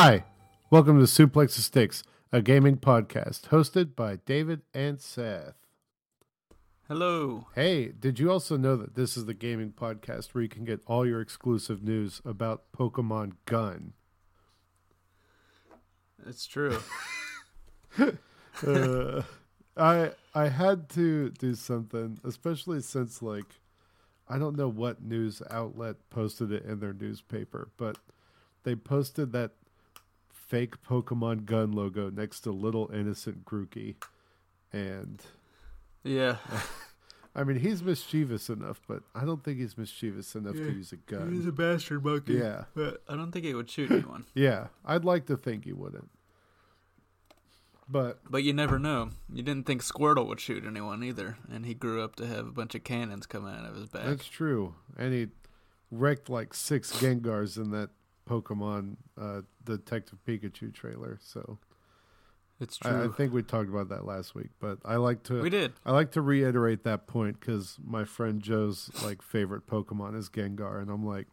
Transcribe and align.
Hi, 0.00 0.22
welcome 0.70 1.00
to 1.00 1.06
Suplex 1.06 1.56
the 1.56 1.60
Sticks, 1.60 2.04
a 2.30 2.40
gaming 2.40 2.76
podcast 2.76 3.48
hosted 3.48 3.96
by 3.96 4.20
David 4.24 4.62
and 4.72 5.00
Seth. 5.00 5.56
Hello. 6.86 7.48
Hey, 7.56 7.88
did 7.88 8.20
you 8.20 8.30
also 8.30 8.56
know 8.56 8.76
that 8.76 8.94
this 8.94 9.16
is 9.16 9.24
the 9.24 9.34
gaming 9.34 9.72
podcast 9.72 10.34
where 10.34 10.42
you 10.42 10.48
can 10.48 10.64
get 10.64 10.82
all 10.86 11.04
your 11.04 11.20
exclusive 11.20 11.82
news 11.82 12.22
about 12.24 12.70
Pokemon 12.70 13.38
Gun? 13.44 13.94
It's 16.24 16.46
true. 16.46 16.78
uh, 18.64 19.22
I 19.76 20.12
I 20.32 20.46
had 20.46 20.88
to 20.90 21.30
do 21.30 21.56
something, 21.56 22.20
especially 22.22 22.82
since 22.82 23.20
like 23.20 23.56
I 24.28 24.38
don't 24.38 24.56
know 24.56 24.68
what 24.68 25.02
news 25.02 25.42
outlet 25.50 25.96
posted 26.08 26.52
it 26.52 26.64
in 26.64 26.78
their 26.78 26.94
newspaper, 26.94 27.72
but 27.76 27.98
they 28.62 28.76
posted 28.76 29.32
that 29.32 29.54
fake 30.48 30.82
Pokemon 30.82 31.44
Gun 31.44 31.70
logo 31.72 32.10
next 32.10 32.40
to 32.40 32.50
Little 32.50 32.90
Innocent 32.92 33.44
Grookey, 33.44 33.94
and 34.72 35.22
yeah, 36.02 36.38
I 37.36 37.44
mean 37.44 37.58
he's 37.60 37.82
mischievous 37.82 38.48
enough, 38.48 38.80
but 38.88 39.02
I 39.14 39.24
don't 39.24 39.44
think 39.44 39.58
he's 39.58 39.76
mischievous 39.78 40.34
enough 40.34 40.56
Yeah, 40.56 40.64
to 40.64 40.72
use 40.72 40.90
a 40.92 40.96
gun. 40.96 41.32
he's 41.32 41.46
a 41.46 41.52
bastard 41.52 42.04
monkey. 42.04 42.34
Yeah. 42.34 42.64
but 42.74 43.02
I 43.08 43.14
don't 43.14 43.30
think 43.30 43.44
he 43.44 43.54
would 43.54 43.70
shoot 43.70 43.90
anyone. 43.90 44.24
Yeah, 44.34 44.68
I'd 44.84 45.04
like 45.04 45.26
to 45.26 45.36
think 45.36 45.64
he 45.66 45.72
wouldn't, 45.74 46.10
but 47.88 48.20
but 48.30 48.42
you 48.42 48.52
never 48.52 48.78
know. 48.78 49.10
You 49.32 49.42
didn't 49.42 49.66
think 49.66 49.82
Squirtle 49.82 50.26
would 50.28 50.40
shoot 50.40 50.64
anyone 50.66 51.02
either, 51.04 51.36
and 51.50 51.64
he 51.66 51.74
grew 51.74 52.02
up 52.02 52.16
to 52.16 52.26
have 52.26 52.46
a 52.46 52.52
bunch 52.52 52.74
of 52.74 52.84
cannons 52.84 53.26
coming 53.26 53.54
out 53.54 53.64
of 53.66 53.74
his 53.76 53.88
back. 53.88 54.04
That's 54.06 54.26
true. 54.26 54.74
And 54.96 55.12
he 55.12 55.28
wrecked 55.90 56.28
like 56.28 56.52
six 56.54 56.92
Gengars 56.92 57.56
in 57.56 57.70
that 57.70 57.90
Pokemon 58.28 58.96
uh, 59.20 59.40
Detective 59.64 60.18
Pikachu 60.26 60.72
trailer. 60.72 61.18
So 61.22 61.58
it's 62.60 62.78
I, 62.82 63.04
I 63.04 63.08
think 63.08 63.32
we 63.32 63.42
talked 63.42 63.68
about 63.68 63.88
that 63.90 64.04
last 64.04 64.34
week, 64.34 64.50
but 64.60 64.78
I 64.84 64.96
like 64.96 65.22
to 65.24 65.40
we 65.40 65.50
did. 65.50 65.72
I 65.86 65.92
like 65.92 66.10
to 66.12 66.20
reiterate 66.20 66.84
that 66.84 67.06
point 67.06 67.38
because 67.40 67.78
my 67.84 68.04
friend 68.04 68.42
Joe's 68.42 68.90
like 69.02 69.22
favorite 69.22 69.66
Pokemon 69.66 70.16
is 70.16 70.28
Gengar, 70.28 70.80
and 70.82 70.90
I'm 70.90 71.06
like, 71.06 71.26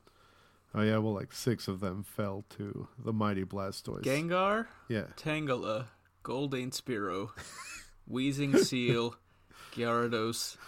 oh 0.73 0.81
yeah, 0.83 0.97
well 0.99 1.13
like 1.13 1.33
six 1.33 1.67
of 1.67 1.79
them 1.79 2.03
fell 2.03 2.45
to 2.57 2.87
the 3.03 3.11
mighty 3.13 3.43
Blastoise. 3.43 4.03
Gengar, 4.03 4.67
yeah, 4.87 5.05
Tangela, 5.17 5.85
Goldeen 6.23 6.69
Spearow, 6.71 7.29
Weezing 8.11 8.57
Seel, 8.59 9.15
Gyarados. 9.75 10.57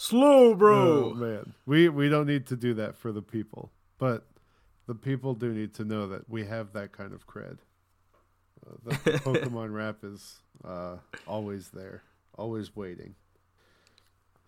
Slow, 0.00 0.52
Oh 0.52 0.54
bro. 0.54 1.12
man, 1.14 1.54
we 1.66 1.88
we 1.88 2.08
don't 2.08 2.26
need 2.26 2.46
to 2.46 2.56
do 2.56 2.72
that 2.74 2.96
for 2.96 3.10
the 3.12 3.20
people, 3.20 3.72
but 3.98 4.24
the 4.88 4.94
people 4.94 5.34
do 5.34 5.52
need 5.52 5.74
to 5.74 5.84
know 5.84 6.08
that 6.08 6.28
we 6.28 6.46
have 6.46 6.72
that 6.72 6.90
kind 6.92 7.12
of 7.12 7.26
cred. 7.26 7.58
Uh, 8.66 8.74
the 8.84 8.90
Pokemon 9.20 9.72
rap 9.72 9.98
is 10.02 10.40
uh, 10.64 10.96
always 11.26 11.68
there, 11.68 12.02
always 12.36 12.74
waiting. 12.74 13.14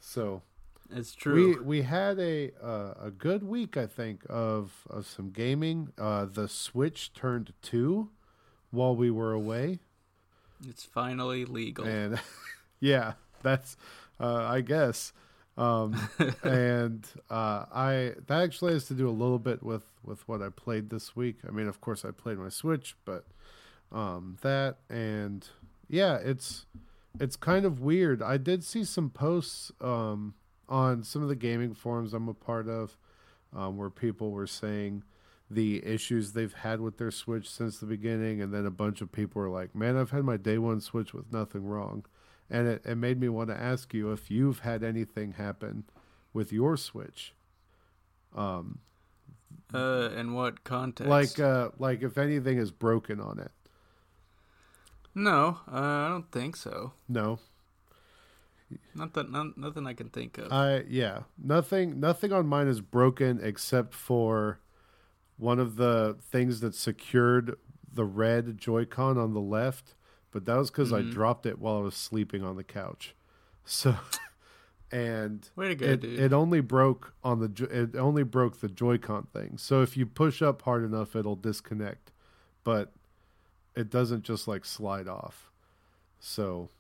So 0.01 0.43
it's 0.91 1.15
we 1.15 1.21
true. 1.21 1.63
we 1.63 1.83
had 1.83 2.19
a 2.19 2.53
uh, 2.61 2.95
a 3.03 3.11
good 3.11 3.45
week, 3.45 3.77
I 3.77 3.87
think, 3.87 4.23
of 4.31 4.73
of 4.89 5.07
some 5.07 5.31
gaming. 5.31 5.93
Uh, 5.99 6.25
the 6.25 6.49
Switch 6.49 7.13
turned 7.13 7.53
two 7.61 8.09
while 8.71 8.97
we 8.97 9.11
were 9.11 9.33
away, 9.33 9.81
it's 10.67 10.85
finally 10.85 11.45
legal. 11.45 11.85
and 11.85 12.19
yeah, 12.81 13.13
that's 13.43 13.77
uh, 14.19 14.45
I 14.45 14.63
guess. 14.63 15.13
Um, 15.61 15.95
and 16.43 17.07
uh, 17.29 17.67
I 17.73 18.15
that 18.27 18.43
actually 18.43 18.73
has 18.73 18.87
to 18.87 18.95
do 18.95 19.09
a 19.09 19.13
little 19.13 19.39
bit 19.39 19.63
with 19.63 19.85
with 20.03 20.27
what 20.27 20.41
I 20.41 20.49
played 20.49 20.89
this 20.89 21.15
week. 21.15 21.37
I 21.47 21.51
mean, 21.51 21.69
of 21.69 21.81
course, 21.81 22.05
I 22.05 22.11
played 22.11 22.39
my 22.39 22.49
Switch, 22.49 22.97
but 23.05 23.27
um, 23.93 24.39
that 24.41 24.79
and 24.89 25.47
yeah, 25.89 26.17
it's 26.17 26.65
it's 27.21 27.37
kind 27.37 27.67
of 27.67 27.81
weird. 27.81 28.23
I 28.23 28.39
did 28.39 28.65
see 28.65 28.85
some 28.85 29.11
posts 29.11 29.71
um, 29.83 30.35
on 30.69 31.03
some 31.03 31.23
of 31.23 31.29
the 31.29 31.37
gaming 31.37 31.75
forums 31.75 32.15
I'm 32.15 32.29
a 32.29 32.35
part 32.35 32.67
of, 32.67 32.97
um, 33.55 33.77
where 33.77 33.91
people 33.91 34.31
were 34.31 34.47
saying 34.47 35.03
the 35.51 35.85
issues 35.85 36.33
they've 36.33 36.55
had 36.55 36.81
with 36.81 36.97
their 36.97 37.11
Switch 37.11 37.51
since 37.51 37.79
the 37.79 37.87
beginning, 37.87 38.41
and 38.41 38.55
then 38.55 38.65
a 38.65 38.71
bunch 38.71 39.03
of 39.03 39.13
people 39.13 39.43
were 39.43 39.51
like, 39.51 39.75
"Man, 39.75 39.99
I've 39.99 40.13
had 40.13 40.25
my 40.25 40.39
day 40.39 40.57
one 40.57 40.81
Switch 40.81 41.13
with 41.13 41.31
nothing 41.31 41.67
wrong." 41.67 42.07
And 42.51 42.67
it, 42.67 42.83
it 42.85 42.97
made 42.97 43.21
me 43.21 43.29
want 43.29 43.49
to 43.49 43.57
ask 43.57 43.95
you 43.95 44.11
if 44.13 44.31
you've 44.31 44.61
had 44.61 44.83
anything 44.83 45.33
happen 45.33 45.85
with 46.33 46.53
your 46.53 46.77
switch 46.77 47.33
um 48.37 48.79
uh, 49.73 50.11
in 50.17 50.33
what 50.35 50.65
context? 50.65 51.09
like 51.09 51.39
uh 51.41 51.71
like 51.79 52.03
if 52.03 52.19
anything 52.19 52.59
is 52.59 52.71
broken 52.71 53.21
on 53.21 53.39
it 53.39 53.51
no, 55.13 55.59
uh, 55.71 55.77
I 55.77 56.09
don't 56.09 56.31
think 56.31 56.55
so. 56.55 56.93
no 57.09 57.41
Not 58.95 59.13
that, 59.15 59.29
not, 59.29 59.59
nothing 59.59 59.87
I 59.89 59.93
can 59.95 60.09
think 60.09 60.39
of. 60.39 60.53
i 60.53 60.85
yeah 60.89 61.23
nothing 61.37 61.99
nothing 61.99 62.33
on 62.33 62.47
mine 62.47 62.69
is 62.69 62.81
broken 62.81 63.41
except 63.43 63.93
for 63.95 64.61
one 65.37 65.59
of 65.59 65.77
the 65.77 66.17
things 66.21 66.61
that 66.61 66.75
secured 66.75 67.57
the 67.93 68.05
red 68.05 68.57
joy-con 68.59 69.19
on 69.19 69.35
the 69.35 69.41
left 69.41 69.95
but 70.31 70.45
that 70.47 70.57
was 70.57 70.71
because 70.71 70.93
i 70.93 71.01
Mhm. 71.03 71.11
dropped 71.13 71.47
it 71.47 71.59
while 71.59 71.79
i 71.79 71.81
was 71.81 71.95
sleeping 71.95 72.43
on 72.45 72.57
the 72.57 72.65
couch 72.65 73.15
so 73.65 73.97
and 74.93 75.49
go, 75.57 75.65
it, 75.87 76.03
it 76.05 76.33
only 76.33 76.61
broke 76.61 77.15
on 77.23 77.39
the 77.41 77.49
jo- 77.49 77.69
it 77.71 77.95
only 77.97 78.23
broke 78.25 78.59
the 78.61 78.69
Joy-Con 78.69 79.29
thing. 79.33 79.57
So 79.59 79.83
if 79.83 79.97
you 79.97 80.05
push 80.05 80.43
up 80.43 80.63
hard 80.63 80.83
enough, 80.85 81.15
it'll 81.15 81.37
disconnect, 81.37 82.11
but 82.65 82.93
it 83.77 83.89
doesn't 83.89 84.25
just 84.25 84.49
like 84.49 84.65
slide 84.65 85.07
off. 85.07 85.49
So 86.19 86.71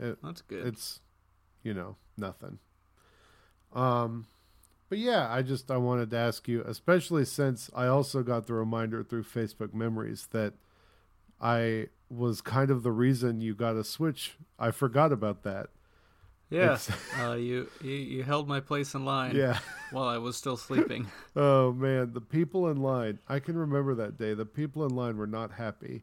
it, 0.00 0.16
That's 0.22 0.40
good. 0.40 0.66
it's 0.66 1.00
you 1.62 1.74
know 1.74 1.96
nothing. 2.16 2.58
Um, 3.74 4.26
but 4.88 4.98
yeah, 4.98 5.30
I 5.30 5.42
just 5.42 5.70
I 5.70 5.76
wanted 5.76 6.10
to 6.10 6.16
ask 6.16 6.48
you, 6.48 6.62
especially 6.66 7.24
since 7.26 7.70
I 7.74 7.86
also 7.86 8.22
got 8.22 8.46
the 8.46 8.54
reminder 8.54 9.02
through 9.02 9.24
Facebook 9.24 9.74
Memories 9.74 10.28
that 10.32 10.54
I 11.40 11.88
was 12.14 12.40
kind 12.40 12.70
of 12.70 12.82
the 12.82 12.92
reason 12.92 13.40
you 13.40 13.54
got 13.54 13.76
a 13.76 13.84
Switch. 13.84 14.32
I 14.58 14.70
forgot 14.70 15.12
about 15.12 15.42
that. 15.44 15.68
yeah, 16.50 16.78
uh, 17.20 17.32
you, 17.32 17.68
you 17.82 17.92
you 17.92 18.22
held 18.22 18.46
my 18.48 18.60
place 18.60 18.94
in 18.94 19.04
line 19.04 19.34
Yeah. 19.34 19.58
while 19.90 20.08
I 20.08 20.18
was 20.18 20.36
still 20.36 20.56
sleeping. 20.56 21.06
Oh 21.34 21.72
man, 21.72 22.12
the 22.12 22.20
people 22.20 22.68
in 22.68 22.76
line. 22.76 23.18
I 23.26 23.38
can 23.38 23.56
remember 23.56 23.94
that 23.94 24.18
day. 24.18 24.34
The 24.34 24.44
people 24.44 24.84
in 24.84 24.94
line 24.94 25.16
were 25.16 25.26
not 25.26 25.52
happy 25.52 26.02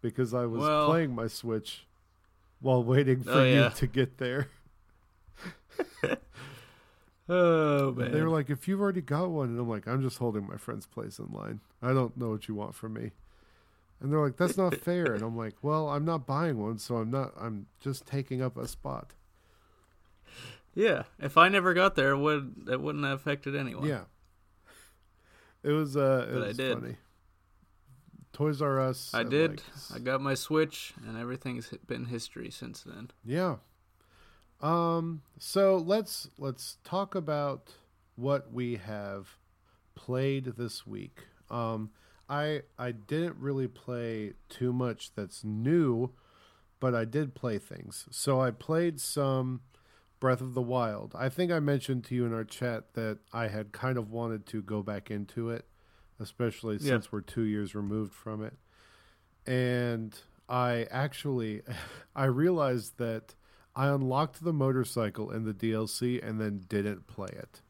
because 0.00 0.32
I 0.32 0.46
was 0.46 0.60
Well- 0.60 0.86
playing 0.86 1.14
my 1.14 1.26
Switch 1.26 1.84
while 2.60 2.84
waiting 2.84 3.24
for 3.24 3.32
Oh, 3.32 3.42
you 3.44 3.54
yeah. 3.62 3.68
to 3.70 3.86
get 3.88 4.18
there. 4.18 4.48
oh 7.28 7.92
man, 7.92 8.12
They 8.12 8.22
were 8.22 8.28
like, 8.30 8.50
"If 8.50 8.68
you've 8.68 8.80
already 8.80 9.00
got 9.02 9.30
one," 9.30 9.48
and 9.48 9.58
I'm 9.58 9.68
like, 9.68 9.86
"I'm 9.86 10.02
just 10.02 10.18
holding 10.18 10.46
my 10.46 10.56
friend's 10.56 10.86
place 10.86 11.18
in 11.18 11.26
line. 11.32 11.60
I 11.82 11.92
don't 11.92 12.16
know 12.16 12.30
what 12.30 12.48
you 12.48 12.54
want 12.54 12.74
from 12.74 12.94
me." 12.94 13.10
And 14.00 14.12
they're 14.12 14.20
like, 14.20 14.36
"That's 14.36 14.56
not 14.56 14.74
fair." 14.76 15.14
And 15.14 15.22
I'm 15.22 15.36
like, 15.36 15.54
"Well, 15.62 15.88
I'm 15.88 16.04
not 16.04 16.26
buying 16.26 16.58
one, 16.58 16.78
so 16.78 16.96
I'm 16.96 17.10
not. 17.10 17.32
I'm 17.40 17.66
just 17.80 18.06
taking 18.06 18.40
up 18.42 18.56
a 18.56 18.68
spot." 18.68 19.12
yeah. 20.74 21.04
If 21.18 21.36
I 21.36 21.48
never 21.48 21.74
got 21.74 21.96
there, 21.96 22.10
it 22.10 22.18
would 22.18 22.68
it 22.70 22.80
wouldn't 22.80 23.04
have 23.04 23.18
affected 23.18 23.56
anyone. 23.56 23.86
Yeah. 23.88 24.02
It 25.64 25.72
was 25.72 25.96
uh, 25.96 26.26
it 26.30 26.34
But 26.34 26.42
I 26.48 26.52
did. 26.52 26.78
funny. 26.80 26.96
Toys 28.32 28.62
R 28.62 28.80
Us. 28.80 29.10
I 29.12 29.24
did. 29.24 29.62
like, 29.90 30.00
I 30.00 30.04
got 30.04 30.20
my 30.20 30.34
Switch, 30.34 30.94
and 31.04 31.18
everything's 31.18 31.74
been 31.86 32.04
history 32.04 32.50
since 32.50 32.82
then. 32.82 33.10
Yeah. 33.24 33.56
Um 34.60 35.22
so 35.38 35.76
let's 35.76 36.28
let's 36.38 36.78
talk 36.84 37.14
about 37.14 37.74
what 38.16 38.52
we 38.52 38.76
have 38.76 39.38
played 39.94 40.44
this 40.56 40.86
week. 40.86 41.24
Um 41.50 41.90
I 42.28 42.62
I 42.78 42.92
didn't 42.92 43.36
really 43.38 43.68
play 43.68 44.34
too 44.48 44.72
much 44.72 45.12
that's 45.14 45.44
new, 45.44 46.10
but 46.80 46.94
I 46.94 47.04
did 47.04 47.34
play 47.34 47.58
things. 47.58 48.06
So 48.10 48.40
I 48.40 48.50
played 48.50 49.00
some 49.00 49.60
Breath 50.20 50.40
of 50.40 50.54
the 50.54 50.62
Wild. 50.62 51.14
I 51.16 51.28
think 51.28 51.50
I 51.52 51.60
mentioned 51.60 52.04
to 52.04 52.14
you 52.14 52.26
in 52.26 52.32
our 52.34 52.44
chat 52.44 52.94
that 52.94 53.18
I 53.32 53.48
had 53.48 53.72
kind 53.72 53.96
of 53.96 54.10
wanted 54.10 54.46
to 54.46 54.62
go 54.62 54.82
back 54.82 55.10
into 55.10 55.48
it, 55.50 55.66
especially 56.18 56.74
Yeah. 56.76 56.90
since 56.94 57.12
we're 57.12 57.20
2 57.20 57.42
years 57.42 57.74
removed 57.74 58.12
from 58.12 58.42
it. 58.44 58.54
And 59.46 60.18
I 60.48 60.86
actually 60.90 61.62
I 62.16 62.24
realized 62.26 62.98
that 62.98 63.34
I 63.76 63.88
unlocked 63.88 64.42
the 64.42 64.52
motorcycle 64.52 65.30
in 65.30 65.44
the 65.44 65.54
DLC 65.54 66.20
and 66.26 66.40
then 66.40 66.64
didn't 66.68 67.06
play 67.06 67.28
it, 67.32 67.62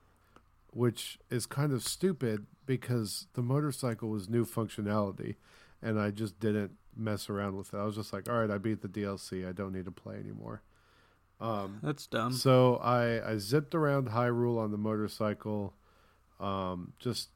which 0.72 1.18
is 1.28 1.44
kind 1.44 1.70
of 1.72 1.82
stupid 1.82 2.46
because 2.68 3.26
the 3.32 3.40
motorcycle 3.40 4.10
was 4.10 4.28
new 4.28 4.44
functionality 4.44 5.36
and 5.82 5.98
I 5.98 6.10
just 6.10 6.38
didn't 6.38 6.72
mess 6.94 7.30
around 7.30 7.56
with 7.56 7.72
it. 7.72 7.78
I 7.78 7.84
was 7.84 7.96
just 7.96 8.12
like, 8.12 8.28
all 8.28 8.38
right, 8.38 8.50
I 8.50 8.58
beat 8.58 8.82
the 8.82 8.88
DLC. 8.88 9.48
I 9.48 9.52
don't 9.52 9.72
need 9.72 9.86
to 9.86 9.90
play 9.90 10.16
anymore. 10.16 10.62
Um, 11.40 11.80
That's 11.82 12.06
dumb. 12.06 12.32
so 12.32 12.76
I, 12.76 13.32
I 13.32 13.38
zipped 13.38 13.74
around 13.74 14.08
Hyrule 14.08 14.58
on 14.58 14.70
the 14.70 14.76
motorcycle, 14.76 15.72
um, 16.38 16.92
just 16.98 17.30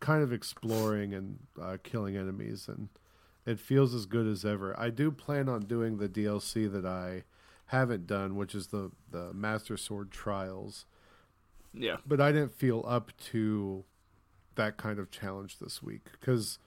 kind 0.00 0.22
of 0.22 0.32
exploring 0.32 1.14
and 1.14 1.38
uh, 1.62 1.76
killing 1.82 2.16
enemies 2.16 2.66
and 2.68 2.88
it 3.46 3.60
feels 3.60 3.94
as 3.94 4.06
good 4.06 4.26
as 4.26 4.44
ever. 4.44 4.78
I 4.78 4.90
do 4.90 5.12
plan 5.12 5.48
on 5.48 5.62
doing 5.62 5.98
the 5.98 6.08
DLC 6.08 6.70
that 6.72 6.84
I 6.84 7.22
haven't 7.66 8.08
done, 8.08 8.34
which 8.34 8.54
is 8.54 8.68
the 8.68 8.90
the 9.12 9.32
Master 9.32 9.76
Sword 9.76 10.10
Trials. 10.10 10.86
Yeah. 11.72 11.98
But 12.04 12.20
I 12.20 12.32
didn't 12.32 12.56
feel 12.56 12.84
up 12.88 13.12
to 13.30 13.84
that 14.56 14.76
kind 14.76 14.98
of 14.98 15.10
challenge 15.10 15.58
this 15.58 15.82
week 15.82 16.06
because 16.18 16.58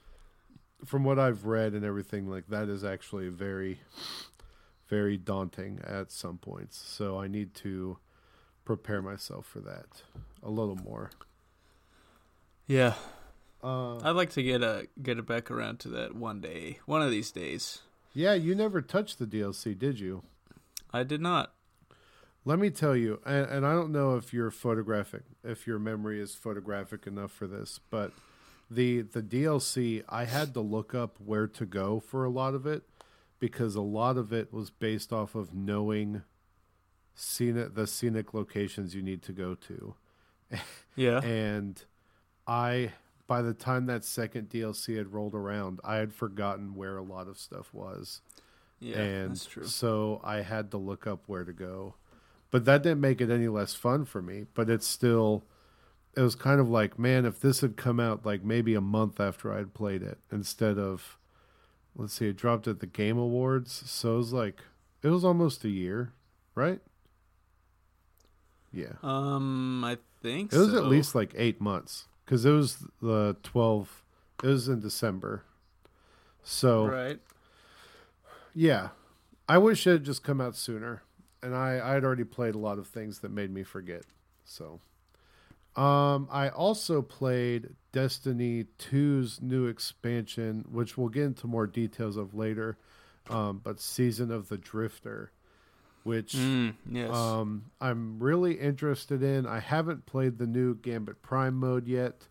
from 0.86 1.04
what 1.04 1.20
I've 1.20 1.46
read 1.46 1.74
and 1.74 1.84
everything 1.84 2.30
like 2.30 2.48
that 2.48 2.70
is 2.70 2.84
actually 2.84 3.30
very 3.30 3.82
very 4.88 5.18
daunting 5.18 5.80
at 5.84 6.12
some 6.12 6.38
points. 6.38 6.78
So 6.78 7.20
I 7.20 7.28
need 7.28 7.54
to 7.56 7.98
prepare 8.66 9.02
myself 9.02 9.46
for 9.46 9.60
that 9.60 10.02
a 10.42 10.50
little 10.50 10.76
more. 10.76 11.12
Yeah. 12.66 12.96
Uh, 13.64 13.98
I'd 13.98 14.12
like 14.12 14.32
to 14.32 14.44
get 14.44 14.62
a 14.64 14.88
get 15.02 15.20
it 15.20 15.26
back 15.26 15.52
around 15.52 15.80
to 15.82 15.90
that 15.90 16.16
one 16.16 16.40
day, 16.42 16.80
one 16.86 17.02
of 17.02 17.12
these 17.12 17.32
days. 17.32 17.80
yeah, 18.14 18.34
you 18.34 18.56
never 18.56 18.82
touched 18.82 19.20
the 19.20 19.26
DLC, 19.26 19.78
did 19.78 20.00
you? 20.00 20.24
I 20.92 21.04
did 21.04 21.22
not. 21.22 21.54
Let 22.46 22.58
me 22.60 22.70
tell 22.70 22.96
you, 22.96 23.20
and, 23.26 23.46
and 23.48 23.66
I 23.66 23.74
don't 23.74 23.92
know 23.92 24.16
if 24.16 24.34
you're 24.34 24.50
photographic, 24.50 25.24
if 25.44 25.68
your 25.68 25.78
memory 25.78 26.22
is 26.22 26.36
photographic 26.36 27.06
enough 27.06 27.32
for 27.32 27.48
this, 27.48 27.80
but 27.90 28.12
the 28.72 29.02
the 29.02 29.22
DLC, 29.22 30.04
I 30.08 30.26
had 30.26 30.54
to 30.54 30.62
look 30.62 30.94
up 30.96 31.18
where 31.24 31.48
to 31.48 31.66
go 31.66 32.00
for 32.00 32.24
a 32.24 32.30
lot 32.30 32.54
of 32.54 32.66
it 32.66 32.84
because 33.40 33.76
a 33.76 33.82
lot 33.82 34.18
of 34.18 34.32
it 34.32 34.54
was 34.54 34.70
based 34.70 35.12
off 35.12 35.36
of 35.36 35.54
knowing 35.54 36.24
scenic 37.16 37.76
the 37.76 37.88
scenic 37.88 38.34
locations 38.34 38.96
you 38.96 39.02
need 39.02 39.22
to 39.24 39.34
go 39.34 39.56
to. 39.56 39.96
Yeah. 40.96 41.22
And 41.22 41.82
I 42.46 42.92
by 43.26 43.42
the 43.42 43.54
time 43.54 43.86
that 43.86 44.04
second 44.04 44.50
DLC 44.50 44.98
had 44.98 45.14
rolled 45.14 45.34
around, 45.34 45.80
I 45.84 45.96
had 45.96 46.14
forgotten 46.14 46.76
where 46.76 46.98
a 46.98 47.04
lot 47.04 47.30
of 47.30 47.38
stuff 47.38 47.74
was 47.74 48.22
yeah, 48.80 48.98
and 48.98 49.32
that's 49.32 49.46
true. 49.46 49.66
so 49.66 50.20
I 50.24 50.42
had 50.42 50.72
to 50.72 50.78
look 50.78 51.08
up 51.08 51.22
where 51.28 51.46
to 51.46 51.54
go. 51.54 51.96
But 52.52 52.66
that 52.66 52.84
didn't 52.84 53.02
make 53.02 53.22
it 53.22 53.30
any 53.30 53.48
less 53.48 53.74
fun 53.76 54.06
for 54.06 54.22
me. 54.22 54.46
But 54.54 54.70
it's 54.70 54.88
still, 54.88 55.44
it 56.16 56.22
was 56.22 56.36
kind 56.36 56.60
of 56.60 56.70
like, 56.70 56.98
man, 56.98 57.26
if 57.26 57.40
this 57.40 57.62
had 57.62 57.78
come 57.78 58.00
out 58.00 58.26
like 58.26 58.44
maybe 58.44 58.74
a 58.76 58.82
month 58.82 59.20
after 59.20 59.54
I'd 59.54 59.74
played 59.74 60.02
it 60.02 60.18
instead 60.32 60.78
of, 60.80 61.18
let's 61.96 62.14
see, 62.14 62.28
it 62.30 62.38
dropped 62.38 62.68
at 62.68 62.80
the 62.80 62.88
Game 62.88 63.18
Awards. 63.18 63.72
So 63.86 64.16
it 64.16 64.18
was 64.18 64.34
like, 64.34 64.62
it 65.04 65.10
was 65.10 65.24
almost 65.24 65.64
a 65.64 65.70
year, 65.70 66.14
right? 66.56 66.80
Yeah. 68.72 68.94
Um, 69.04 69.84
I 69.84 69.98
think 70.22 70.54
It 70.54 70.58
was 70.58 70.72
so. 70.72 70.78
at 70.78 70.86
least 70.86 71.16
like 71.16 71.34
eight 71.36 71.60
months 71.62 72.08
because 72.26 72.46
it 72.46 72.52
was 72.52 72.86
the 73.02 73.36
12, 73.44 74.04
it 74.44 74.48
was 74.48 74.68
in 74.68 74.80
December. 74.80 75.44
So. 76.44 76.86
right. 76.88 77.20
Yeah, 78.56 78.90
I 79.48 79.58
wish 79.60 79.86
it 79.86 79.92
had 79.92 80.04
just 80.04 80.24
come 80.24 80.42
out 80.42 80.56
sooner, 80.56 81.04
and 81.44 81.56
I 81.56 81.80
I 81.84 81.94
had 81.94 82.04
already 82.04 82.24
played 82.24 82.56
a 82.56 82.60
lot 82.60 82.78
of 82.80 82.88
things 82.88 83.20
that 83.20 83.32
made 83.32 83.52
me 83.52 83.64
forget. 83.64 84.04
So, 84.46 84.80
um, 85.76 86.28
I 86.32 86.50
also 86.50 87.02
played 87.02 87.70
Destiny 87.92 88.66
2's 88.80 89.42
new 89.42 89.68
expansion, 89.68 90.66
which 90.70 90.98
we'll 90.98 91.10
get 91.10 91.24
into 91.24 91.48
more 91.48 91.68
details 91.68 92.18
of 92.18 92.34
later. 92.34 92.78
Um, 93.30 93.62
but 93.64 93.80
Season 93.80 94.32
of 94.32 94.50
the 94.50 94.58
Drifter, 94.58 95.32
which 96.04 96.34
Mm, 96.34 96.74
yes. 96.92 97.16
um, 97.16 97.66
I'm 97.80 98.18
really 98.20 98.54
interested 98.60 99.22
in. 99.22 99.46
I 99.46 99.60
haven't 99.60 100.08
played 100.08 100.40
the 100.40 100.48
new 100.48 100.74
Gambit 100.74 101.22
Prime 101.22 101.54
mode 101.56 101.88
yet, 101.88 102.28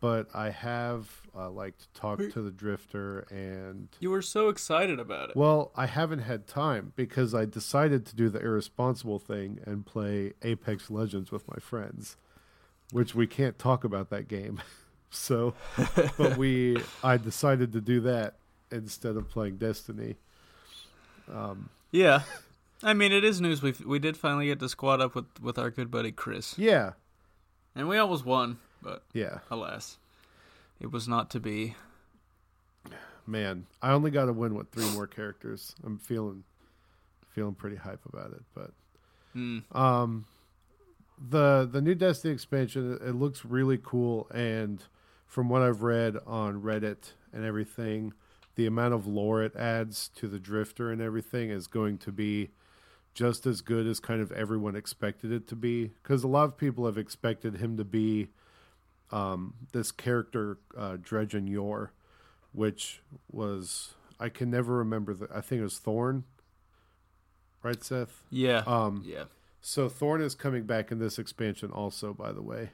but 0.00 0.28
I 0.34 0.50
have 0.50 1.08
uh, 1.36 1.50
like 1.50 1.76
to 1.78 1.88
talk 1.94 2.18
to 2.18 2.42
the 2.42 2.50
Drifter 2.50 3.20
and 3.30 3.88
you 4.00 4.10
were 4.10 4.22
so 4.22 4.48
excited 4.48 4.98
about 5.00 5.30
it. 5.30 5.36
well, 5.36 5.72
I 5.76 5.86
haven't 5.86 6.20
had 6.20 6.46
time 6.46 6.92
because 6.96 7.34
I 7.34 7.44
decided 7.44 8.06
to 8.06 8.16
do 8.16 8.28
the 8.28 8.40
irresponsible 8.40 9.18
thing 9.18 9.60
and 9.64 9.84
play 9.84 10.32
Apex 10.42 10.90
Legends 10.90 11.30
with 11.32 11.48
my 11.48 11.58
friends, 11.60 12.16
which 12.92 13.14
we 13.14 13.26
can't 13.26 13.58
talk 13.58 13.84
about 13.84 14.10
that 14.10 14.28
game. 14.28 14.60
So, 15.10 15.54
but 16.18 16.36
we 16.36 16.76
I 17.02 17.16
decided 17.16 17.72
to 17.72 17.80
do 17.80 18.00
that 18.02 18.34
instead 18.70 19.16
of 19.16 19.30
playing 19.30 19.56
Destiny. 19.56 20.16
Um, 21.32 21.70
yeah. 21.90 22.24
I 22.82 22.92
mean, 22.92 23.12
it 23.12 23.24
is 23.24 23.40
news. 23.40 23.62
We 23.62 23.72
we 23.86 23.98
did 23.98 24.18
finally 24.18 24.48
get 24.48 24.60
to 24.60 24.68
squad 24.68 25.00
up 25.00 25.14
with 25.14 25.24
with 25.40 25.58
our 25.58 25.70
good 25.70 25.90
buddy 25.90 26.12
Chris, 26.12 26.58
yeah, 26.58 26.92
and 27.74 27.88
we 27.88 27.96
almost 27.96 28.26
won, 28.26 28.58
but 28.82 29.02
yeah, 29.12 29.38
alas, 29.50 29.98
it 30.80 30.90
was 30.92 31.08
not 31.08 31.30
to 31.30 31.40
be. 31.40 31.74
man, 33.26 33.66
I 33.82 33.92
only 33.92 34.10
got 34.10 34.26
to 34.26 34.32
win 34.32 34.54
with 34.54 34.70
three 34.70 34.88
more 34.90 35.06
characters. 35.06 35.74
I'm 35.84 35.98
feeling 35.98 36.44
feeling 37.28 37.54
pretty 37.54 37.76
hype 37.76 38.04
about 38.06 38.32
it, 38.32 38.42
but 38.54 38.72
Mm. 39.36 39.62
Um, 39.74 40.26
the 41.18 41.68
the 41.70 41.80
new 41.80 41.94
Destiny 41.94 42.32
expansion 42.32 42.98
it 43.04 43.14
looks 43.14 43.44
really 43.44 43.78
cool, 43.82 44.28
and 44.32 44.82
from 45.26 45.48
what 45.48 45.62
I've 45.62 45.82
read 45.82 46.16
on 46.26 46.62
Reddit 46.62 47.12
and 47.32 47.44
everything, 47.44 48.14
the 48.54 48.66
amount 48.66 48.94
of 48.94 49.06
lore 49.06 49.42
it 49.42 49.54
adds 49.56 50.08
to 50.16 50.26
the 50.26 50.38
Drifter 50.38 50.90
and 50.90 51.02
everything 51.02 51.50
is 51.50 51.66
going 51.66 51.98
to 51.98 52.12
be 52.12 52.50
just 53.14 53.46
as 53.46 53.60
good 53.60 53.86
as 53.86 54.00
kind 54.00 54.20
of 54.22 54.32
everyone 54.32 54.74
expected 54.74 55.30
it 55.32 55.46
to 55.48 55.56
be. 55.56 55.92
Because 56.02 56.24
a 56.24 56.28
lot 56.28 56.44
of 56.44 56.56
people 56.56 56.86
have 56.86 56.96
expected 56.96 57.56
him 57.56 57.76
to 57.76 57.84
be 57.84 58.28
um, 59.10 59.54
this 59.72 59.90
character 59.90 60.58
uh, 60.76 60.96
Dredgen 60.96 61.48
Yor, 61.48 61.92
which 62.52 63.02
was 63.30 63.94
I 64.20 64.28
can 64.28 64.50
never 64.50 64.76
remember 64.76 65.14
the 65.14 65.28
I 65.34 65.40
think 65.40 65.60
it 65.60 65.64
was 65.64 65.78
Thorn, 65.78 66.24
right, 67.62 67.82
Seth? 67.82 68.22
Yeah. 68.30 68.62
Um, 68.66 69.02
yeah. 69.06 69.24
so 69.60 69.88
Thorn 69.88 70.20
is 70.20 70.34
coming 70.34 70.64
back 70.64 70.90
in 70.90 70.98
this 70.98 71.18
expansion 71.18 71.70
also, 71.70 72.12
by 72.12 72.32
the 72.32 72.42
way. 72.42 72.70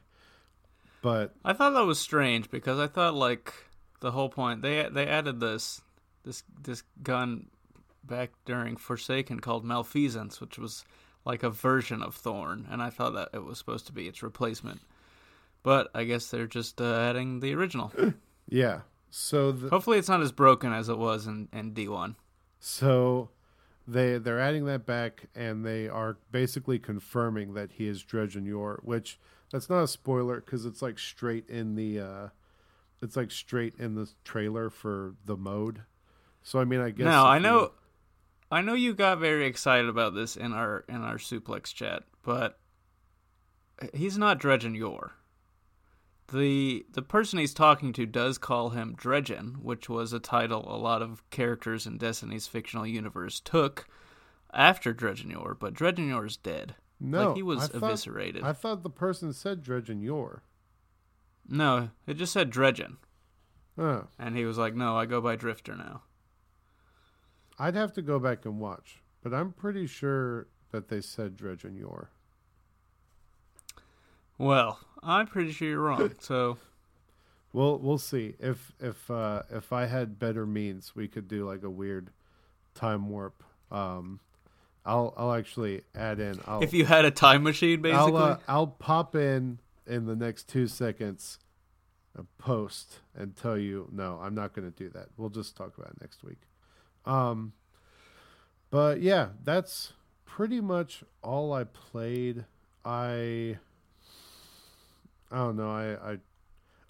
But 1.02 1.34
I 1.44 1.52
thought 1.52 1.74
that 1.74 1.84
was 1.84 1.98
strange 1.98 2.50
because 2.50 2.78
I 2.78 2.86
thought 2.86 3.14
like 3.14 3.52
the 4.00 4.12
whole 4.12 4.28
point 4.28 4.62
they 4.62 4.88
they 4.90 5.06
added 5.06 5.40
this 5.40 5.82
this 6.24 6.42
this 6.62 6.82
gun 7.02 7.48
back 8.02 8.30
during 8.44 8.76
Forsaken 8.76 9.40
called 9.40 9.64
Malfeasance, 9.64 10.40
which 10.40 10.58
was 10.58 10.84
like 11.24 11.42
a 11.42 11.50
version 11.50 12.02
of 12.02 12.14
Thorn, 12.14 12.66
and 12.70 12.82
I 12.82 12.90
thought 12.90 13.14
that 13.14 13.30
it 13.32 13.44
was 13.44 13.58
supposed 13.58 13.86
to 13.86 13.92
be 13.92 14.08
its 14.08 14.22
replacement. 14.22 14.80
But 15.64 15.90
I 15.94 16.04
guess 16.04 16.28
they're 16.28 16.46
just 16.46 16.80
uh, 16.80 16.94
adding 16.94 17.40
the 17.40 17.52
original. 17.54 17.90
yeah, 18.48 18.82
so 19.10 19.50
the, 19.50 19.70
Hopefully, 19.70 19.98
it's 19.98 20.08
not 20.08 20.20
as 20.22 20.30
broken 20.30 20.72
as 20.72 20.88
it 20.88 20.98
was 20.98 21.26
in, 21.26 21.48
in 21.52 21.72
D 21.74 21.88
one. 21.88 22.14
so 22.60 23.30
they 23.88 24.18
they're 24.18 24.40
adding 24.40 24.64
that 24.66 24.86
back, 24.86 25.26
and 25.34 25.64
they 25.64 25.88
are 25.88 26.18
basically 26.30 26.78
confirming 26.78 27.54
that 27.54 27.72
he 27.72 27.86
is 27.88 28.04
Dredgen 28.04 28.46
Yor, 28.46 28.80
which 28.84 29.18
that's 29.50 29.68
not 29.68 29.82
a 29.82 29.88
spoiler 29.88 30.40
because 30.40 30.64
it's 30.66 30.80
like 30.82 30.98
straight 30.98 31.48
in 31.48 31.74
the 31.76 31.98
uh, 32.00 32.28
it's 33.02 33.16
like 33.16 33.30
straight 33.30 33.74
in 33.78 33.94
the 33.94 34.08
trailer 34.24 34.68
for 34.70 35.14
the 35.24 35.36
mode. 35.36 35.80
So 36.42 36.60
I 36.60 36.64
mean, 36.64 36.80
I 36.80 36.90
guess 36.90 37.04
Now 37.06 37.24
I 37.26 37.36
you- 37.36 37.42
know, 37.42 37.72
I 38.50 38.60
know 38.60 38.74
you 38.74 38.94
got 38.94 39.18
very 39.18 39.46
excited 39.46 39.88
about 39.88 40.14
this 40.14 40.36
in 40.36 40.52
our 40.52 40.84
in 40.90 40.96
our 41.02 41.16
suplex 41.16 41.72
chat, 41.74 42.02
but 42.22 42.58
he's 43.94 44.18
not 44.18 44.38
Dredgen 44.38 44.76
Yor. 44.76 45.12
The 46.28 46.86
the 46.90 47.02
person 47.02 47.38
he's 47.38 47.54
talking 47.54 47.92
to 47.94 48.06
does 48.06 48.38
call 48.38 48.70
him 48.70 48.96
Dredgen, 48.96 49.58
which 49.62 49.88
was 49.88 50.12
a 50.12 50.18
title 50.20 50.64
a 50.66 50.78
lot 50.78 51.02
of 51.02 51.28
characters 51.30 51.86
in 51.86 51.98
Destiny's 51.98 52.46
fictional 52.46 52.86
universe 52.86 53.40
took 53.40 53.86
after 54.52 54.94
Dredgen 54.94 55.30
Yor, 55.32 55.54
but 55.58 55.74
Dredgen 55.74 56.08
Yor 56.08 56.24
is 56.26 56.36
dead. 56.36 56.76
no, 56.98 57.28
like 57.28 57.36
he 57.36 57.42
was 57.42 57.64
I 57.64 57.66
thought, 57.66 57.90
eviscerated. 57.90 58.42
I 58.42 58.52
thought 58.54 58.82
the 58.82 58.90
person 58.90 59.32
said 59.32 59.62
Dredgen 59.62 60.02
Yor. 60.02 60.42
No, 61.46 61.90
it 62.06 62.14
just 62.14 62.32
said 62.32 62.50
Dredgen, 62.50 62.96
Oh, 63.76 64.06
and 64.18 64.34
he 64.36 64.44
was 64.46 64.56
like, 64.56 64.74
"No, 64.74 64.96
I 64.96 65.04
go 65.04 65.20
by 65.20 65.36
Drifter 65.36 65.76
now." 65.76 66.02
I'd 67.58 67.74
have 67.74 67.92
to 67.94 68.02
go 68.02 68.18
back 68.18 68.46
and 68.46 68.58
watch, 68.58 69.02
but 69.22 69.34
I'm 69.34 69.52
pretty 69.52 69.86
sure 69.86 70.46
that 70.70 70.88
they 70.88 71.00
said 71.02 71.36
Dredgen 71.36 71.78
Yor. 71.78 72.10
Well, 74.38 74.80
I'm 75.04 75.26
pretty 75.26 75.52
sure 75.52 75.68
you're 75.68 75.80
wrong. 75.80 76.12
So 76.20 76.58
We'll 77.54 77.78
we'll 77.78 77.98
see 77.98 78.34
if 78.40 78.72
if 78.80 79.08
uh, 79.08 79.42
if 79.48 79.72
I 79.72 79.86
had 79.86 80.18
better 80.18 80.44
means, 80.44 80.96
we 80.96 81.06
could 81.06 81.28
do 81.28 81.48
like 81.48 81.62
a 81.62 81.70
weird 81.70 82.10
time 82.74 83.08
warp. 83.08 83.44
Um, 83.70 84.18
I'll 84.84 85.14
I'll 85.16 85.32
actually 85.32 85.82
add 85.94 86.18
in. 86.18 86.40
I'll 86.48 86.64
if 86.64 86.72
you 86.72 86.84
had 86.84 87.04
a 87.04 87.12
time 87.12 87.44
machine, 87.44 87.80
basically. 87.80 88.16
I'll 88.16 88.16
uh, 88.16 88.38
I'll 88.48 88.66
pop 88.66 89.14
in 89.14 89.60
in 89.86 90.06
the 90.06 90.16
next 90.16 90.48
two 90.48 90.66
seconds, 90.66 91.38
a 92.18 92.24
post 92.38 92.98
and 93.14 93.36
tell 93.36 93.56
you 93.56 93.88
no, 93.92 94.18
I'm 94.20 94.34
not 94.34 94.52
going 94.52 94.68
to 94.68 94.76
do 94.76 94.90
that. 94.90 95.10
We'll 95.16 95.30
just 95.30 95.56
talk 95.56 95.78
about 95.78 95.90
it 95.92 96.00
next 96.00 96.24
week. 96.24 96.40
Um, 97.06 97.52
but 98.70 99.00
yeah, 99.00 99.28
that's 99.44 99.92
pretty 100.26 100.60
much 100.60 101.04
all 101.22 101.52
I 101.52 101.62
played. 101.62 102.46
I 102.84 103.58
I 105.34 105.38
don't 105.38 105.56
know. 105.56 105.70
I 105.70 106.12
I 106.12 106.18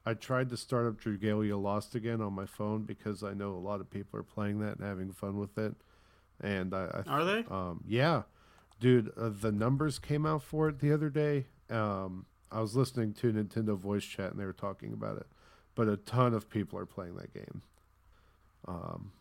I 0.06 0.14
tried 0.14 0.50
to 0.50 0.56
start 0.56 0.86
up 0.86 1.00
Dragalia 1.00 1.60
Lost 1.60 1.94
again 1.94 2.20
on 2.20 2.34
my 2.34 2.44
phone 2.44 2.82
because 2.82 3.22
I 3.22 3.32
know 3.32 3.52
a 3.52 3.58
lot 3.58 3.80
of 3.80 3.88
people 3.90 4.20
are 4.20 4.24
playing 4.24 4.60
that 4.60 4.76
and 4.76 4.86
having 4.86 5.12
fun 5.12 5.38
with 5.38 5.56
it. 5.56 5.74
And 6.42 6.74
I, 6.74 7.02
I 7.06 7.10
Are 7.10 7.24
they? 7.24 7.44
Um, 7.50 7.82
yeah, 7.88 8.22
dude, 8.80 9.12
uh, 9.16 9.30
the 9.30 9.50
numbers 9.50 9.98
came 9.98 10.26
out 10.26 10.42
for 10.42 10.68
it 10.68 10.80
the 10.80 10.92
other 10.92 11.08
day. 11.08 11.46
Um, 11.70 12.26
I 12.52 12.60
was 12.60 12.76
listening 12.76 13.14
to 13.14 13.32
Nintendo 13.32 13.78
Voice 13.78 14.04
Chat 14.04 14.32
and 14.32 14.38
they 14.38 14.44
were 14.44 14.52
talking 14.52 14.92
about 14.92 15.16
it, 15.16 15.26
but 15.74 15.88
a 15.88 15.96
ton 15.96 16.34
of 16.34 16.50
people 16.50 16.78
are 16.78 16.86
playing 16.86 17.16
that 17.16 17.32
game. 17.32 17.62
Um, 18.68 19.12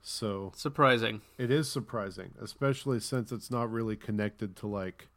so 0.00 0.52
Surprising. 0.56 1.20
it 1.38 1.50
is 1.50 1.70
surprising, 1.70 2.32
especially 2.40 2.98
since 2.98 3.30
it's 3.30 3.50
not 3.50 3.70
really 3.70 3.96
connected 3.96 4.56
to 4.56 4.66
like 4.66 5.08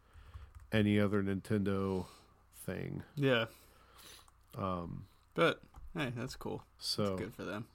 any 0.71 0.99
other 0.99 1.23
Nintendo 1.23 2.05
thing. 2.65 3.03
Yeah. 3.15 3.45
Um, 4.57 5.05
But 5.33 5.61
hey, 5.97 6.11
that's 6.15 6.35
cool. 6.35 6.63
so, 6.77 7.15
Good 7.17 7.33
for 7.33 7.43
them. 7.43 7.65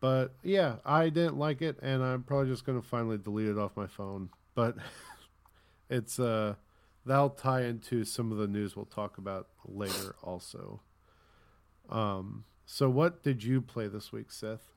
but 0.00 0.34
yeah, 0.42 0.76
I 0.84 1.08
didn't 1.08 1.38
like 1.38 1.62
it, 1.62 1.78
and 1.82 2.02
I'm 2.02 2.22
probably 2.22 2.48
just 2.50 2.64
gonna 2.66 2.82
finally 2.82 3.18
delete 3.18 3.48
it 3.48 3.58
off 3.58 3.76
my 3.76 3.86
phone. 3.86 4.30
But 4.54 4.76
it's 5.90 6.18
uh, 6.18 6.54
that'll 7.04 7.30
tie 7.30 7.62
into 7.62 8.04
some 8.04 8.32
of 8.32 8.38
the 8.38 8.46
news 8.46 8.76
we'll 8.76 8.84
talk 8.86 9.18
about 9.18 9.48
later, 9.66 10.14
also. 10.22 10.80
Um, 11.88 12.44
so 12.66 12.90
what 12.90 13.22
did 13.22 13.44
you 13.44 13.60
play 13.60 13.86
this 13.88 14.12
week, 14.12 14.30
Seth? 14.32 14.72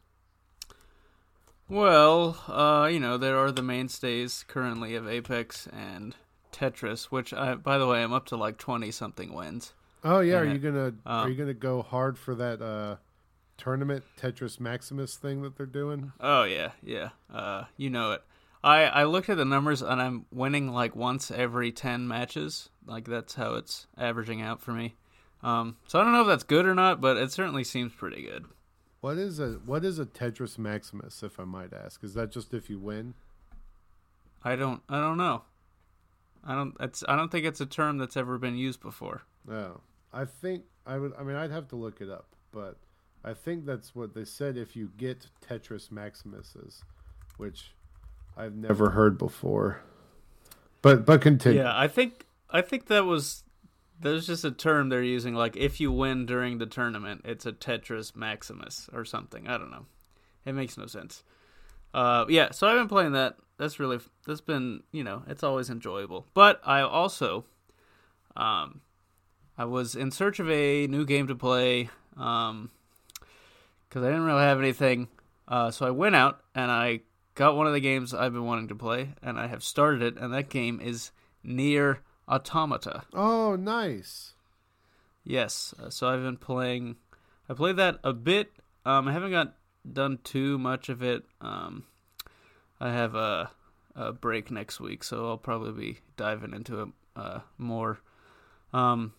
Well, 1.67 2.37
uh, 2.47 2.87
you 2.87 2.99
know, 2.99 3.17
there 3.17 3.37
are 3.37 3.51
the 3.51 3.61
mainstays 3.61 4.43
currently 4.47 4.95
of 4.95 5.07
Apex 5.07 5.67
and 5.67 6.15
Tetris, 6.59 7.05
which 7.05 7.33
I 7.33 7.55
by 7.55 7.77
the 7.77 7.87
way, 7.87 8.03
I'm 8.03 8.13
up 8.13 8.25
to 8.27 8.35
like 8.35 8.57
20 8.57 8.91
something 8.91 9.33
wins. 9.33 9.73
Oh 10.03 10.19
yeah, 10.19 10.37
are 10.39 10.45
you 10.45 10.57
gonna 10.59 10.93
are 11.05 11.23
Um, 11.23 11.29
you 11.31 11.35
gonna 11.37 11.53
go 11.53 11.81
hard 11.81 12.17
for 12.17 12.35
that 12.35 12.61
uh 12.61 12.97
tournament 13.57 14.03
Tetris 14.19 14.59
Maximus 14.59 15.15
thing 15.15 15.41
that 15.43 15.55
they're 15.57 15.65
doing? 15.65 16.11
Oh 16.19 16.43
yeah, 16.43 16.71
yeah. 16.83 17.09
Uh, 17.33 17.65
you 17.77 17.89
know 17.89 18.11
it. 18.13 18.23
I 18.63 18.83
I 18.83 19.03
looked 19.05 19.29
at 19.29 19.37
the 19.37 19.45
numbers 19.45 19.81
and 19.81 20.01
I'm 20.01 20.25
winning 20.31 20.69
like 20.71 20.95
once 20.95 21.31
every 21.31 21.71
10 21.71 22.07
matches. 22.07 22.69
Like 22.85 23.05
that's 23.05 23.35
how 23.35 23.53
it's 23.55 23.87
averaging 23.97 24.41
out 24.41 24.61
for 24.61 24.71
me. 24.71 24.95
Um, 25.41 25.77
so 25.87 25.99
I 25.99 26.03
don't 26.03 26.11
know 26.11 26.21
if 26.21 26.27
that's 26.27 26.43
good 26.43 26.65
or 26.65 26.75
not, 26.75 26.99
but 26.99 27.15
it 27.15 27.31
certainly 27.31 27.63
seems 27.63 27.93
pretty 27.93 28.23
good. 28.23 28.45
What 28.99 29.17
is 29.17 29.39
a 29.39 29.51
what 29.65 29.85
is 29.85 29.97
a 29.99 30.05
Tetris 30.05 30.57
Maximus, 30.57 31.23
if 31.23 31.39
I 31.39 31.45
might 31.45 31.71
ask? 31.71 32.03
Is 32.03 32.13
that 32.15 32.31
just 32.31 32.53
if 32.53 32.69
you 32.69 32.77
win? 32.79 33.13
I 34.43 34.55
don't 34.55 34.81
I 34.89 34.99
don't 34.99 35.17
know. 35.17 35.43
I 36.45 36.55
don't 36.55 36.75
it's 36.79 37.03
I 37.07 37.15
don't 37.15 37.31
think 37.31 37.45
it's 37.45 37.61
a 37.61 37.65
term 37.65 37.97
that's 37.97 38.17
ever 38.17 38.37
been 38.37 38.57
used 38.57 38.81
before. 38.81 39.23
No, 39.47 39.81
I 40.13 40.25
think 40.25 40.63
I 40.85 40.97
would. 40.97 41.13
I 41.17 41.23
mean, 41.23 41.35
I'd 41.35 41.51
have 41.51 41.67
to 41.69 41.75
look 41.75 42.01
it 42.01 42.09
up, 42.09 42.27
but 42.51 42.77
I 43.23 43.33
think 43.33 43.65
that's 43.65 43.95
what 43.95 44.13
they 44.13 44.25
said. 44.25 44.57
If 44.57 44.75
you 44.75 44.91
get 44.97 45.27
Tetris 45.47 45.89
Maximuses, 45.89 46.81
which 47.37 47.71
I've 48.37 48.55
never 48.55 48.91
heard 48.91 49.17
before, 49.17 49.81
but 50.81 51.05
but 51.05 51.21
continue. 51.21 51.59
Yeah, 51.59 51.77
I 51.77 51.87
think 51.87 52.25
I 52.49 52.61
think 52.61 52.87
that 52.87 53.05
was 53.05 53.43
there's 54.01 54.25
just 54.25 54.45
a 54.45 54.51
term 54.51 54.89
they're 54.89 55.03
using 55.03 55.35
like 55.35 55.57
if 55.57 55.79
you 55.79 55.91
win 55.91 56.25
during 56.25 56.57
the 56.57 56.65
tournament, 56.65 57.21
it's 57.25 57.45
a 57.45 57.51
Tetris 57.51 58.15
Maximus 58.15 58.89
or 58.93 59.03
something. 59.03 59.47
I 59.47 59.57
don't 59.57 59.71
know. 59.71 59.85
It 60.45 60.53
makes 60.53 60.77
no 60.77 60.85
sense. 60.85 61.23
Uh, 61.93 62.25
yeah, 62.29 62.51
so 62.51 62.67
I've 62.67 62.77
been 62.77 62.87
playing 62.87 63.13
that. 63.13 63.37
That's 63.57 63.79
really 63.79 63.99
that's 64.25 64.41
been 64.41 64.83
you 64.91 65.03
know 65.03 65.23
it's 65.27 65.43
always 65.43 65.69
enjoyable. 65.69 66.25
But 66.33 66.61
I 66.65 66.81
also, 66.81 67.45
um, 68.37 68.81
I 69.57 69.65
was 69.65 69.95
in 69.95 70.11
search 70.11 70.39
of 70.39 70.49
a 70.49 70.87
new 70.87 71.05
game 71.05 71.27
to 71.27 71.35
play, 71.35 71.89
um, 72.15 72.69
because 73.87 74.03
I 74.03 74.07
didn't 74.07 74.25
really 74.25 74.43
have 74.43 74.59
anything. 74.59 75.07
Uh, 75.47 75.71
so 75.71 75.85
I 75.85 75.89
went 75.89 76.15
out 76.15 76.41
and 76.53 76.69
I 76.69 77.01
got 77.33 77.55
one 77.55 77.67
of 77.67 77.73
the 77.73 77.79
games 77.79 78.13
I've 78.13 78.33
been 78.33 78.45
wanting 78.45 78.67
to 78.67 78.75
play, 78.75 79.13
and 79.21 79.39
I 79.39 79.47
have 79.47 79.63
started 79.63 80.01
it, 80.01 80.17
and 80.17 80.33
that 80.33 80.49
game 80.49 80.79
is 80.79 81.11
Nier 81.43 82.01
Automata. 82.27 83.03
Oh, 83.13 83.55
nice. 83.55 84.33
Yes, 85.23 85.73
uh, 85.81 85.89
so 85.89 86.07
I've 86.07 86.21
been 86.21 86.37
playing. 86.37 86.97
I 87.49 87.53
played 87.53 87.77
that 87.77 87.99
a 88.03 88.13
bit. 88.13 88.51
Um, 88.85 89.07
I 89.07 89.13
haven't 89.13 89.31
got 89.31 89.55
done 89.91 90.19
too 90.23 90.57
much 90.57 90.89
of 90.89 91.01
it. 91.01 91.23
Um, 91.41 91.85
I 92.79 92.91
have 92.91 93.15
a, 93.15 93.51
a 93.95 94.13
break 94.13 94.51
next 94.51 94.79
week, 94.79 95.03
so 95.03 95.27
I'll 95.27 95.37
probably 95.37 95.71
be 95.71 95.99
diving 96.17 96.53
into 96.53 96.81
it 96.81 96.89
uh, 97.15 97.39
more. 97.57 97.99
Um, 98.73 99.13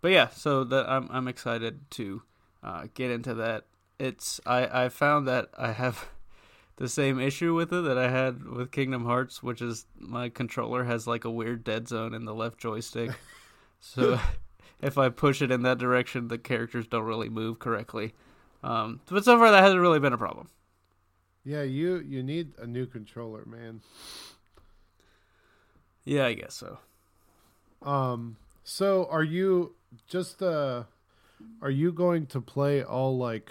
but 0.00 0.12
yeah, 0.12 0.28
so 0.28 0.64
that 0.64 0.88
I'm 0.88 1.08
I'm 1.10 1.28
excited 1.28 1.90
to 1.92 2.22
uh, 2.62 2.86
get 2.94 3.10
into 3.10 3.34
that. 3.34 3.64
It's 3.98 4.40
I 4.46 4.84
I 4.84 4.88
found 4.88 5.26
that 5.28 5.48
I 5.58 5.72
have 5.72 6.08
the 6.76 6.88
same 6.88 7.18
issue 7.18 7.54
with 7.54 7.72
it 7.72 7.82
that 7.82 7.98
I 7.98 8.10
had 8.10 8.44
with 8.44 8.70
Kingdom 8.70 9.04
Hearts, 9.04 9.42
which 9.42 9.60
is 9.60 9.86
my 9.98 10.28
controller 10.28 10.84
has 10.84 11.06
like 11.06 11.24
a 11.24 11.30
weird 11.30 11.64
dead 11.64 11.88
zone 11.88 12.14
in 12.14 12.24
the 12.24 12.34
left 12.34 12.58
joystick. 12.58 13.10
so 13.80 14.20
if 14.80 14.98
I 14.98 15.08
push 15.08 15.42
it 15.42 15.50
in 15.50 15.62
that 15.62 15.78
direction, 15.78 16.28
the 16.28 16.38
characters 16.38 16.86
don't 16.86 17.04
really 17.04 17.28
move 17.28 17.58
correctly. 17.58 18.14
Um, 18.66 19.00
but 19.08 19.24
so 19.24 19.38
far, 19.38 19.50
that 19.50 19.62
hasn't 19.62 19.80
really 19.80 20.00
been 20.00 20.12
a 20.12 20.18
problem. 20.18 20.48
Yeah, 21.44 21.62
you 21.62 21.98
you 21.98 22.22
need 22.22 22.54
a 22.58 22.66
new 22.66 22.86
controller, 22.86 23.44
man. 23.46 23.80
Yeah, 26.04 26.26
I 26.26 26.34
guess 26.34 26.54
so. 26.54 26.78
Um, 27.82 28.36
so 28.64 29.06
are 29.10 29.22
you 29.22 29.74
just 30.08 30.42
uh, 30.42 30.84
are 31.62 31.70
you 31.70 31.92
going 31.92 32.26
to 32.26 32.40
play 32.40 32.82
all 32.82 33.16
like 33.16 33.50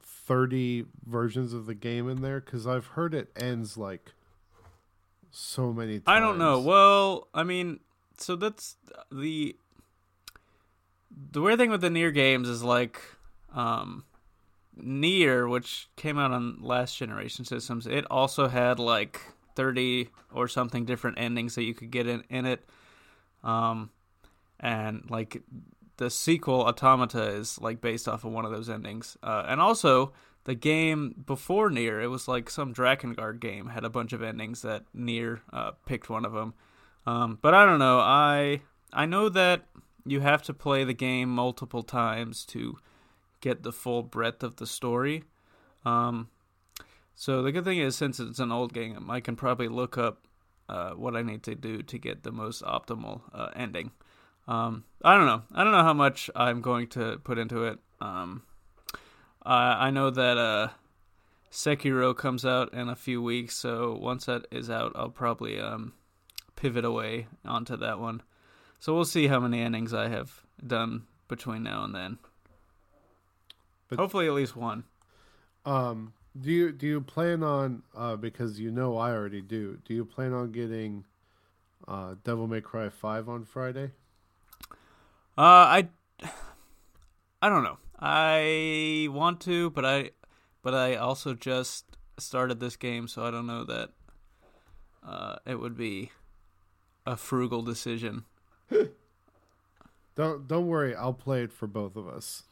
thirty 0.00 0.86
versions 1.04 1.52
of 1.52 1.66
the 1.66 1.74
game 1.74 2.08
in 2.08 2.22
there? 2.22 2.40
Because 2.40 2.66
I've 2.66 2.86
heard 2.86 3.12
it 3.14 3.30
ends 3.36 3.76
like 3.76 4.12
so 5.30 5.72
many. 5.72 5.94
times. 5.94 6.04
I 6.06 6.20
don't 6.20 6.38
know. 6.38 6.60
Well, 6.60 7.28
I 7.34 7.42
mean, 7.42 7.80
so 8.16 8.36
that's 8.36 8.76
the 9.12 9.56
the 11.30 11.42
weird 11.42 11.58
thing 11.58 11.70
with 11.70 11.82
the 11.82 11.90
Nier 11.90 12.10
games 12.10 12.48
is 12.48 12.62
like 12.62 13.02
um 13.54 14.04
Nier, 14.76 15.48
which 15.48 15.88
came 15.96 16.18
out 16.18 16.32
on 16.32 16.58
last 16.60 16.96
generation 16.96 17.44
systems, 17.44 17.86
it 17.86 18.04
also 18.10 18.48
had 18.48 18.78
like 18.78 19.20
30 19.54 20.08
or 20.32 20.48
something 20.48 20.84
different 20.84 21.18
endings 21.18 21.54
that 21.54 21.64
you 21.64 21.74
could 21.74 21.90
get 21.90 22.06
in 22.06 22.24
in 22.28 22.46
it. 22.46 22.68
Um 23.42 23.90
and 24.60 25.04
like 25.10 25.42
the 25.96 26.10
sequel 26.10 26.62
Automata 26.62 27.22
is 27.22 27.60
like 27.60 27.80
based 27.80 28.08
off 28.08 28.24
of 28.24 28.32
one 28.32 28.44
of 28.44 28.50
those 28.50 28.68
endings. 28.68 29.16
Uh, 29.22 29.44
and 29.46 29.60
also 29.60 30.12
the 30.44 30.54
game 30.54 31.14
before 31.26 31.70
Nier, 31.70 32.00
it 32.00 32.08
was 32.08 32.28
like 32.28 32.50
some 32.50 32.74
Drakengard 32.74 33.40
game 33.40 33.68
had 33.68 33.84
a 33.84 33.90
bunch 33.90 34.12
of 34.12 34.22
endings 34.22 34.62
that 34.62 34.84
Nier 34.92 35.40
uh, 35.52 35.72
picked 35.86 36.10
one 36.10 36.24
of 36.24 36.32
them. 36.32 36.54
Um, 37.06 37.38
but 37.40 37.54
I 37.54 37.66
don't 37.66 37.78
know. 37.78 37.98
I 37.98 38.62
I 38.92 39.06
know 39.06 39.28
that 39.28 39.66
you 40.06 40.20
have 40.20 40.42
to 40.44 40.54
play 40.54 40.84
the 40.84 40.94
game 40.94 41.28
multiple 41.28 41.82
times 41.82 42.44
to 42.46 42.78
get 43.44 43.62
the 43.62 43.72
full 43.72 44.02
breadth 44.02 44.42
of 44.42 44.56
the 44.56 44.66
story. 44.66 45.24
Um, 45.84 46.28
so 47.14 47.42
the 47.42 47.52
good 47.52 47.64
thing 47.64 47.78
is, 47.78 47.94
since 47.94 48.18
it's 48.18 48.38
an 48.38 48.50
old 48.50 48.72
game, 48.72 49.10
I 49.10 49.20
can 49.20 49.36
probably 49.36 49.68
look 49.68 49.98
up 49.98 50.26
uh, 50.66 50.92
what 50.92 51.14
I 51.14 51.20
need 51.22 51.42
to 51.42 51.54
do 51.54 51.82
to 51.82 51.98
get 51.98 52.22
the 52.22 52.32
most 52.32 52.62
optimal 52.62 53.20
uh, 53.34 53.50
ending. 53.54 53.90
Um, 54.48 54.84
I 55.02 55.14
don't 55.14 55.26
know. 55.26 55.42
I 55.54 55.62
don't 55.62 55.72
know 55.72 55.82
how 55.82 55.92
much 55.92 56.30
I'm 56.34 56.62
going 56.62 56.88
to 56.88 57.18
put 57.22 57.38
into 57.38 57.64
it. 57.64 57.78
Um, 58.00 58.42
I 59.42 59.88
I 59.88 59.90
know 59.90 60.08
that 60.10 60.38
uh, 60.38 60.68
Sekiro 61.52 62.16
comes 62.16 62.46
out 62.46 62.72
in 62.72 62.88
a 62.88 62.96
few 62.96 63.22
weeks, 63.22 63.56
so 63.56 63.94
once 64.00 64.24
that 64.24 64.46
is 64.50 64.70
out, 64.70 64.92
I'll 64.94 65.10
probably 65.10 65.60
um, 65.60 65.92
pivot 66.56 66.84
away 66.84 67.26
onto 67.44 67.76
that 67.76 68.00
one. 68.00 68.22
So 68.80 68.94
we'll 68.94 69.04
see 69.04 69.28
how 69.28 69.40
many 69.40 69.60
endings 69.60 69.92
I 69.92 70.08
have 70.08 70.42
done 70.66 71.04
between 71.28 71.62
now 71.62 71.84
and 71.84 71.94
then. 71.94 72.18
But- 73.88 73.98
Hopefully, 73.98 74.26
at 74.26 74.32
least 74.32 74.56
one. 74.56 74.84
Um, 75.64 76.12
do 76.38 76.50
you 76.50 76.72
do 76.72 76.86
you 76.86 77.00
plan 77.00 77.42
on 77.42 77.82
uh 77.96 78.16
because 78.16 78.60
you 78.60 78.70
know 78.70 78.96
I 78.98 79.12
already 79.12 79.40
do. 79.40 79.78
Do 79.84 79.94
you 79.94 80.04
plan 80.04 80.32
on 80.32 80.52
getting 80.52 81.04
uh 81.88 82.16
Devil 82.24 82.46
May 82.46 82.60
Cry 82.60 82.88
5 82.88 83.28
on 83.28 83.44
Friday? 83.44 83.92
Uh, 85.36 85.82
I, 85.82 85.88
I 87.42 87.48
don't 87.48 87.64
know. 87.64 87.78
I 87.98 89.08
want 89.10 89.40
to, 89.42 89.70
but 89.70 89.84
I, 89.84 90.10
but 90.62 90.74
I 90.74 90.94
also 90.94 91.34
just 91.34 91.96
started 92.18 92.60
this 92.60 92.76
game, 92.76 93.08
so 93.08 93.24
I 93.24 93.30
don't 93.32 93.46
know 93.46 93.64
that. 93.64 93.90
Uh, 95.04 95.36
it 95.44 95.58
would 95.60 95.76
be 95.76 96.12
a 97.04 97.16
frugal 97.16 97.62
decision. 97.62 98.24
Don't 100.16 100.46
don't 100.46 100.68
worry, 100.68 100.94
I'll 100.94 101.12
play 101.12 101.42
it 101.42 101.52
for 101.52 101.66
both 101.66 101.96
of 101.96 102.06
us. 102.06 102.44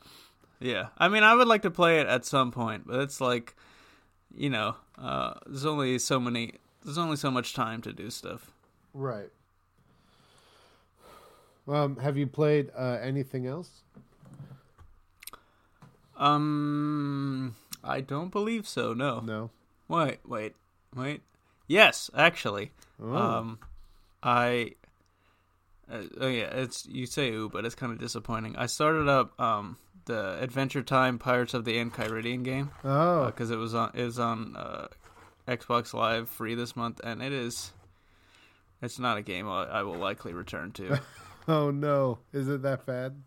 Yeah, 0.62 0.88
I 0.96 1.08
mean, 1.08 1.24
I 1.24 1.34
would 1.34 1.48
like 1.48 1.62
to 1.62 1.70
play 1.70 2.00
it 2.00 2.06
at 2.06 2.24
some 2.24 2.52
point, 2.52 2.86
but 2.86 3.00
it's 3.00 3.20
like, 3.20 3.56
you 4.34 4.48
know, 4.48 4.76
uh, 4.96 5.34
there's 5.46 5.66
only 5.66 5.98
so 5.98 6.20
many, 6.20 6.54
there's 6.84 6.98
only 6.98 7.16
so 7.16 7.30
much 7.30 7.52
time 7.52 7.82
to 7.82 7.92
do 7.92 8.10
stuff. 8.10 8.52
Right. 8.94 9.30
Um, 11.66 11.96
have 11.96 12.16
you 12.16 12.26
played 12.26 12.70
uh, 12.76 12.98
anything 13.00 13.46
else? 13.46 13.82
Um, 16.16 17.56
I 17.82 18.00
don't 18.00 18.30
believe 18.30 18.68
so. 18.68 18.92
No. 18.92 19.20
No. 19.20 19.50
Wait, 19.88 20.18
wait, 20.24 20.54
wait. 20.94 21.22
Yes, 21.66 22.10
actually. 22.16 22.70
Oh. 23.02 23.16
Um, 23.16 23.58
I. 24.22 24.74
Uh, 25.90 26.02
oh 26.20 26.28
yeah, 26.28 26.44
it's 26.54 26.86
you 26.86 27.06
say 27.06 27.30
ooh, 27.32 27.48
but 27.48 27.64
it's 27.64 27.74
kind 27.74 27.92
of 27.92 27.98
disappointing. 27.98 28.56
I 28.56 28.66
started 28.66 29.08
up 29.08 29.38
um 29.40 29.76
the 30.06 30.38
Adventure 30.40 30.82
Time 30.82 31.18
Pirates 31.18 31.54
of 31.54 31.64
the 31.64 31.76
Enchiridion 31.78 32.42
game 32.42 32.70
oh. 32.84 33.26
because 33.26 33.50
it 33.50 33.56
was 33.56 33.74
on 33.74 33.90
is 33.94 34.18
on 34.18 34.56
uh, 34.56 34.88
Xbox 35.48 35.94
Live 35.94 36.28
free 36.28 36.54
this 36.54 36.76
month, 36.76 37.00
and 37.04 37.22
it 37.22 37.32
is. 37.32 37.72
It's 38.80 38.98
not 38.98 39.16
a 39.16 39.22
game 39.22 39.48
I, 39.48 39.64
I 39.64 39.82
will 39.82 39.94
likely 39.96 40.32
return 40.32 40.72
to. 40.72 41.00
oh 41.48 41.70
no! 41.70 42.18
Is 42.32 42.48
it 42.48 42.62
that 42.62 42.84
bad? 42.86 43.22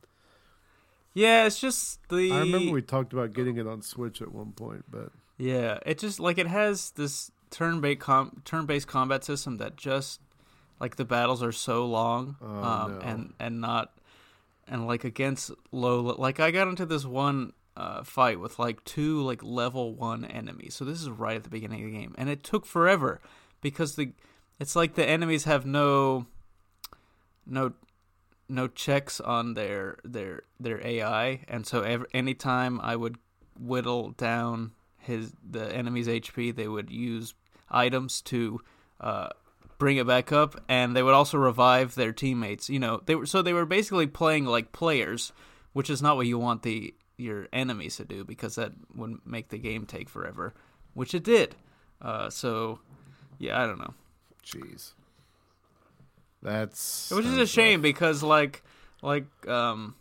yeah, 1.14 1.46
it's 1.46 1.60
just 1.60 2.00
the. 2.10 2.32
I 2.32 2.40
remember 2.40 2.72
we 2.72 2.82
talked 2.82 3.14
about 3.14 3.34
getting 3.34 3.58
it 3.58 3.66
on 3.68 3.82
Switch 3.82 4.22
at 4.22 4.32
one 4.34 4.52
point, 4.52 4.84
but 4.90 5.12
Yeah, 5.38 5.80
it 5.86 5.98
just 5.98 6.20
like 6.20 6.38
it 6.38 6.48
has 6.48 6.92
this 6.92 7.32
turn-based 7.52 8.02
com- 8.02 8.42
turn-based 8.44 8.88
combat 8.88 9.24
system 9.24 9.58
that 9.58 9.78
just 9.78 10.20
like 10.80 10.98
the 10.98 11.06
battles 11.06 11.42
are 11.42 11.54
so 11.54 11.86
long 11.86 12.36
Oh, 12.42 12.64
um, 12.64 12.96
no. 12.96 13.00
and 13.00 13.34
and 13.40 13.62
not 13.62 13.94
and 14.68 14.88
like 14.88 15.04
against 15.04 15.52
low 15.72 16.02
like 16.02 16.40
I 16.40 16.52
got 16.52 16.68
into 16.68 16.86
this 16.86 17.06
one 17.06 17.54
uh, 17.78 18.04
fight 18.04 18.40
with 18.40 18.58
like 18.58 18.84
two 18.86 19.22
like 19.22 19.44
level 19.44 19.94
1 19.96 20.26
enemies. 20.26 20.76
So 20.76 20.86
this 20.86 21.02
is 21.02 21.10
right 21.10 21.36
at 21.36 21.44
the 21.44 21.50
beginning 21.50 21.84
of 21.84 21.92
the 21.92 21.98
game 21.98 22.16
and 22.18 22.30
it 22.30 22.44
took 22.44 22.66
forever 22.66 23.22
because 23.62 23.96
the 23.96 24.12
it's 24.60 24.76
like 24.76 24.96
the 24.96 25.06
enemies 25.06 25.44
have 25.44 25.66
no 25.66 26.28
no 27.46 27.74
no 28.48 28.68
checks 28.68 29.20
on 29.20 29.56
their 29.56 29.98
their 30.04 30.44
their 30.60 30.86
AI 30.86 31.44
and 31.48 31.66
so 31.66 31.82
every, 31.82 32.08
anytime 32.14 32.80
I 32.82 32.96
would 32.96 33.18
whittle 33.60 34.12
down 34.12 34.72
his 34.98 35.34
the 35.48 35.74
enemy's 35.74 36.08
HP 36.08 36.56
they 36.56 36.68
would 36.68 36.90
use 36.90 37.34
items 37.70 38.22
to 38.22 38.62
uh, 39.02 39.30
bring 39.78 39.98
it 39.98 40.08
back 40.08 40.32
up 40.32 40.62
and 40.70 40.96
they 40.96 41.04
would 41.04 41.14
also 41.14 41.38
revive 41.38 41.96
their 41.96 42.14
teammates 42.14 42.70
you 42.70 42.80
know 42.80 43.02
they 43.06 43.16
were 43.16 43.26
so 43.26 43.42
they 43.42 43.54
were 43.54 43.66
basically 43.66 44.08
playing 44.08 44.46
like 44.46 44.72
players 44.72 45.34
which 45.74 45.90
is 45.90 46.02
not 46.02 46.16
what 46.16 46.26
you 46.28 46.40
want 46.40 46.64
the 46.64 46.94
your 47.18 47.48
enemies 47.54 47.98
to 47.98 48.06
do 48.06 48.24
because 48.24 48.56
that 48.56 48.72
would 48.96 49.18
make 49.26 49.50
the 49.50 49.58
game 49.58 49.86
take 49.86 50.10
forever 50.10 50.54
which 50.94 51.14
it 51.14 51.24
did. 51.24 51.56
Uh, 52.02 52.30
so 52.30 52.80
yeah 53.38 53.62
I 53.62 53.68
don't 53.68 53.80
know. 53.80 53.94
Jeez, 54.44 54.94
that's 56.42 57.12
which 57.12 57.26
is 57.26 57.38
a 57.38 57.46
shame 57.48 57.80
rough. 57.80 57.84
because 57.84 58.24
like 58.24 58.64
like 59.02 59.26
um 59.48 59.96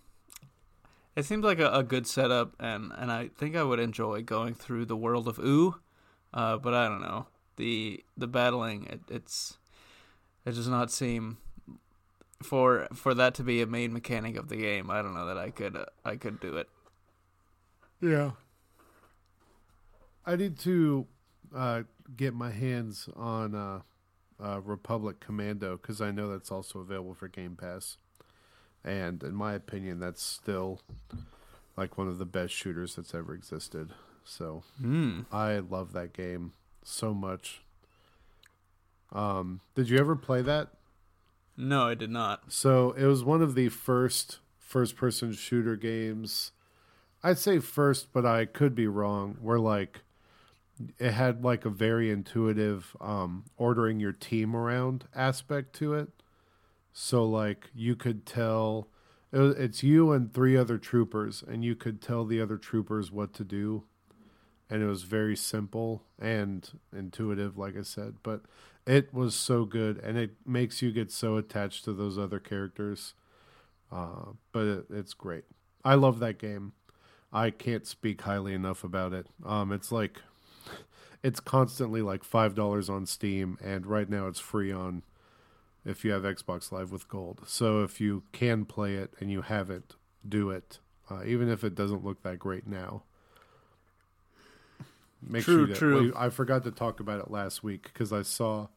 it 1.17 1.25
seems 1.25 1.45
like 1.45 1.59
a, 1.59 1.71
a 1.71 1.83
good 1.83 2.07
setup 2.07 2.55
and 2.61 2.93
and 2.99 3.11
i 3.11 3.29
think 3.29 3.57
i 3.57 3.63
would 3.63 3.79
enjoy 3.81 4.23
going 4.23 4.53
through 4.55 4.85
the 4.85 4.97
world 4.97 5.27
of 5.27 5.39
Ooo 5.39 5.77
uh 6.35 6.57
but 6.59 6.75
i 6.75 6.89
don't 6.89 7.01
know. 7.01 7.27
The 7.57 8.05
the 8.17 8.27
battling 8.27 8.87
it, 8.87 9.01
it's 9.09 9.59
it 10.45 10.53
does 10.53 10.69
not 10.69 10.91
seem 10.91 11.39
for 12.43 12.87
for 12.95 13.15
that 13.15 13.35
to 13.35 13.43
be 13.43 13.63
a 13.63 13.67
main 13.67 13.93
mechanic 13.93 14.37
of 14.37 14.49
the 14.49 14.57
game 14.57 14.91
i 14.91 15.01
don't 15.01 15.15
know 15.15 15.27
that 15.27 15.39
i 15.39 15.51
could 15.51 15.77
uh, 15.77 15.85
i 16.05 16.17
could 16.17 16.39
do 16.41 16.57
it 16.57 16.69
Yeah. 18.01 18.33
I 20.27 20.37
need 20.37 20.59
to 20.61 21.07
uh, 21.55 21.83
get 22.17 22.35
my 22.35 22.51
hands 22.51 23.09
on 23.15 23.55
uh, 23.55 23.81
uh, 24.43 24.61
Republic 24.61 25.21
Commando 25.21 25.77
because 25.77 26.01
I 26.01 26.11
know 26.13 26.29
that's 26.31 26.51
also 26.51 26.79
available 26.81 27.15
for 27.15 27.29
Game 27.29 27.57
Pass. 27.57 27.99
And 28.83 29.23
in 29.23 29.35
my 29.35 29.53
opinion, 29.55 30.01
that's 30.01 30.23
still 30.23 30.81
like 31.77 31.99
one 31.99 32.09
of 32.09 32.19
the 32.19 32.25
best 32.27 32.55
shooters 32.55 32.97
that's 32.97 33.15
ever 33.15 33.35
existed. 33.35 33.91
So 34.25 34.63
hmm 34.81 35.23
I 35.31 35.59
love 35.59 35.93
that 35.93 36.13
game 36.15 36.53
so 36.83 37.13
much. 37.13 37.61
Um, 39.13 39.61
did 39.75 39.89
you 39.89 39.99
ever 39.99 40.17
play 40.17 40.43
that? 40.43 40.69
no 41.57 41.87
i 41.87 41.95
did 41.95 42.11
not 42.11 42.53
So 42.53 42.93
it 42.93 43.05
was 43.05 43.23
one 43.23 43.41
of 43.43 43.55
the 43.55 43.69
first 43.69 44.41
first 44.59 44.97
person 44.97 45.33
shooter 45.33 45.77
games. 45.77 46.51
I'd 47.23 47.39
say 47.39 47.61
first, 47.61 48.13
but 48.13 48.27
I 48.27 48.45
could 48.45 48.75
be 48.75 48.89
wrong. 48.89 49.37
Where 49.41 49.61
like 49.61 50.01
it 50.99 51.13
had 51.13 51.45
like 51.45 51.65
a 51.65 51.71
very 51.71 52.11
intuitive 52.11 52.97
um, 53.01 53.45
ordering 53.57 54.01
your 54.01 54.13
team 54.13 54.57
around 54.57 55.05
aspect 55.15 55.75
to 55.77 55.95
it. 55.95 56.09
So 56.93 57.25
like 57.25 57.71
you 57.73 57.95
could 57.95 58.27
tell 58.27 58.89
it 59.31 59.39
was, 59.39 59.55
it's 59.57 59.83
you 59.85 60.11
and 60.13 60.33
three 60.33 60.57
other 60.57 60.79
troopers, 60.79 61.45
and 61.47 61.65
you 61.65 61.77
could 61.77 62.03
tell 62.03 62.25
the 62.25 62.41
other 62.41 62.57
troopers 62.57 63.13
what 63.13 63.33
to 63.35 63.45
do, 63.45 63.85
and 64.69 64.83
it 64.83 64.87
was 64.87 65.03
very 65.03 65.37
simple 65.37 66.03
and 66.21 66.69
intuitive, 66.93 67.57
like 67.57 67.77
I 67.77 67.83
said. 67.83 68.17
But 68.23 68.43
it 68.87 69.13
was 69.15 69.35
so 69.35 69.65
good, 69.65 69.99
and 69.99 70.19
it 70.19 70.37
makes 70.47 70.83
you 70.83 70.93
get 70.93 71.11
so 71.11 71.37
attached 71.37 71.85
to 71.85 71.93
those 71.93 72.19
other 72.19 72.39
characters. 72.39 73.15
Uh, 73.91 74.33
but 74.53 74.67
it, 74.67 74.85
it's 74.91 75.15
great. 75.15 75.45
I 75.85 75.95
love 75.95 76.19
that 76.21 76.39
game. 76.39 76.73
I 77.33 77.51
can't 77.51 77.87
speak 77.87 78.23
highly 78.23 78.55
enough 78.55 78.85
about 78.85 79.13
it. 79.13 79.27
Um, 79.45 79.73
it's 79.73 79.91
like 79.91 80.21
it's 81.23 81.41
constantly 81.41 82.03
like 82.03 82.25
five 82.25 82.55
dollars 82.55 82.89
on 82.89 83.07
Steam, 83.07 83.59
and 83.63 83.87
right 83.87 84.09
now 84.09 84.27
it's 84.27 84.41
free 84.41 84.73
on 84.73 85.03
if 85.85 86.05
you 86.05 86.13
have 86.13 86.23
Xbox 86.23 86.73
Live 86.73 86.93
with 86.93 87.09
Gold. 87.09 87.43
So 87.47 87.83
if 87.83 88.01
you 88.01 88.25
can 88.33 88.65
play 88.65 88.95
it 88.95 89.13
and 89.21 89.31
you 89.31 89.43
haven't, 89.43 89.97
do 90.27 90.51
it, 90.51 90.79
uh, 91.11 91.23
even 91.25 91.49
if 91.49 91.63
it 91.63 91.75
doesn't 91.75 92.05
look 92.05 92.23
that 92.23 92.39
great 92.39 92.67
now. 92.67 93.03
Make 95.27 95.45
True, 95.45 95.59
sure 95.59 95.67
that, 95.67 95.77
true. 95.77 96.03
we- 96.03 96.13
I 96.15 96.29
forgot 96.31 96.65
to 96.65 96.71
talk 96.71 97.01
about 97.01 97.21
it 97.21 97.31
last 97.31 97.63
week 97.63 97.85
because 97.85 98.13
I 98.13 98.23
saw. 98.23 98.69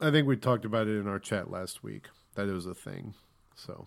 I 0.00 0.10
think 0.10 0.28
we 0.28 0.36
talked 0.36 0.64
about 0.64 0.86
it 0.86 0.98
in 0.98 1.08
our 1.08 1.18
chat 1.18 1.50
last 1.50 1.82
week 1.82 2.06
that 2.34 2.48
it 2.48 2.52
was 2.52 2.66
a 2.66 2.74
thing. 2.74 3.14
So 3.56 3.86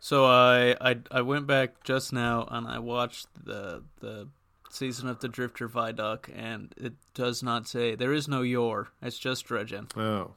So 0.00 0.24
I, 0.24 0.74
I 0.80 0.96
I 1.10 1.20
went 1.22 1.46
back 1.46 1.84
just 1.84 2.12
now 2.12 2.46
and 2.50 2.66
I 2.66 2.78
watched 2.78 3.26
the 3.44 3.82
the 4.00 4.28
season 4.70 5.06
of 5.08 5.20
the 5.20 5.28
Drifter 5.28 5.68
Vidoc 5.68 6.30
and 6.34 6.72
it 6.78 6.94
does 7.12 7.42
not 7.42 7.68
say 7.68 7.94
there 7.94 8.12
is 8.12 8.26
no 8.26 8.40
Yor. 8.40 8.88
It's 9.02 9.18
just 9.18 9.46
Dredgen. 9.46 9.94
Oh. 9.98 10.32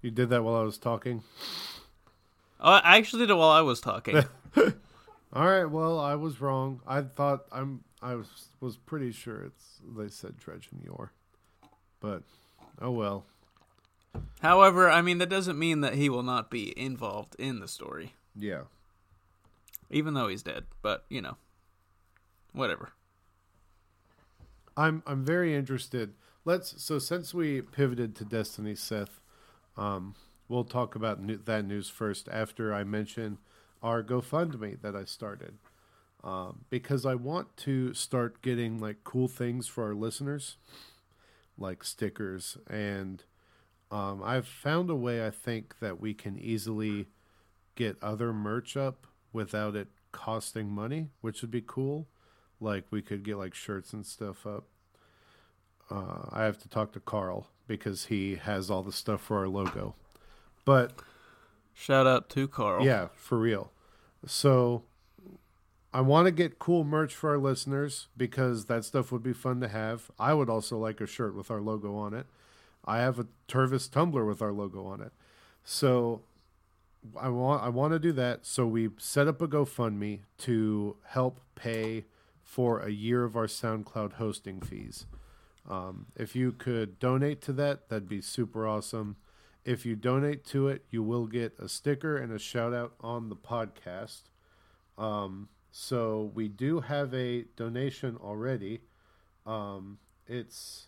You 0.00 0.10
did 0.10 0.30
that 0.30 0.42
while 0.42 0.56
I 0.56 0.62
was 0.62 0.78
talking? 0.78 1.22
Oh, 2.60 2.72
I 2.72 2.96
actually 2.96 3.20
did 3.24 3.30
it 3.30 3.36
while 3.36 3.50
I 3.50 3.60
was 3.60 3.80
talking. 3.80 4.24
All 5.32 5.46
right, 5.46 5.66
well, 5.66 5.98
I 5.98 6.14
was 6.14 6.40
wrong. 6.40 6.80
I 6.86 7.02
thought 7.02 7.44
I'm 7.52 7.82
I 8.02 8.14
was 8.14 8.48
was 8.60 8.76
pretty 8.76 9.10
sure 9.12 9.42
it's 9.42 9.80
they 9.96 10.08
said 10.08 10.36
Dredgen 10.38 10.84
Yor. 10.84 11.12
But 12.00 12.22
oh 12.80 12.90
well. 12.90 13.24
However, 14.40 14.90
I 14.90 15.02
mean 15.02 15.18
that 15.18 15.28
doesn't 15.28 15.58
mean 15.58 15.80
that 15.82 15.94
he 15.94 16.08
will 16.08 16.22
not 16.22 16.50
be 16.50 16.78
involved 16.78 17.36
in 17.38 17.60
the 17.60 17.68
story, 17.68 18.14
Yeah. 18.34 18.62
even 19.90 20.14
though 20.14 20.28
he's 20.28 20.42
dead. 20.42 20.64
But 20.82 21.04
you 21.08 21.20
know, 21.22 21.36
whatever. 22.52 22.92
I'm 24.76 25.02
I'm 25.06 25.24
very 25.24 25.54
interested. 25.54 26.14
Let's 26.44 26.82
so 26.82 26.98
since 26.98 27.32
we 27.34 27.60
pivoted 27.62 28.14
to 28.16 28.24
Destiny 28.24 28.74
Seth, 28.74 29.20
um, 29.76 30.14
we'll 30.48 30.64
talk 30.64 30.94
about 30.94 31.20
new, 31.22 31.38
that 31.38 31.64
news 31.64 31.88
first 31.88 32.28
after 32.30 32.72
I 32.74 32.84
mention 32.84 33.38
our 33.82 34.02
GoFundMe 34.02 34.80
that 34.82 34.94
I 34.96 35.04
started, 35.04 35.54
um, 36.26 36.64
because 36.70 37.06
I 37.06 37.14
want 37.14 37.56
to 37.58 37.94
start 37.94 38.42
getting 38.42 38.78
like 38.78 39.04
cool 39.04 39.28
things 39.28 39.68
for 39.68 39.84
our 39.84 39.94
listeners, 39.94 40.56
like 41.56 41.84
stickers, 41.84 42.58
and 42.68 43.22
um, 43.92 44.22
I've 44.24 44.48
found 44.48 44.90
a 44.90 44.96
way 44.96 45.24
I 45.24 45.30
think 45.30 45.78
that 45.78 46.00
we 46.00 46.12
can 46.14 46.36
easily 46.38 47.06
get 47.76 47.96
other 48.02 48.32
merch 48.32 48.76
up 48.76 49.06
without 49.32 49.76
it 49.76 49.88
costing 50.10 50.68
money, 50.68 51.10
which 51.20 51.42
would 51.42 51.50
be 51.52 51.62
cool. 51.64 52.08
Like 52.60 52.86
we 52.90 53.02
could 53.02 53.22
get 53.22 53.36
like 53.36 53.54
shirts 53.54 53.92
and 53.92 54.04
stuff 54.04 54.44
up. 54.46 54.64
Uh, 55.88 56.24
I 56.32 56.42
have 56.42 56.58
to 56.62 56.68
talk 56.68 56.92
to 56.94 57.00
Carl 57.00 57.48
because 57.68 58.06
he 58.06 58.34
has 58.34 58.68
all 58.70 58.82
the 58.82 58.92
stuff 58.92 59.20
for 59.20 59.38
our 59.38 59.48
logo. 59.48 59.94
But 60.64 60.92
Shout 61.74 62.06
out 62.06 62.28
to 62.30 62.48
Carl. 62.48 62.84
yeah, 62.84 63.08
for 63.14 63.38
real. 63.38 63.70
So 64.26 64.82
I 65.96 66.02
want 66.02 66.26
to 66.26 66.30
get 66.30 66.58
cool 66.58 66.84
merch 66.84 67.14
for 67.14 67.30
our 67.30 67.38
listeners 67.38 68.08
because 68.16 68.66
that 68.66 68.84
stuff 68.84 69.10
would 69.10 69.22
be 69.22 69.32
fun 69.32 69.60
to 69.60 69.68
have. 69.68 70.10
I 70.18 70.34
would 70.34 70.50
also 70.50 70.76
like 70.76 71.00
a 71.00 71.06
shirt 71.06 71.34
with 71.34 71.50
our 71.50 71.60
logo 71.62 71.96
on 71.96 72.12
it. 72.12 72.26
I 72.84 72.98
have 72.98 73.18
a 73.18 73.26
Tervis 73.48 73.90
tumbler 73.90 74.24
with 74.26 74.42
our 74.42 74.52
logo 74.52 74.84
on 74.86 75.00
it. 75.00 75.12
So 75.64 76.20
I 77.18 77.30
want 77.30 77.62
I 77.62 77.70
want 77.70 77.92
to 77.94 77.98
do 77.98 78.12
that. 78.12 78.44
So 78.44 78.66
we 78.66 78.90
set 78.98 79.26
up 79.26 79.40
a 79.40 79.48
GoFundMe 79.48 80.20
to 80.38 80.96
help 81.06 81.40
pay 81.54 82.04
for 82.42 82.80
a 82.80 82.90
year 82.90 83.24
of 83.24 83.34
our 83.36 83.46
SoundCloud 83.46 84.14
hosting 84.14 84.60
fees. 84.60 85.06
Um, 85.68 86.06
if 86.14 86.36
you 86.36 86.52
could 86.52 86.98
donate 86.98 87.40
to 87.42 87.52
that, 87.54 87.88
that'd 87.88 88.08
be 88.08 88.20
super 88.20 88.66
awesome. 88.68 89.16
if 89.64 89.84
you 89.84 89.96
donate 89.96 90.44
to 90.46 90.68
it, 90.68 90.84
you 90.90 91.02
will 91.02 91.26
get 91.26 91.54
a 91.58 91.68
sticker 91.68 92.16
and 92.16 92.32
a 92.32 92.38
shout 92.38 92.72
out 92.72 92.92
on 93.00 93.28
the 93.30 93.36
podcast. 93.36 94.22
Um, 94.98 95.48
so 95.78 96.32
we 96.34 96.48
do 96.48 96.80
have 96.80 97.12
a 97.12 97.42
donation 97.54 98.16
already. 98.24 98.80
Um, 99.44 99.98
it's 100.26 100.86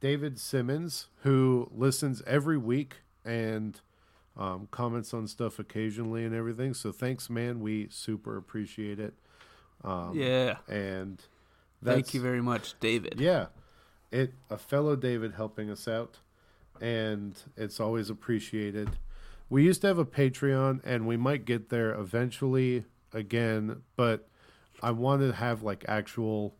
David 0.00 0.36
Simmons 0.36 1.06
who 1.22 1.70
listens 1.72 2.20
every 2.26 2.58
week 2.58 3.02
and 3.24 3.80
um, 4.36 4.66
comments 4.72 5.14
on 5.14 5.28
stuff 5.28 5.60
occasionally 5.60 6.24
and 6.24 6.34
everything. 6.34 6.74
So 6.74 6.90
thanks, 6.90 7.30
man. 7.30 7.60
We 7.60 7.86
super 7.88 8.36
appreciate 8.36 8.98
it. 8.98 9.14
Um, 9.84 10.10
yeah. 10.16 10.56
And 10.66 11.22
thank 11.84 12.12
you 12.12 12.20
very 12.20 12.42
much, 12.42 12.74
David. 12.80 13.20
Yeah, 13.20 13.46
it 14.10 14.34
a 14.50 14.58
fellow 14.58 14.96
David 14.96 15.34
helping 15.34 15.70
us 15.70 15.86
out, 15.86 16.18
and 16.80 17.40
it's 17.56 17.78
always 17.78 18.10
appreciated. 18.10 18.90
We 19.48 19.62
used 19.62 19.82
to 19.82 19.86
have 19.86 19.98
a 19.98 20.04
Patreon, 20.04 20.80
and 20.82 21.06
we 21.06 21.16
might 21.16 21.44
get 21.44 21.68
there 21.68 21.92
eventually 21.92 22.86
again, 23.12 23.82
but 23.96 24.28
I 24.82 24.90
want 24.92 25.22
to 25.22 25.32
have 25.32 25.62
like 25.62 25.84
actual. 25.88 26.54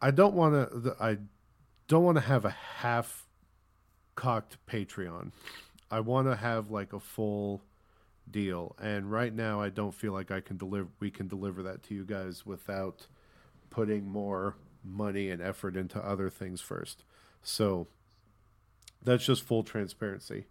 I 0.00 0.10
don't 0.10 0.34
want 0.34 0.54
to. 0.54 0.96
I 1.00 1.18
don't 1.88 2.04
want 2.04 2.16
to 2.16 2.22
have 2.22 2.44
a 2.44 2.50
half 2.50 3.26
cocked 4.14 4.56
Patreon. 4.66 5.32
I 5.90 6.00
want 6.00 6.26
to 6.28 6.36
have 6.36 6.70
like 6.70 6.92
a 6.92 7.00
full 7.00 7.62
deal. 8.30 8.74
And 8.80 9.10
right 9.10 9.32
now 9.32 9.60
I 9.60 9.68
don't 9.68 9.94
feel 9.94 10.12
like 10.12 10.30
I 10.30 10.40
can 10.40 10.56
deliver 10.56 10.88
we 11.00 11.10
can 11.10 11.28
deliver 11.28 11.62
that 11.62 11.82
to 11.84 11.94
you 11.94 12.04
guys 12.04 12.44
without 12.44 13.06
putting 13.70 14.06
more 14.08 14.56
money 14.84 15.30
and 15.30 15.42
effort 15.42 15.76
into 15.76 15.98
other 16.04 16.30
things 16.30 16.60
first. 16.60 17.04
So 17.42 17.86
that's 19.02 19.24
just 19.24 19.42
full 19.42 19.62
transparency. 19.62 20.46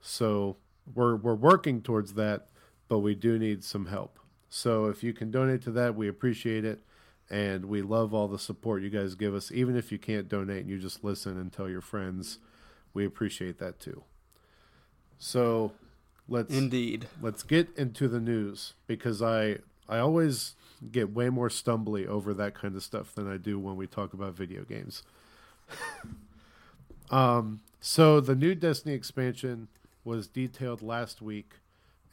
So 0.00 0.56
we're 0.94 1.16
we're 1.16 1.34
working 1.34 1.82
towards 1.82 2.14
that, 2.14 2.48
but 2.88 3.00
we 3.00 3.14
do 3.14 3.38
need 3.38 3.64
some 3.64 3.86
help. 3.86 4.18
So 4.48 4.86
if 4.86 5.02
you 5.02 5.12
can 5.12 5.30
donate 5.30 5.62
to 5.62 5.70
that, 5.72 5.94
we 5.94 6.08
appreciate 6.08 6.64
it. 6.64 6.80
And 7.30 7.66
we 7.66 7.82
love 7.82 8.14
all 8.14 8.26
the 8.26 8.38
support 8.38 8.82
you 8.82 8.88
guys 8.88 9.14
give 9.14 9.34
us. 9.34 9.52
Even 9.52 9.76
if 9.76 9.92
you 9.92 9.98
can't 9.98 10.28
donate 10.28 10.62
and 10.62 10.70
you 10.70 10.78
just 10.78 11.04
listen 11.04 11.38
and 11.38 11.52
tell 11.52 11.68
your 11.68 11.82
friends, 11.82 12.38
we 12.94 13.04
appreciate 13.04 13.58
that 13.58 13.78
too. 13.80 14.02
So 15.18 15.72
let's 16.26 16.54
indeed 16.54 17.08
let's 17.20 17.42
get 17.42 17.68
into 17.76 18.08
the 18.08 18.20
news 18.20 18.74
because 18.86 19.20
I 19.20 19.58
I 19.88 19.98
always 19.98 20.54
get 20.92 21.12
way 21.12 21.28
more 21.28 21.48
stumbly 21.48 22.06
over 22.06 22.32
that 22.34 22.54
kind 22.54 22.76
of 22.76 22.82
stuff 22.82 23.14
than 23.14 23.30
I 23.30 23.36
do 23.36 23.58
when 23.58 23.76
we 23.76 23.86
talk 23.86 24.12
about 24.12 24.34
video 24.34 24.62
games. 24.62 25.02
um, 27.10 27.60
so 27.80 28.20
the 28.20 28.34
new 28.34 28.54
Destiny 28.54 28.94
expansion 28.94 29.68
was 30.04 30.28
detailed 30.28 30.82
last 30.82 31.20
week, 31.20 31.54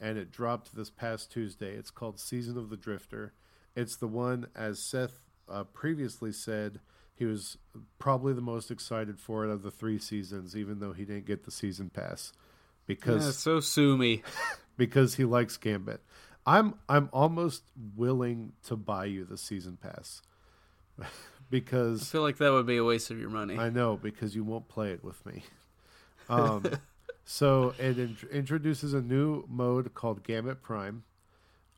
and 0.00 0.18
it 0.18 0.30
dropped 0.30 0.74
this 0.74 0.90
past 0.90 1.32
Tuesday. 1.32 1.74
It's 1.74 1.90
called 1.90 2.18
Season 2.18 2.56
of 2.56 2.70
the 2.70 2.76
Drifter. 2.76 3.32
It's 3.74 3.96
the 3.96 4.08
one, 4.08 4.46
as 4.54 4.78
Seth 4.78 5.20
uh, 5.48 5.64
previously 5.64 6.32
said, 6.32 6.80
he 7.14 7.24
was 7.24 7.56
probably 7.98 8.32
the 8.32 8.40
most 8.40 8.70
excited 8.70 9.18
for 9.18 9.44
it 9.44 9.50
of 9.50 9.62
the 9.62 9.70
three 9.70 9.98
seasons, 9.98 10.56
even 10.56 10.80
though 10.80 10.92
he 10.92 11.04
didn't 11.04 11.26
get 11.26 11.44
the 11.44 11.50
season 11.50 11.90
pass 11.90 12.32
because 12.86 13.24
yeah, 13.24 13.32
so 13.32 13.60
sue 13.60 13.96
me 13.96 14.22
because 14.76 15.14
he 15.14 15.24
likes 15.24 15.56
Gambit. 15.56 16.00
I'm 16.46 16.74
I'm 16.88 17.08
almost 17.12 17.62
willing 17.96 18.52
to 18.64 18.76
buy 18.76 19.06
you 19.06 19.24
the 19.24 19.36
season 19.36 19.76
pass 19.80 20.22
because 21.50 22.02
I 22.02 22.04
feel 22.04 22.22
like 22.22 22.38
that 22.38 22.52
would 22.52 22.66
be 22.66 22.76
a 22.76 22.84
waste 22.84 23.10
of 23.10 23.18
your 23.18 23.30
money. 23.30 23.58
I 23.58 23.70
know 23.70 23.96
because 23.96 24.34
you 24.34 24.44
won't 24.44 24.68
play 24.68 24.92
it 24.92 25.04
with 25.04 25.24
me. 25.26 25.42
Um, 26.28 26.64
so 27.26 27.74
it 27.76 27.98
in- 27.98 28.16
introduces 28.32 28.94
a 28.94 29.02
new 29.02 29.44
mode 29.48 29.92
called 29.94 30.22
Gambit 30.22 30.62
Prime, 30.62 31.02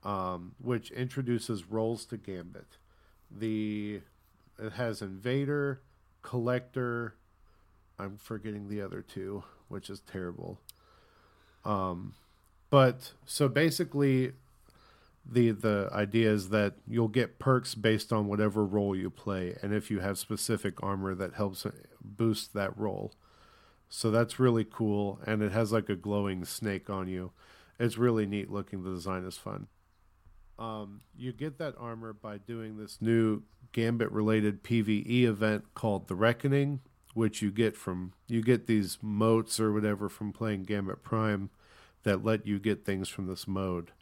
um, 0.04 0.54
which 0.60 0.90
introduces 0.90 1.64
roles 1.64 2.04
to 2.06 2.18
Gambit. 2.18 2.76
The 3.30 4.02
it 4.58 4.72
has 4.72 5.00
Invader, 5.00 5.80
Collector. 6.22 7.14
I'm 7.98 8.18
forgetting 8.18 8.68
the 8.68 8.82
other 8.82 9.00
two, 9.00 9.42
which 9.68 9.88
is 9.88 10.00
terrible. 10.00 10.60
Um, 11.64 12.14
but 12.68 13.12
so 13.24 13.48
basically, 13.48 14.32
the 15.24 15.52
the 15.52 15.88
idea 15.92 16.30
is 16.30 16.50
that 16.50 16.74
you'll 16.86 17.08
get 17.08 17.38
perks 17.38 17.74
based 17.74 18.12
on 18.12 18.28
whatever 18.28 18.66
role 18.66 18.94
you 18.94 19.08
play, 19.08 19.56
and 19.62 19.72
if 19.72 19.90
you 19.90 20.00
have 20.00 20.18
specific 20.18 20.82
armor 20.82 21.14
that 21.14 21.34
helps 21.34 21.66
boost 22.02 22.52
that 22.52 22.76
role. 22.76 23.14
So 23.88 24.10
that's 24.10 24.38
really 24.38 24.64
cool, 24.64 25.20
and 25.26 25.42
it 25.42 25.52
has 25.52 25.72
like 25.72 25.88
a 25.88 25.96
glowing 25.96 26.44
snake 26.44 26.90
on 26.90 27.08
you. 27.08 27.32
It's 27.78 27.96
really 27.96 28.26
neat 28.26 28.50
looking. 28.50 28.82
The 28.82 28.90
design 28.90 29.24
is 29.24 29.38
fun. 29.38 29.68
Um, 30.58 31.02
you 31.16 31.32
get 31.32 31.58
that 31.58 31.74
armor 31.78 32.12
by 32.12 32.38
doing 32.38 32.76
this 32.76 32.98
new 33.00 33.42
Gambit 33.72 34.10
related 34.10 34.64
PVE 34.64 35.22
event 35.22 35.74
called 35.74 36.08
the 36.08 36.16
Reckoning, 36.16 36.80
which 37.14 37.40
you 37.40 37.50
get 37.50 37.76
from 37.76 38.12
you 38.26 38.42
get 38.42 38.66
these 38.66 38.98
motes 39.00 39.60
or 39.60 39.72
whatever 39.72 40.08
from 40.08 40.32
playing 40.32 40.64
Gambit 40.64 41.02
Prime 41.02 41.50
that 42.02 42.24
let 42.24 42.46
you 42.46 42.58
get 42.58 42.84
things 42.84 43.08
from 43.08 43.26
this 43.26 43.46
mode. 43.46 43.92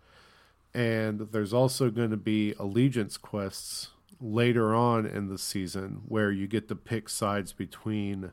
And 0.75 1.21
there's 1.33 1.53
also 1.53 1.91
going 1.91 2.11
to 2.11 2.17
be 2.17 2.55
allegiance 2.59 3.17
quests 3.17 3.89
later 4.21 4.75
on 4.75 5.07
in 5.07 5.29
the 5.29 5.39
season 5.39 6.03
where 6.07 6.31
you 6.31 6.47
get 6.47 6.69
to 6.69 6.77
pick 6.77 7.09
sides 7.09 7.53
between 7.53 8.33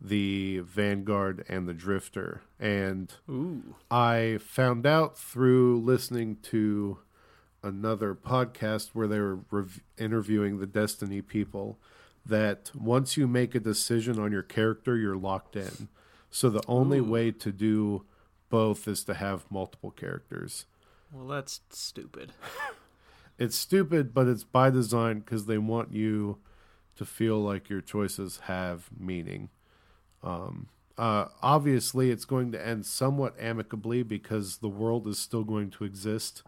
the 0.00 0.60
Vanguard 0.60 1.44
and 1.48 1.68
the 1.68 1.74
Drifter. 1.74 2.42
And 2.58 3.12
Ooh. 3.28 3.74
I 3.90 4.38
found 4.40 4.86
out 4.86 5.18
through 5.18 5.80
listening 5.80 6.38
to 6.44 6.98
another 7.62 8.14
podcast 8.14 8.90
where 8.92 9.06
they 9.06 9.20
were 9.20 9.40
rev- 9.50 9.82
interviewing 9.98 10.58
the 10.58 10.66
Destiny 10.66 11.20
people 11.20 11.78
that 12.24 12.70
once 12.74 13.16
you 13.16 13.26
make 13.26 13.54
a 13.54 13.60
decision 13.60 14.18
on 14.18 14.32
your 14.32 14.42
character, 14.42 14.96
you're 14.96 15.16
locked 15.16 15.56
in. 15.56 15.88
So 16.30 16.48
the 16.48 16.62
only 16.66 16.98
Ooh. 16.98 17.04
way 17.04 17.30
to 17.32 17.52
do 17.52 18.04
both 18.48 18.88
is 18.88 19.04
to 19.04 19.14
have 19.14 19.50
multiple 19.50 19.90
characters. 19.90 20.66
Well, 21.12 21.26
that's 21.26 21.60
stupid. 21.70 22.32
It's 23.40 23.56
stupid, 23.56 24.12
but 24.12 24.28
it's 24.28 24.44
by 24.44 24.68
design 24.68 25.20
because 25.20 25.46
they 25.46 25.56
want 25.56 25.94
you 25.94 26.36
to 26.96 27.06
feel 27.06 27.40
like 27.40 27.70
your 27.70 27.80
choices 27.80 28.40
have 28.44 28.90
meaning. 28.94 29.48
Um, 30.22 30.68
uh, 30.98 31.26
obviously, 31.42 32.10
it's 32.10 32.24
going 32.24 32.52
to 32.52 32.66
end 32.66 32.84
somewhat 32.84 33.34
amicably 33.40 34.02
because 34.02 34.58
the 34.58 34.68
world 34.68 35.06
is 35.06 35.18
still 35.18 35.44
going 35.44 35.70
to 35.70 35.84
exist, 35.84 36.42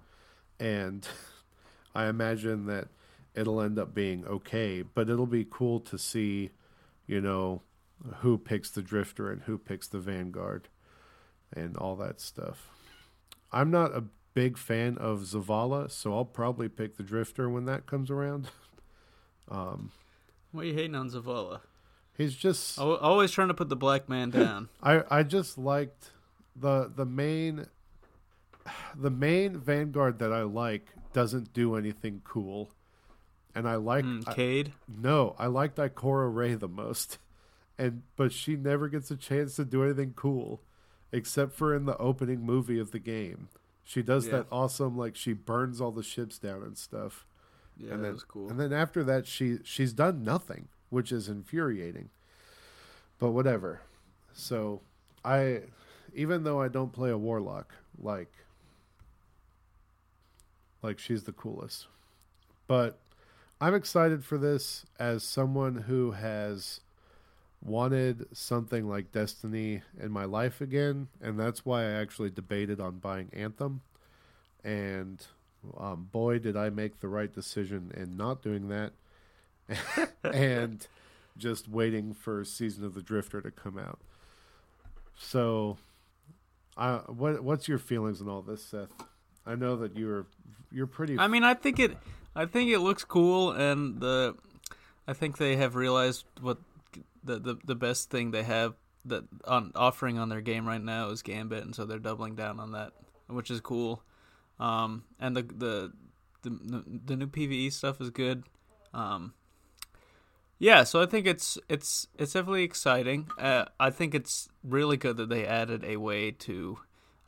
and 0.61 1.07
I 1.95 2.07
imagine 2.07 2.67
that 2.67 2.89
it'll 3.35 3.61
end 3.61 3.79
up 3.79 3.95
being 3.95 4.27
okay. 4.27 4.83
But 4.83 5.09
it'll 5.09 5.27
be 5.27 5.47
cool 5.49 5.81
to 5.81 5.97
see, 5.97 6.51
you 7.07 7.21
know, 7.21 7.63
who 8.17 8.37
picks 8.37 8.71
the 8.71 8.83
Drifter 8.83 9.31
and 9.31 9.43
who 9.43 9.57
picks 9.57 9.89
the 9.89 10.01
Vanguard, 10.01 10.69
and 11.53 11.77
all 11.77 11.97
that 11.97 12.21
stuff. 12.21 12.69
I'm 13.53 13.71
not 13.71 13.97
a 13.97 14.05
big 14.35 14.57
fan 14.57 14.99
of 14.99 15.21
Zavala, 15.21 15.91
so 15.91 16.15
I'll 16.15 16.25
probably 16.25 16.69
pick 16.69 16.97
the 16.97 17.03
Drifter 17.03 17.49
when 17.49 17.65
that 17.67 17.87
comes 17.87 18.11
around. 18.11 18.49
Um, 19.49 19.91
Why 20.53 20.63
are 20.63 20.65
you 20.67 20.75
hating 20.75 20.95
on 20.95 21.11
Zavala? 21.11 21.61
He's 22.17 22.35
just 22.35 22.79
Always 22.79 23.31
trying 23.31 23.49
to 23.49 23.55
put 23.55 23.69
the 23.69 23.77
black 23.77 24.09
man 24.09 24.31
down. 24.43 24.69
I 24.83 25.03
I 25.11 25.23
just 25.23 25.57
liked 25.59 26.11
the 26.55 26.91
the 26.95 27.07
main 27.07 27.67
the 28.95 29.11
main 29.11 29.57
Vanguard 29.59 30.19
that 30.21 30.33
I 30.33 30.43
like 30.43 30.89
doesn't 31.13 31.53
do 31.53 31.75
anything 31.77 32.21
cool. 32.25 32.71
And 33.55 33.69
I 33.69 33.75
like 33.77 34.05
Mm, 34.05 34.27
I- 34.29 34.35
Cayde? 34.35 34.73
no, 34.89 35.35
I 35.39 35.47
liked 35.47 35.77
Ikora 35.77 36.33
Rey 36.35 36.55
the 36.55 36.69
most. 36.69 37.19
And 37.79 38.03
but 38.17 38.33
she 38.33 38.57
never 38.57 38.89
gets 38.89 39.11
a 39.11 39.17
chance 39.17 39.57
to 39.57 39.65
do 39.65 39.83
anything 39.85 40.13
cool 40.15 40.61
except 41.11 41.53
for 41.55 41.75
in 41.75 41.85
the 41.85 41.97
opening 41.99 42.41
movie 42.41 42.79
of 42.79 42.91
the 42.93 42.99
game. 42.99 43.49
She 43.85 44.03
does 44.03 44.27
Yeah. 44.27 44.33
that 44.39 44.47
awesome 44.53 44.97
like 44.97 45.17
she 45.17 45.33
burns 45.33 45.81
all 45.81 45.91
the 45.91 46.03
ships 46.03 46.39
down 46.39 46.63
and 46.63 46.79
stuff. 46.79 47.27
Yeah, 47.77 47.93
and 47.95 48.01
that 48.01 48.03
then, 48.05 48.13
was 48.13 48.25
cool. 48.25 48.49
And 48.51 48.61
then 48.61 48.73
after 48.73 49.03
that, 49.05 49.27
she 49.27 49.59
she's 49.65 49.93
done 49.93 50.23
nothing, 50.23 50.69
which 50.93 51.11
is 51.11 51.29
infuriating. 51.29 52.11
But 53.19 53.31
whatever. 53.31 53.81
So 54.35 54.83
I, 55.25 55.61
even 56.15 56.45
though 56.45 56.61
I 56.61 56.69
don't 56.69 56.93
play 56.93 57.11
a 57.11 57.17
warlock, 57.17 57.75
like, 57.99 58.31
like 60.83 60.99
she's 60.99 61.23
the 61.23 61.33
coolest. 61.33 61.87
But 62.67 62.99
I'm 63.59 63.75
excited 63.75 64.23
for 64.25 64.37
this 64.37 64.85
as 64.99 65.23
someone 65.23 65.77
who 65.77 66.11
has 66.11 66.81
wanted 67.65 68.27
something 68.37 68.87
like 68.87 69.13
Destiny 69.13 69.83
in 69.99 70.11
my 70.11 70.25
life 70.25 70.61
again, 70.61 71.09
and 71.23 71.41
that's 71.41 71.65
why 71.65 71.85
I 71.85 71.93
actually 71.93 72.31
debated 72.31 72.81
on 72.81 72.99
buying 72.99 73.31
Anthem. 73.33 73.81
And 74.63 75.25
um, 75.79 76.09
boy, 76.13 76.39
did 76.39 76.57
I 76.57 76.69
make 76.71 77.01
the 77.01 77.09
right 77.09 77.33
decision 77.33 77.93
in 77.97 78.17
not 78.17 78.43
doing 78.43 78.69
that, 78.69 78.93
and 80.25 80.87
just 81.37 81.69
waiting 81.69 82.13
for 82.15 82.45
Season 82.45 82.85
of 82.85 82.95
the 82.95 83.03
Drifter 83.03 83.41
to 83.41 83.51
come 83.51 83.79
out. 83.79 84.01
So, 85.17 85.79
what 86.77 87.43
what's 87.43 87.69
your 87.69 87.79
feelings 87.79 88.21
on 88.21 88.29
all 88.29 88.43
this, 88.43 88.65
Seth? 88.65 88.91
I 89.47 89.55
know 89.55 89.77
that 89.77 89.97
you're 89.97 90.27
you're 90.71 90.87
pretty. 90.87 91.19
I 91.19 91.27
mean, 91.29 91.45
I 91.45 91.55
think 91.55 91.79
it, 91.79 91.97
I 92.35 92.47
think 92.47 92.71
it 92.71 92.81
looks 92.81 93.05
cool, 93.05 93.51
and 93.53 94.01
the, 94.01 94.37
I 95.07 95.13
think 95.13 95.39
they 95.39 95.57
have 95.57 95.75
realized 95.75 96.25
what 96.41 96.59
the 97.25 97.39
the, 97.39 97.57
the 97.65 97.75
best 97.75 98.11
thing 98.11 98.31
they 98.31 98.43
have 98.43 98.75
that 99.05 99.25
on 99.45 99.73
offering 99.75 100.19
on 100.19 100.29
their 100.29 100.41
game 100.41 100.67
right 100.67 100.83
now 100.83 101.11
is 101.11 101.23
Gambit, 101.23 101.65
and 101.65 101.75
so 101.75 101.85
they're 101.85 101.99
doubling 101.99 102.35
down 102.35 102.61
on 102.61 102.73
that, 102.73 102.93
which 103.29 103.51
is 103.51 103.61
cool. 103.61 104.03
Um, 104.59 105.05
and 105.19 105.37
the 105.37 105.43
the 105.43 105.93
the 106.43 107.01
the 107.05 107.17
new 107.17 107.27
PVE 107.27 107.73
stuff 107.73 108.01
is 108.01 108.11
good. 108.11 108.45
Um, 108.95 109.35
yeah, 110.63 110.85
so 110.85 111.03
I 111.03 111.07
think 111.07 111.27
it's 111.27 111.59
it's 111.69 112.07
it's 112.17 112.35
definitely 112.35 112.63
exciting. 112.63 113.29
Uh, 113.37 113.65
I 113.81 113.91
think 113.91 114.15
it's 114.15 114.49
really 114.63 114.97
good 114.97 115.17
that 115.17 115.29
they 115.29 115.45
added 115.45 115.83
a 115.83 115.97
way 115.97 116.31
to 116.31 116.79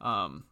um, 0.01 0.45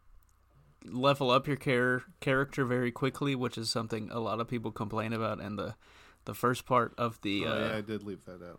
level 0.85 1.31
up 1.31 1.47
your 1.47 1.55
char- 1.55 2.03
character 2.18 2.64
very 2.64 2.90
quickly, 2.90 3.37
which 3.37 3.57
is 3.57 3.71
something 3.71 4.11
a 4.11 4.18
lot 4.18 4.40
of 4.40 4.49
people 4.49 4.73
complain 4.73 5.12
about 5.12 5.38
in 5.38 5.55
the 5.55 5.77
the 6.25 6.35
first 6.35 6.66
part 6.66 6.92
of 6.99 7.21
the. 7.23 7.47
oh, 7.47 7.53
uh, 7.53 7.68
yeah, 7.68 7.77
I 7.77 7.81
did 7.83 8.03
leave 8.03 8.25
that 8.25 8.42
out. 8.45 8.59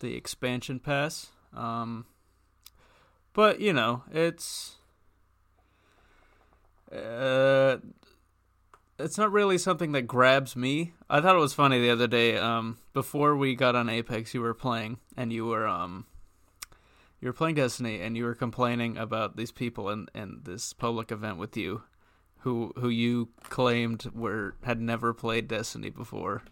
the 0.00 0.14
expansion 0.14 0.78
pass. 0.78 1.28
Um, 1.56 2.04
but 3.32 3.62
you 3.62 3.72
know, 3.72 4.02
it's 4.12 4.76
uh, 6.92 7.78
it's 8.98 9.18
not 9.18 9.32
really 9.32 9.58
something 9.58 9.92
that 9.92 10.02
grabs 10.02 10.56
me. 10.56 10.92
I 11.08 11.20
thought 11.20 11.36
it 11.36 11.40
was 11.40 11.54
funny 11.54 11.80
the 11.80 11.90
other 11.90 12.06
day. 12.06 12.36
Um, 12.36 12.78
before 12.92 13.36
we 13.36 13.54
got 13.54 13.76
on 13.76 13.88
Apex, 13.88 14.34
you 14.34 14.40
were 14.40 14.54
playing, 14.54 14.98
and 15.16 15.32
you 15.32 15.46
were 15.46 15.66
um, 15.66 16.06
you 17.20 17.28
were 17.28 17.32
playing 17.32 17.56
Destiny, 17.56 18.00
and 18.00 18.16
you 18.16 18.24
were 18.24 18.34
complaining 18.34 18.96
about 18.96 19.36
these 19.36 19.52
people 19.52 19.90
in 19.90 20.06
in 20.14 20.40
this 20.44 20.72
public 20.72 21.12
event 21.12 21.38
with 21.38 21.56
you, 21.56 21.82
who 22.38 22.72
who 22.76 22.88
you 22.88 23.28
claimed 23.42 24.10
were 24.14 24.56
had 24.64 24.80
never 24.80 25.14
played 25.14 25.48
Destiny 25.48 25.90
before 25.90 26.42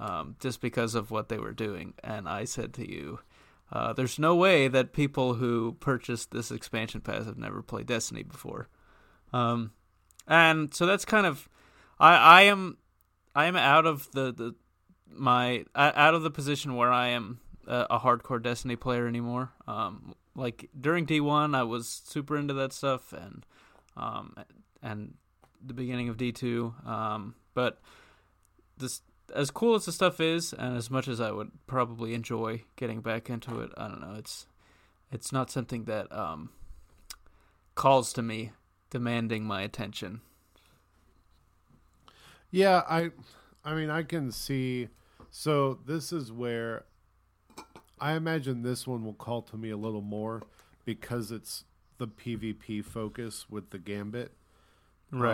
um, 0.00 0.36
just 0.40 0.60
because 0.60 0.94
of 0.94 1.10
what 1.10 1.28
they 1.28 1.38
were 1.38 1.52
doing. 1.52 1.94
And 2.02 2.28
I 2.28 2.44
said 2.44 2.72
to 2.74 2.90
you, 2.90 3.20
uh, 3.70 3.92
there's 3.92 4.18
no 4.18 4.34
way 4.34 4.66
that 4.66 4.92
people 4.92 5.34
who 5.34 5.76
purchased 5.78 6.30
this 6.30 6.50
expansion 6.50 7.02
pass 7.02 7.26
have 7.26 7.38
never 7.38 7.62
played 7.62 7.86
Destiny 7.86 8.22
before. 8.22 8.68
Um, 9.32 9.72
and 10.26 10.74
so 10.74 10.86
that's 10.86 11.04
kind 11.04 11.26
of, 11.26 11.48
I, 12.00 12.16
I 12.16 12.42
am, 12.42 12.78
I 13.34 13.46
am 13.46 13.56
out 13.56 13.86
of 13.86 14.10
the, 14.12 14.32
the 14.32 14.54
my 15.12 15.64
out 15.74 16.14
of 16.14 16.22
the 16.22 16.30
position 16.30 16.76
where 16.76 16.92
I 16.92 17.08
am 17.08 17.40
a, 17.66 17.86
a 17.90 17.98
hardcore 18.00 18.42
Destiny 18.42 18.76
player 18.76 19.06
anymore. 19.06 19.52
Um, 19.66 20.14
like 20.34 20.70
during 20.78 21.06
D1, 21.06 21.54
I 21.54 21.62
was 21.62 22.02
super 22.04 22.36
into 22.36 22.54
that 22.54 22.72
stuff, 22.72 23.12
and 23.12 23.44
um, 23.96 24.34
and 24.82 25.14
the 25.64 25.74
beginning 25.74 26.08
of 26.08 26.16
D2. 26.16 26.86
Um, 26.86 27.34
but 27.54 27.80
this 28.78 29.02
as 29.34 29.50
cool 29.50 29.74
as 29.74 29.84
the 29.84 29.92
stuff 29.92 30.20
is, 30.20 30.52
and 30.52 30.76
as 30.76 30.90
much 30.90 31.06
as 31.06 31.20
I 31.20 31.30
would 31.30 31.50
probably 31.66 32.14
enjoy 32.14 32.62
getting 32.76 33.00
back 33.00 33.30
into 33.30 33.60
it, 33.60 33.70
I 33.76 33.88
don't 33.88 34.00
know. 34.00 34.14
It's 34.16 34.46
it's 35.12 35.32
not 35.32 35.50
something 35.50 35.84
that 35.84 36.10
um, 36.12 36.50
calls 37.74 38.12
to 38.14 38.22
me, 38.22 38.52
demanding 38.90 39.44
my 39.44 39.62
attention. 39.62 40.20
Yeah, 42.50 42.82
I 42.88 43.10
I 43.64 43.74
mean 43.74 43.90
I 43.90 44.02
can 44.02 44.32
see 44.32 44.88
so 45.30 45.78
this 45.86 46.12
is 46.12 46.32
where 46.32 46.84
I 48.00 48.12
imagine 48.12 48.62
this 48.62 48.86
one 48.86 49.04
will 49.04 49.14
call 49.14 49.42
to 49.42 49.56
me 49.56 49.70
a 49.70 49.76
little 49.76 50.00
more 50.00 50.42
because 50.84 51.30
it's 51.30 51.64
the 51.98 52.08
PvP 52.08 52.84
focus 52.84 53.46
with 53.50 53.70
the 53.70 53.78
gambit. 53.78 54.32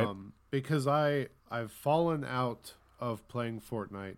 Um, 0.07 0.33
because 0.50 0.87
I 0.87 1.29
I've 1.50 1.72
fallen 1.72 2.24
out 2.24 2.74
of 2.98 3.26
playing 3.29 3.61
Fortnite 3.61 4.16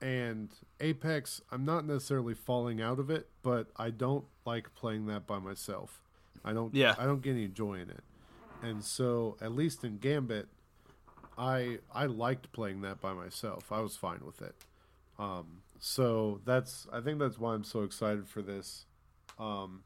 and 0.00 0.50
Apex, 0.80 1.40
I'm 1.52 1.64
not 1.64 1.86
necessarily 1.86 2.34
falling 2.34 2.82
out 2.82 2.98
of 2.98 3.08
it, 3.08 3.28
but 3.42 3.68
I 3.76 3.90
don't 3.90 4.24
like 4.44 4.74
playing 4.74 5.06
that 5.06 5.26
by 5.26 5.38
myself. 5.38 6.02
I 6.44 6.52
don't 6.52 6.74
Yeah. 6.74 6.96
I 6.98 7.04
don't 7.04 7.22
get 7.22 7.32
any 7.32 7.46
joy 7.46 7.74
in 7.74 7.88
it. 7.88 8.02
And 8.62 8.82
so 8.84 9.36
at 9.40 9.52
least 9.52 9.84
in 9.84 9.98
Gambit, 9.98 10.48
I 11.42 11.78
I 11.92 12.06
liked 12.06 12.52
playing 12.52 12.82
that 12.82 13.00
by 13.00 13.12
myself. 13.12 13.72
I 13.72 13.80
was 13.80 13.96
fine 13.96 14.20
with 14.24 14.40
it. 14.42 14.54
Um, 15.18 15.62
so 15.80 16.40
that's 16.44 16.86
I 16.92 17.00
think 17.00 17.18
that's 17.18 17.38
why 17.38 17.54
I'm 17.54 17.64
so 17.64 17.82
excited 17.82 18.28
for 18.28 18.42
this. 18.42 18.86
Um, 19.40 19.82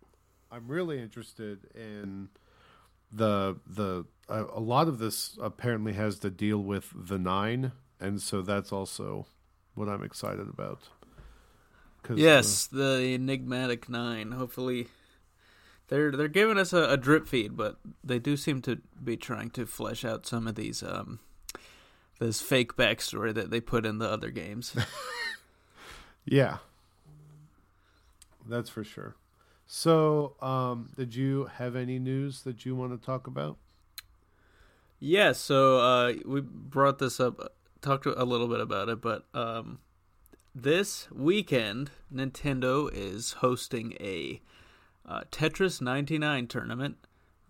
I'm 0.53 0.69
really 0.69 1.01
interested 1.01 1.61
in 1.75 2.29
the 3.11 3.57
the 3.67 4.05
a, 4.29 4.45
a 4.45 4.61
lot 4.61 4.87
of 4.89 4.99
this 4.99 5.39
apparently 5.41 5.95
has 5.95 6.19
to 6.21 6.31
deal 6.31 6.59
with 6.59 6.93
the 6.95 7.19
nine, 7.19 7.73
and 7.99 8.21
so 8.21 8.43
that's 8.43 8.71
also 8.71 9.27
what 9.75 9.89
I'm 9.89 10.03
excited 10.03 10.49
about. 10.49 10.81
uh, 12.11 12.15
Yes, 12.17 12.67
the 12.67 13.15
enigmatic 13.15 13.89
nine. 13.89 14.33
Hopefully, 14.33 14.89
they're 15.89 16.11
they're 16.13 16.29
giving 16.29 16.59
us 16.59 16.75
a, 16.75 16.91
a 16.91 16.97
drip 16.99 17.27
feed, 17.27 17.57
but 17.57 17.79
they 18.05 18.19
do 18.19 18.37
seem 18.37 18.61
to 18.63 18.83
be 19.03 19.17
trying 19.17 19.49
to 19.51 19.65
flesh 19.65 20.05
out 20.05 20.27
some 20.27 20.47
of 20.47 20.55
these 20.55 20.83
um 20.83 21.21
this 22.19 22.41
fake 22.41 22.77
backstory 22.77 23.35
that 23.35 23.51
they 23.51 23.61
put 23.61 23.87
in 23.87 23.99
the 23.99 24.11
other 24.11 24.31
games. 24.31 24.75
Yeah. 26.27 26.59
That's 28.49 28.69
for 28.69 28.85
sure. 28.85 29.15
So, 29.65 30.35
um, 30.43 30.91
did 30.97 31.15
you 31.15 31.49
have 31.57 31.75
any 31.75 31.99
news 31.99 32.43
that 32.43 32.67
you 32.67 32.77
want 32.77 33.01
to 33.01 33.05
talk 33.05 33.27
about? 33.27 33.57
Yeah, 34.99 35.33
so 35.33 35.79
uh, 35.79 36.15
we 36.25 36.41
brought 36.41 36.99
this 36.99 37.21
up, 37.21 37.55
talked 37.81 38.07
a 38.07 38.25
little 38.25 38.49
bit 38.49 38.61
about 38.61 38.89
it, 38.89 39.01
but 39.01 39.27
um, 39.35 39.81
this 40.55 41.09
weekend, 41.13 41.91
Nintendo 42.13 42.89
is 42.93 43.35
hosting 43.35 43.95
a 44.01 44.41
uh, 45.07 45.23
Tetris 45.31 45.81
99 45.81 46.47
tournament. 46.47 46.97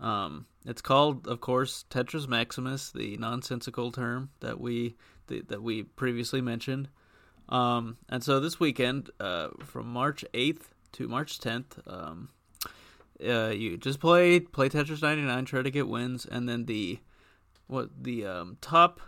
Um, 0.00 0.46
it's 0.66 0.82
called, 0.82 1.26
of 1.26 1.40
course, 1.40 1.84
Tetris 1.90 2.28
Maximus, 2.28 2.90
the 2.90 3.16
nonsensical 3.16 3.92
term 3.92 4.30
that 4.40 4.60
we 4.60 4.96
th- 5.28 5.46
that 5.48 5.62
we 5.62 5.84
previously 5.84 6.40
mentioned. 6.40 6.88
Um, 7.48 7.96
and 8.08 8.22
so 8.22 8.40
this 8.40 8.58
weekend, 8.58 9.10
uh, 9.20 9.48
from 9.64 9.86
March 9.86 10.24
8th 10.34 10.68
to 10.92 11.08
March 11.08 11.38
10th, 11.38 11.78
um, 11.86 12.30
uh, 13.26 13.48
you 13.48 13.76
just 13.76 14.00
play 14.00 14.40
play 14.40 14.68
Tetris 14.68 15.02
99, 15.02 15.44
try 15.44 15.62
to 15.62 15.70
get 15.70 15.88
wins, 15.88 16.26
and 16.26 16.48
then 16.48 16.66
the 16.66 16.98
what 17.66 17.90
the 18.02 18.26
um, 18.26 18.58
top 18.60 19.00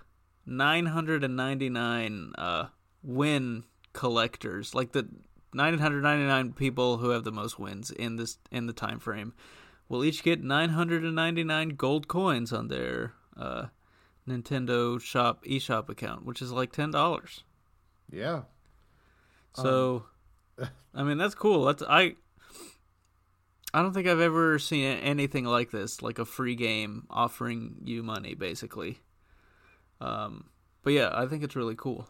999 0.46 2.32
uh, 2.38 2.66
win 3.02 3.64
collectors, 3.92 4.74
like 4.74 4.92
the 4.92 5.08
999 5.52 6.52
people 6.52 6.98
who 6.98 7.10
have 7.10 7.24
the 7.24 7.32
most 7.32 7.58
wins 7.58 7.90
in 7.90 8.16
this 8.16 8.38
in 8.50 8.66
the 8.66 8.72
time 8.72 8.98
frame, 8.98 9.34
will 9.88 10.04
each 10.04 10.22
get 10.22 10.42
999 10.42 11.70
gold 11.70 12.08
coins 12.08 12.52
on 12.52 12.68
their 12.68 13.14
uh, 13.36 13.66
Nintendo 14.28 15.00
Shop 15.00 15.44
eShop 15.44 15.88
account, 15.88 16.24
which 16.24 16.42
is 16.42 16.52
like 16.52 16.72
ten 16.72 16.90
dollars. 16.90 17.44
Yeah. 18.10 18.42
So, 19.54 20.06
I 20.94 21.02
mean, 21.02 21.18
that's 21.18 21.34
cool. 21.34 21.64
That's 21.64 21.82
I. 21.82 22.16
I 23.74 23.82
don't 23.82 23.92
think 23.92 24.08
I've 24.08 24.20
ever 24.20 24.58
seen 24.58 24.84
anything 24.84 25.44
like 25.44 25.70
this, 25.70 26.00
like 26.00 26.18
a 26.18 26.24
free 26.24 26.54
game 26.54 27.06
offering 27.10 27.76
you 27.84 28.02
money, 28.02 28.34
basically. 28.34 29.00
Um, 30.00 30.46
but 30.82 30.94
yeah, 30.94 31.10
I 31.12 31.26
think 31.26 31.42
it's 31.42 31.54
really 31.54 31.74
cool. 31.76 32.08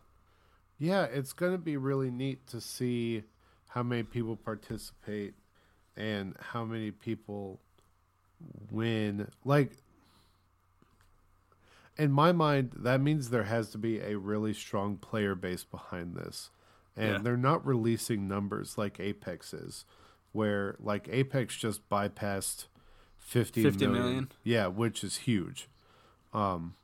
Yeah, 0.78 1.02
it's 1.02 1.32
going 1.32 1.50
to 1.50 1.58
be 1.58 1.76
really 1.76 2.12
neat 2.12 2.46
to 2.48 2.60
see 2.60 3.24
how 3.70 3.82
many 3.82 4.04
people 4.04 4.36
participate 4.36 5.34
and 5.96 6.36
how 6.38 6.64
many 6.64 6.92
people 6.92 7.60
win. 8.70 9.29
Like, 9.44 9.72
in 11.96 12.12
my 12.12 12.33
mind, 12.33 12.72
that 12.77 13.01
means 13.01 13.31
there 13.31 13.44
has 13.44 13.70
to 13.70 13.79
be 13.79 13.98
a 14.01 14.16
really 14.16 14.55
strong 14.55 14.96
player 14.96 15.35
base 15.35 15.64
behind 15.64 16.14
this. 16.14 16.51
And 16.96 17.11
Yeah. 17.12 17.18
they're 17.18 17.37
not 17.37 17.64
releasing 17.66 18.27
numbers 18.29 18.77
like 18.79 18.98
Apex 19.01 19.53
is, 19.55 19.85
where 20.33 20.77
like 20.79 21.09
Apex 21.11 21.57
just 21.57 21.88
bypassed 21.88 22.66
50, 23.18 23.62
50 23.62 23.87
million. 23.87 24.03
million. 24.05 24.29
Yeah, 24.42 24.66
which 24.68 25.05
is 25.05 25.18
huge. 25.18 25.68
Um, 26.33 26.74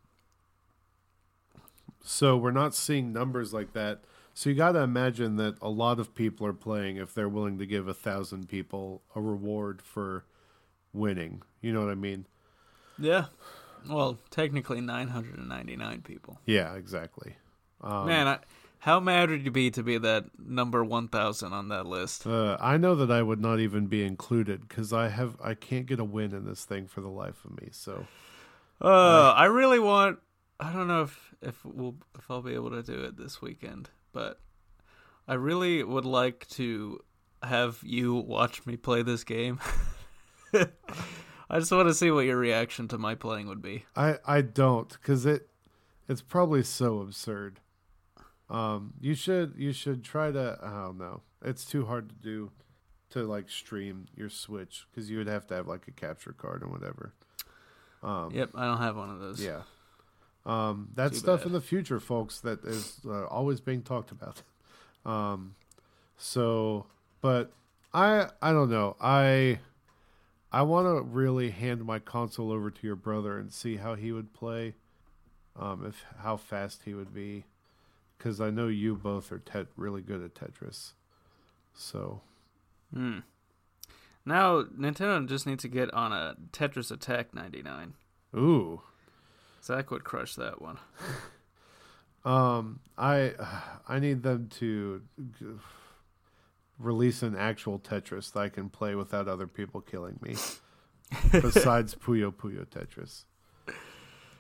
so 2.03 2.37
we're 2.37 2.51
not 2.51 2.75
seeing 2.75 3.13
numbers 3.13 3.53
like 3.53 3.73
that. 3.73 4.03
So 4.35 4.51
you 4.51 4.57
got 4.57 4.73
to 4.73 4.81
imagine 4.81 5.37
that 5.37 5.57
a 5.63 5.69
lot 5.71 5.99
of 6.01 6.15
people 6.15 6.47
are 6.47 6.53
playing 6.53 6.97
if 6.97 7.15
they're 7.15 7.29
willing 7.29 7.59
to 7.59 7.67
give 7.67 7.87
a 7.87 7.95
thousand 7.95 8.49
people 8.49 9.03
a 9.15 9.21
reward 9.21 9.81
for 9.81 10.25
winning. 10.95 11.43
You 11.61 11.73
know 11.73 11.81
what 11.81 11.91
I 11.91 11.95
mean? 11.97 12.27
Yeah. 12.99 13.27
Well, 13.89 14.19
technically 14.31 14.81
999 14.81 16.03
people. 16.03 16.39
Yeah, 16.47 16.75
exactly. 16.75 17.37
Um, 17.83 18.07
Man, 18.07 18.27
I, 18.29 18.39
How 18.79 19.01
mad 19.01 19.29
would 19.31 19.45
you 19.45 19.51
be 19.51 19.71
to 19.73 19.83
be 19.83 19.99
that 19.99 20.25
number 20.39 20.83
one 20.83 21.09
thousand 21.09 21.53
on 21.53 21.69
that 21.69 21.85
list? 21.87 22.27
Uh, 22.27 22.57
I 22.61 22.77
know 22.79 22.95
that 22.95 23.11
I 23.11 23.23
would 23.23 23.41
not 23.41 23.61
even 23.61 23.87
be 23.87 24.05
included 24.05 24.67
because 24.69 24.93
I 24.93 25.09
have 25.09 25.37
I 25.43 25.55
can't 25.55 25.85
get 25.87 26.01
a 26.01 26.05
win 26.05 26.33
in 26.33 26.47
this 26.47 26.65
thing 26.65 26.87
for 26.87 27.01
the 27.03 27.09
life 27.09 27.45
of 27.45 27.61
me. 27.61 27.69
So, 27.73 28.07
uh, 28.81 29.33
I 29.33 29.47
really 29.47 29.79
want. 29.79 30.19
I 30.61 30.73
don't 30.73 30.87
know 30.89 31.03
if 31.03 31.35
if 31.43 31.65
we'll 31.65 31.97
if 32.19 32.31
I'll 32.31 32.43
be 32.43 32.55
able 32.55 32.71
to 32.71 32.83
do 32.83 33.03
it 33.05 33.17
this 33.19 33.43
weekend, 33.43 33.91
but 34.13 34.41
I 35.29 35.35
really 35.35 35.83
would 35.83 36.07
like 36.07 36.47
to 36.51 37.01
have 37.43 37.81
you 37.83 38.15
watch 38.15 38.65
me 38.65 38.77
play 38.77 39.03
this 39.03 39.25
game. 39.25 39.61
I 41.51 41.59
just 41.59 41.73
want 41.73 41.89
to 41.89 41.95
see 41.95 42.11
what 42.11 42.25
your 42.27 42.37
reaction 42.37 42.89
to 42.89 42.99
my 42.99 43.15
playing 43.15 43.49
would 43.49 43.63
be. 43.63 43.85
I 43.97 44.19
I 44.27 44.41
don't 44.41 44.89
because 44.89 45.27
it 45.27 45.49
it's 46.09 46.23
probably 46.23 46.63
so 46.63 47.01
absurd. 47.01 47.61
Um, 48.51 48.95
you 49.01 49.15
should 49.15 49.55
you 49.57 49.73
should 49.73 50.05
try 50.05 50.31
to. 50.31 50.59
I 50.63 50.71
don't 50.71 50.99
know. 50.99 51.23
It's 51.43 51.65
too 51.65 51.87
hard 51.87 52.09
to 52.09 52.15
do 52.15 52.51
to 53.11 53.25
like 53.25 53.49
stream 53.49 54.07
your 54.15 54.29
Switch 54.29 54.87
because 54.91 55.11
you 55.11 55.19
would 55.19 55.29
have 55.29 55.47
to 55.49 55.55
have 55.55 55.67
like 55.67 55.89
a 55.89 55.93
capture 55.93 56.33
card 56.33 56.63
and 56.63 56.71
whatever. 56.71 57.15
Um, 58.03 58.33
yep, 58.35 58.51
I 58.55 58.67
don't 58.67 58.79
have 58.79 58.97
one 58.97 59.11
of 59.11 59.21
those. 59.21 59.43
Yeah, 59.43 59.63
um, 60.45 60.89
that's 60.95 61.19
stuff 61.19 61.41
bad. 61.41 61.47
in 61.47 61.53
the 61.53 61.61
future, 61.61 62.01
folks. 62.01 62.41
That 62.41 62.65
is 62.65 63.01
uh, 63.07 63.27
always 63.27 63.61
being 63.61 63.83
talked 63.83 64.11
about. 64.11 64.43
Um, 65.07 65.55
so, 66.17 66.87
but 67.21 67.53
I 67.93 68.31
I 68.41 68.53
don't 68.53 68.71
know. 68.71 68.97
I 69.03 69.59
I 70.55 70.63
want 70.63 70.87
to 70.87 71.03
really 71.03 71.51
hand 71.51 71.85
my 71.85 71.99
console 71.99 72.53
over 72.53 72.71
to 72.71 72.87
your 72.87 72.95
brother 72.95 73.39
and 73.39 73.53
see 73.53 73.79
how 73.79 73.97
he 73.97 74.13
would 74.13 74.33
play. 74.33 74.75
Um, 75.59 75.85
if 75.85 76.05
how 76.23 76.37
fast 76.37 76.83
he 76.85 76.95
would 76.95 77.13
be, 77.13 77.45
because 78.17 78.41
I 78.41 78.51
know 78.51 78.69
you 78.69 78.95
both 78.95 79.33
are 79.33 79.41
tet- 79.41 79.67
really 79.77 80.01
good 80.01 80.23
at 80.23 80.35
Tetris. 80.37 80.93
So. 81.73 82.21
Hmm. 82.93 83.21
Now 84.25 84.63
Nintendo 84.63 85.29
just 85.29 85.45
needs 85.45 85.63
to 85.63 85.69
get 85.69 85.93
on 85.93 86.13
a 86.13 86.37
Tetris 86.53 86.93
Attack 86.93 87.35
99. 87.35 87.95
Ooh. 88.37 88.81
Zach 89.61 89.91
would 89.91 90.05
crush 90.05 90.37
that 90.37 90.63
one. 90.63 90.79
um, 92.25 92.79
I 92.97 93.33
I 93.89 93.99
need 93.99 94.23
them 94.23 94.49
to 94.61 95.03
release 96.79 97.23
an 97.23 97.37
actual 97.37 97.79
Tetris 97.79 98.33
that 98.33 98.41
I 98.41 98.49
can 98.49 98.69
play 98.69 98.95
without 98.95 99.29
other 99.29 99.47
people 99.47 99.81
killing 99.81 100.19
me. 100.23 100.37
besides 101.33 101.95
Puyo 101.95 102.33
Puyo 102.33 102.67
Tetris. 102.67 103.25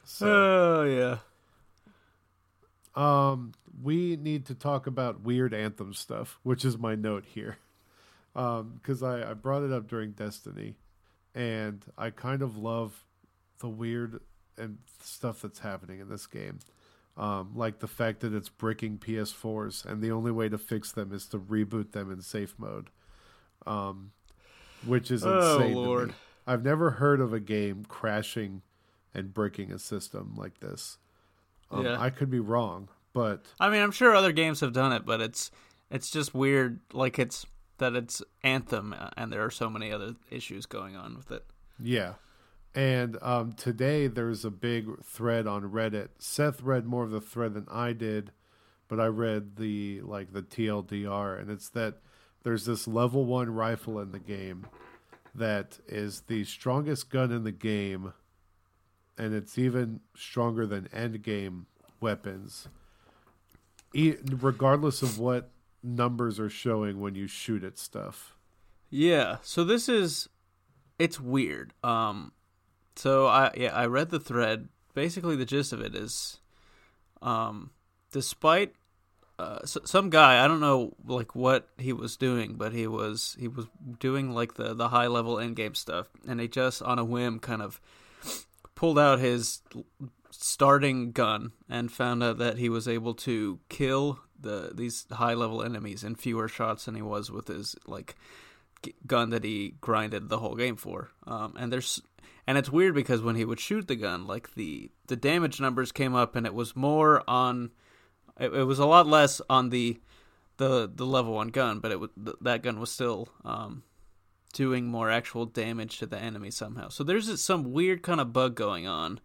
So, 0.04 0.26
oh 0.28 0.84
yeah. 0.84 1.18
Um, 2.94 3.52
we 3.82 4.16
need 4.16 4.46
to 4.46 4.54
talk 4.54 4.86
about 4.86 5.22
weird 5.22 5.52
anthem 5.52 5.94
stuff, 5.94 6.38
which 6.42 6.64
is 6.64 6.78
my 6.78 6.94
note 6.94 7.24
here. 7.26 7.58
Um, 8.36 8.80
because 8.80 9.02
I, 9.02 9.30
I 9.30 9.34
brought 9.34 9.62
it 9.62 9.72
up 9.72 9.88
during 9.88 10.12
Destiny, 10.12 10.76
and 11.34 11.84
I 11.96 12.10
kind 12.10 12.42
of 12.42 12.56
love 12.56 13.04
the 13.60 13.68
weird 13.68 14.20
and 14.56 14.78
stuff 15.02 15.42
that's 15.42 15.60
happening 15.60 16.00
in 16.00 16.08
this 16.08 16.26
game. 16.26 16.58
Um, 17.16 17.52
like 17.54 17.78
the 17.78 17.86
fact 17.86 18.20
that 18.20 18.34
it's 18.34 18.48
breaking 18.48 18.98
PS4s, 18.98 19.84
and 19.84 20.02
the 20.02 20.10
only 20.10 20.32
way 20.32 20.48
to 20.48 20.58
fix 20.58 20.90
them 20.90 21.12
is 21.12 21.26
to 21.26 21.38
reboot 21.38 21.92
them 21.92 22.10
in 22.10 22.20
safe 22.20 22.54
mode, 22.58 22.90
um, 23.66 24.10
which 24.84 25.10
is 25.12 25.24
oh, 25.24 25.58
insane. 25.58 25.74
Lord. 25.74 26.14
I've 26.46 26.64
never 26.64 26.90
heard 26.92 27.20
of 27.20 27.32
a 27.32 27.40
game 27.40 27.84
crashing 27.88 28.62
and 29.14 29.32
breaking 29.32 29.70
a 29.70 29.78
system 29.78 30.34
like 30.36 30.58
this. 30.60 30.98
Um, 31.70 31.84
yeah. 31.84 32.00
I 32.00 32.10
could 32.10 32.30
be 32.30 32.40
wrong, 32.40 32.88
but 33.12 33.46
I 33.60 33.70
mean, 33.70 33.82
I'm 33.82 33.92
sure 33.92 34.14
other 34.14 34.32
games 34.32 34.60
have 34.60 34.72
done 34.72 34.92
it, 34.92 35.06
but 35.06 35.20
it's 35.20 35.50
it's 35.90 36.10
just 36.10 36.34
weird. 36.34 36.80
Like 36.92 37.18
it's 37.18 37.46
that 37.78 37.94
it's 37.94 38.22
Anthem, 38.42 38.94
and 39.16 39.32
there 39.32 39.44
are 39.44 39.50
so 39.50 39.70
many 39.70 39.92
other 39.92 40.14
issues 40.30 40.66
going 40.66 40.96
on 40.96 41.16
with 41.16 41.30
it. 41.30 41.44
Yeah, 41.80 42.14
and 42.74 43.16
um, 43.22 43.52
today 43.52 44.06
there's 44.06 44.44
a 44.44 44.50
big 44.50 45.02
thread 45.04 45.46
on 45.46 45.70
Reddit. 45.70 46.08
Seth 46.18 46.62
read 46.62 46.86
more 46.86 47.04
of 47.04 47.10
the 47.10 47.20
thread 47.20 47.54
than 47.54 47.66
I 47.70 47.92
did, 47.92 48.32
but 48.88 48.98
I 48.98 49.06
read 49.06 49.56
the 49.56 50.00
like 50.02 50.32
the 50.32 50.42
TLDR, 50.42 51.40
and 51.40 51.50
it's 51.50 51.68
that 51.70 51.98
there's 52.42 52.66
this 52.66 52.88
level 52.88 53.24
one 53.24 53.50
rifle 53.50 53.98
in 54.00 54.12
the 54.12 54.18
game 54.18 54.66
that 55.34 55.78
is 55.88 56.22
the 56.22 56.44
strongest 56.44 57.10
gun 57.10 57.32
in 57.32 57.44
the 57.44 57.52
game, 57.52 58.12
and 59.16 59.34
it's 59.34 59.58
even 59.58 60.00
stronger 60.16 60.66
than 60.66 60.88
end 60.92 61.22
game 61.22 61.66
weapons, 62.00 62.68
e- 63.92 64.16
regardless 64.30 65.02
of 65.02 65.18
what 65.18 65.50
numbers 65.82 66.40
are 66.40 66.50
showing 66.50 67.00
when 67.00 67.14
you 67.14 67.26
shoot 67.26 67.62
at 67.62 67.78
stuff. 67.78 68.34
Yeah, 68.90 69.38
so 69.42 69.64
this 69.64 69.88
is 69.88 70.28
it's 70.98 71.20
weird. 71.20 71.72
Um 71.82 72.32
so 72.96 73.26
I 73.26 73.52
yeah 73.56 73.74
I 73.74 73.86
read 73.86 74.10
the 74.10 74.20
thread. 74.20 74.68
Basically, 74.94 75.36
the 75.36 75.44
gist 75.44 75.72
of 75.72 75.80
it 75.80 75.94
is, 75.94 76.38
um, 77.20 77.70
despite 78.12 78.74
uh, 79.38 79.58
some 79.64 80.10
guy 80.10 80.44
I 80.44 80.48
don't 80.48 80.60
know 80.60 80.94
like 81.04 81.34
what 81.34 81.68
he 81.78 81.92
was 81.92 82.16
doing, 82.16 82.54
but 82.54 82.72
he 82.72 82.86
was 82.86 83.36
he 83.38 83.48
was 83.48 83.66
doing 83.98 84.32
like 84.32 84.54
the 84.54 84.74
the 84.74 84.88
high 84.88 85.08
level 85.08 85.38
end 85.38 85.56
game 85.56 85.74
stuff, 85.74 86.08
and 86.26 86.40
he 86.40 86.48
just 86.48 86.82
on 86.82 86.98
a 86.98 87.04
whim 87.04 87.40
kind 87.40 87.62
of 87.62 87.80
pulled 88.74 88.98
out 88.98 89.18
his 89.18 89.62
starting 90.30 91.12
gun 91.12 91.52
and 91.68 91.92
found 91.92 92.22
out 92.22 92.38
that 92.38 92.58
he 92.58 92.68
was 92.68 92.88
able 92.88 93.14
to 93.14 93.58
kill 93.68 94.20
the 94.38 94.72
these 94.74 95.06
high 95.10 95.34
level 95.34 95.62
enemies 95.62 96.04
in 96.04 96.14
fewer 96.14 96.48
shots 96.48 96.84
than 96.84 96.94
he 96.94 97.02
was 97.02 97.30
with 97.30 97.48
his 97.48 97.74
like 97.86 98.14
gun 99.06 99.30
that 99.30 99.44
he 99.44 99.74
grinded 99.80 100.28
the 100.28 100.38
whole 100.38 100.54
game 100.54 100.76
for. 100.76 101.10
Um, 101.26 101.54
and 101.58 101.72
there's 101.72 102.02
and 102.46 102.58
it's 102.58 102.70
weird 102.70 102.94
because 102.94 103.22
when 103.22 103.36
he 103.36 103.44
would 103.44 103.60
shoot 103.60 103.88
the 103.88 103.96
gun 103.96 104.26
like 104.26 104.54
the 104.54 104.90
the 105.06 105.16
damage 105.16 105.60
numbers 105.60 105.92
came 105.92 106.14
up 106.14 106.36
and 106.36 106.46
it 106.46 106.54
was 106.54 106.76
more 106.76 107.22
on 107.28 107.70
it, 108.38 108.52
it 108.52 108.64
was 108.64 108.78
a 108.78 108.86
lot 108.86 109.06
less 109.06 109.40
on 109.48 109.70
the 109.70 109.98
the 110.56 110.90
the 110.92 111.06
level 111.06 111.34
one 111.34 111.48
gun 111.48 111.80
but 111.80 111.90
it 111.90 112.00
was 112.00 112.10
that 112.40 112.62
gun 112.62 112.78
was 112.78 112.90
still 112.90 113.28
um 113.44 113.82
doing 114.54 114.86
more 114.86 115.10
actual 115.10 115.44
damage 115.44 115.98
to 115.98 116.06
the 116.06 116.18
enemy 116.18 116.50
somehow. 116.50 116.88
So 116.88 117.04
there's 117.04 117.40
some 117.42 117.72
weird 117.72 118.02
kind 118.02 118.20
of 118.20 118.32
bug 118.32 118.54
going 118.54 118.86
on. 118.86 119.20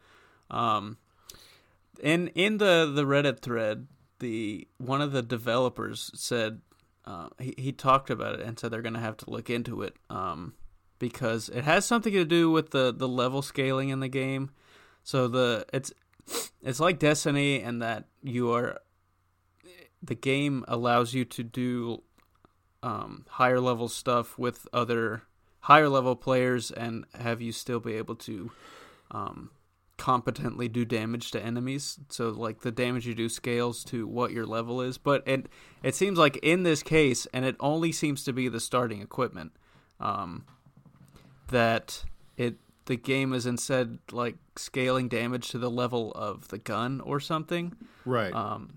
Um 0.51 0.97
in 2.01 2.27
in 2.29 2.58
the 2.58 2.91
the 2.93 3.03
reddit 3.03 3.39
thread 3.39 3.88
the 4.19 4.67
one 4.77 5.01
of 5.01 5.13
the 5.13 5.21
developers 5.21 6.12
said 6.15 6.62
uh, 7.05 7.29
he, 7.39 7.55
he 7.58 7.71
talked 7.71 8.10
about 8.10 8.36
it 8.36 8.41
and 8.41 8.60
said 8.60 8.69
they're 8.69 8.82
going 8.82 8.93
to 8.93 8.99
have 8.99 9.17
to 9.17 9.29
look 9.29 9.49
into 9.49 9.82
it. 9.82 9.95
Um 10.10 10.53
because 10.99 11.49
it 11.49 11.63
has 11.63 11.85
something 11.85 12.13
to 12.13 12.25
do 12.25 12.51
with 12.51 12.71
the 12.71 12.93
the 12.93 13.07
level 13.07 13.41
scaling 13.41 13.89
in 13.89 13.99
the 13.99 14.07
game. 14.07 14.51
So 15.03 15.27
the 15.27 15.65
it's 15.73 15.91
it's 16.62 16.79
like 16.79 16.99
Destiny 16.99 17.62
and 17.62 17.81
that 17.81 18.05
you 18.21 18.51
are 18.51 18.79
the 20.01 20.15
game 20.15 20.63
allows 20.67 21.13
you 21.13 21.25
to 21.25 21.43
do 21.43 22.03
um, 22.83 23.25
higher 23.29 23.59
level 23.59 23.88
stuff 23.88 24.38
with 24.38 24.67
other 24.71 25.23
higher 25.62 25.89
level 25.89 26.15
players 26.15 26.71
and 26.71 27.05
have 27.15 27.41
you 27.41 27.51
still 27.51 27.79
be 27.79 27.93
able 27.93 28.15
to 28.15 28.51
um, 29.12 29.51
competently 29.97 30.69
do 30.69 30.85
damage 30.85 31.31
to 31.31 31.43
enemies. 31.43 31.99
So 32.09 32.29
like 32.29 32.62
the 32.62 32.71
damage 32.71 33.05
you 33.05 33.13
do 33.13 33.27
scales 33.29 33.83
to 33.85 34.07
what 34.07 34.31
your 34.31 34.45
level 34.45 34.81
is, 34.81 34.97
but 34.97 35.27
it 35.27 35.47
it 35.83 35.95
seems 35.95 36.17
like 36.17 36.38
in 36.38 36.63
this 36.63 36.81
case, 36.81 37.27
and 37.33 37.45
it 37.45 37.55
only 37.59 37.91
seems 37.91 38.23
to 38.23 38.33
be 38.33 38.47
the 38.47 38.59
starting 38.59 39.01
equipment. 39.01 39.51
Um, 39.99 40.45
that 41.50 42.04
it 42.38 42.56
the 42.86 42.95
game 42.95 43.34
is 43.34 43.45
instead 43.45 44.00
like 44.12 44.38
scaling 44.56 45.08
damage 45.08 45.50
to 45.50 45.58
the 45.58 45.70
level 45.70 46.12
of 46.14 46.47
the 46.47 46.58
gun 46.58 47.02
or 47.02 47.20
something. 47.20 47.76
Right. 48.06 48.34
Um, 48.34 48.74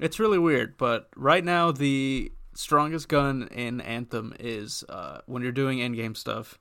it's 0.00 0.18
really 0.18 0.38
weird, 0.38 0.76
but 0.76 1.08
right 1.16 1.44
now 1.44 1.70
the 1.72 2.32
strongest 2.54 3.08
gun 3.08 3.48
in 3.52 3.80
Anthem 3.80 4.34
is 4.40 4.84
uh, 4.88 5.20
when 5.26 5.42
you're 5.42 5.52
doing 5.52 5.80
end 5.80 5.96
game 5.96 6.14
stuff. 6.14 6.58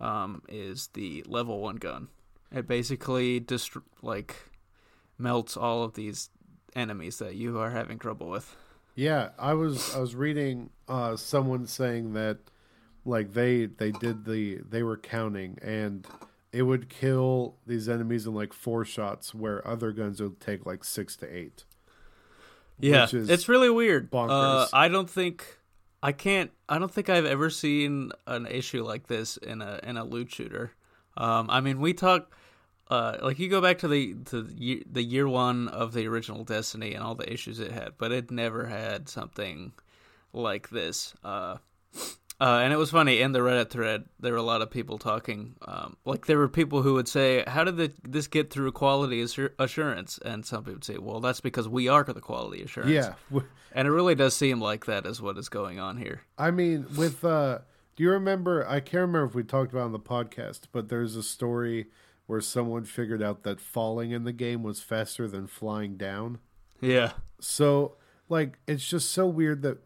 Um, 0.00 0.42
is 0.48 0.88
the 0.94 1.22
level 1.28 1.60
one 1.60 1.76
gun. 1.76 2.08
It 2.50 2.66
basically 2.66 3.38
dist- 3.38 3.76
like 4.02 4.34
melts 5.16 5.56
all 5.56 5.84
of 5.84 5.94
these 5.94 6.28
enemies 6.74 7.18
that 7.18 7.36
you 7.36 7.58
are 7.58 7.70
having 7.70 8.00
trouble 8.00 8.28
with. 8.28 8.56
Yeah, 8.94 9.30
I 9.38 9.54
was 9.54 9.94
I 9.94 10.00
was 10.00 10.14
reading 10.14 10.70
uh, 10.88 11.16
someone 11.16 11.66
saying 11.66 12.12
that 12.14 12.38
like 13.04 13.32
they 13.32 13.66
they 13.66 13.90
did 13.92 14.24
the 14.24 14.60
they 14.68 14.82
were 14.82 14.96
counting 14.96 15.58
and 15.62 16.06
it 16.52 16.62
would 16.62 16.88
kill 16.88 17.56
these 17.66 17.88
enemies 17.88 18.26
in 18.26 18.34
like 18.34 18.52
four 18.52 18.84
shots 18.84 19.34
where 19.34 19.66
other 19.66 19.90
guns 19.92 20.20
would 20.20 20.40
take 20.40 20.66
like 20.66 20.84
six 20.84 21.16
to 21.16 21.26
eight. 21.26 21.64
Yeah 22.78 23.06
it's 23.12 23.48
really 23.48 23.70
weird. 23.70 24.08
Uh, 24.12 24.66
i 24.72 24.88
don't 24.88 25.08
think 25.08 25.58
i 26.02 26.10
can't 26.12 26.50
i 26.68 26.78
don't 26.78 26.92
think 26.92 27.08
i've 27.08 27.26
ever 27.26 27.48
seen 27.48 28.10
an 28.26 28.46
issue 28.46 28.82
like 28.84 29.06
this 29.06 29.36
in 29.36 29.62
a 29.62 29.80
in 29.82 29.96
a 29.96 30.04
loot 30.04 30.32
shooter. 30.32 30.72
Um, 31.16 31.48
i 31.50 31.60
mean 31.60 31.80
we 31.80 31.92
talk 31.92 32.34
uh, 32.90 33.16
like 33.22 33.38
you 33.38 33.48
go 33.48 33.62
back 33.62 33.78
to 33.78 33.88
the 33.88 34.14
to 34.26 34.42
the 34.42 34.54
year, 34.54 34.82
the 34.90 35.02
year 35.02 35.26
one 35.26 35.68
of 35.68 35.94
the 35.94 36.06
original 36.06 36.44
Destiny 36.44 36.92
and 36.92 37.02
all 37.02 37.14
the 37.14 37.32
issues 37.32 37.58
it 37.58 37.72
had, 37.72 37.92
but 37.96 38.12
it 38.12 38.30
never 38.30 38.66
had 38.66 39.08
something 39.08 39.72
like 40.34 40.68
this. 40.68 41.14
Uh, 41.24 41.56
uh, 42.40 42.60
and 42.62 42.72
it 42.72 42.76
was 42.76 42.90
funny 42.90 43.20
in 43.20 43.32
the 43.32 43.38
Reddit 43.38 43.70
thread. 43.70 44.04
There 44.18 44.32
were 44.32 44.38
a 44.38 44.42
lot 44.42 44.62
of 44.62 44.70
people 44.70 44.98
talking. 44.98 45.54
Um, 45.62 45.96
like 46.04 46.26
there 46.26 46.38
were 46.38 46.48
people 46.48 46.82
who 46.82 46.94
would 46.94 47.08
say, 47.08 47.44
"How 47.46 47.64
did 47.64 47.76
the, 47.76 47.92
this 48.02 48.26
get 48.26 48.50
through 48.50 48.72
quality 48.72 49.20
assur- 49.20 49.54
assurance?" 49.58 50.18
And 50.24 50.44
some 50.44 50.64
people 50.64 50.74
would 50.74 50.84
say, 50.84 50.98
"Well, 50.98 51.20
that's 51.20 51.40
because 51.40 51.68
we 51.68 51.88
are 51.88 52.04
the 52.04 52.20
quality 52.20 52.62
assurance." 52.62 52.90
Yeah, 52.90 53.40
and 53.72 53.86
it 53.86 53.90
really 53.90 54.14
does 54.14 54.34
seem 54.34 54.60
like 54.60 54.86
that 54.86 55.06
is 55.06 55.22
what 55.22 55.38
is 55.38 55.48
going 55.48 55.78
on 55.78 55.98
here. 55.98 56.22
I 56.36 56.50
mean, 56.50 56.86
with 56.96 57.24
uh, 57.24 57.58
do 57.96 58.02
you 58.02 58.10
remember? 58.10 58.66
I 58.66 58.80
can't 58.80 59.02
remember 59.02 59.24
if 59.24 59.34
we 59.34 59.44
talked 59.44 59.72
about 59.72 59.84
on 59.84 59.92
the 59.92 60.00
podcast, 60.00 60.62
but 60.72 60.88
there's 60.88 61.14
a 61.16 61.22
story 61.22 61.86
where 62.26 62.40
someone 62.40 62.84
figured 62.84 63.22
out 63.22 63.42
that 63.42 63.60
falling 63.60 64.10
in 64.10 64.24
the 64.24 64.32
game 64.32 64.62
was 64.62 64.80
faster 64.80 65.28
than 65.28 65.46
flying 65.46 65.96
down. 65.96 66.38
Yeah. 66.80 67.12
So, 67.40 67.96
like, 68.28 68.58
it's 68.66 68.88
just 68.88 69.10
so 69.10 69.26
weird 69.26 69.62
that 69.62 69.78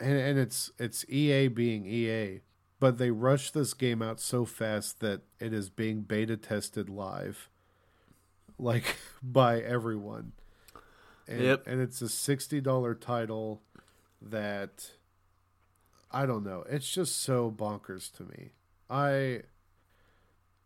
and, 0.00 0.18
and 0.18 0.38
it's 0.38 0.70
it's 0.78 1.04
EA 1.08 1.48
being 1.48 1.86
EA, 1.86 2.40
but 2.78 2.98
they 2.98 3.10
rushed 3.10 3.54
this 3.54 3.74
game 3.74 4.02
out 4.02 4.20
so 4.20 4.44
fast 4.44 5.00
that 5.00 5.22
it 5.38 5.52
is 5.52 5.70
being 5.70 6.00
beta 6.00 6.36
tested 6.36 6.88
live, 6.88 7.48
like 8.58 8.96
by 9.22 9.60
everyone. 9.60 10.32
And, 11.28 11.42
yep. 11.42 11.66
and 11.66 11.80
it's 11.80 12.02
a 12.02 12.08
sixty 12.08 12.60
dollar 12.60 12.94
title 12.94 13.62
that 14.20 14.90
I 16.10 16.26
don't 16.26 16.44
know. 16.44 16.64
It's 16.68 16.90
just 16.90 17.22
so 17.22 17.54
bonkers 17.56 18.10
to 18.16 18.24
me. 18.24 18.50
I, 18.88 19.42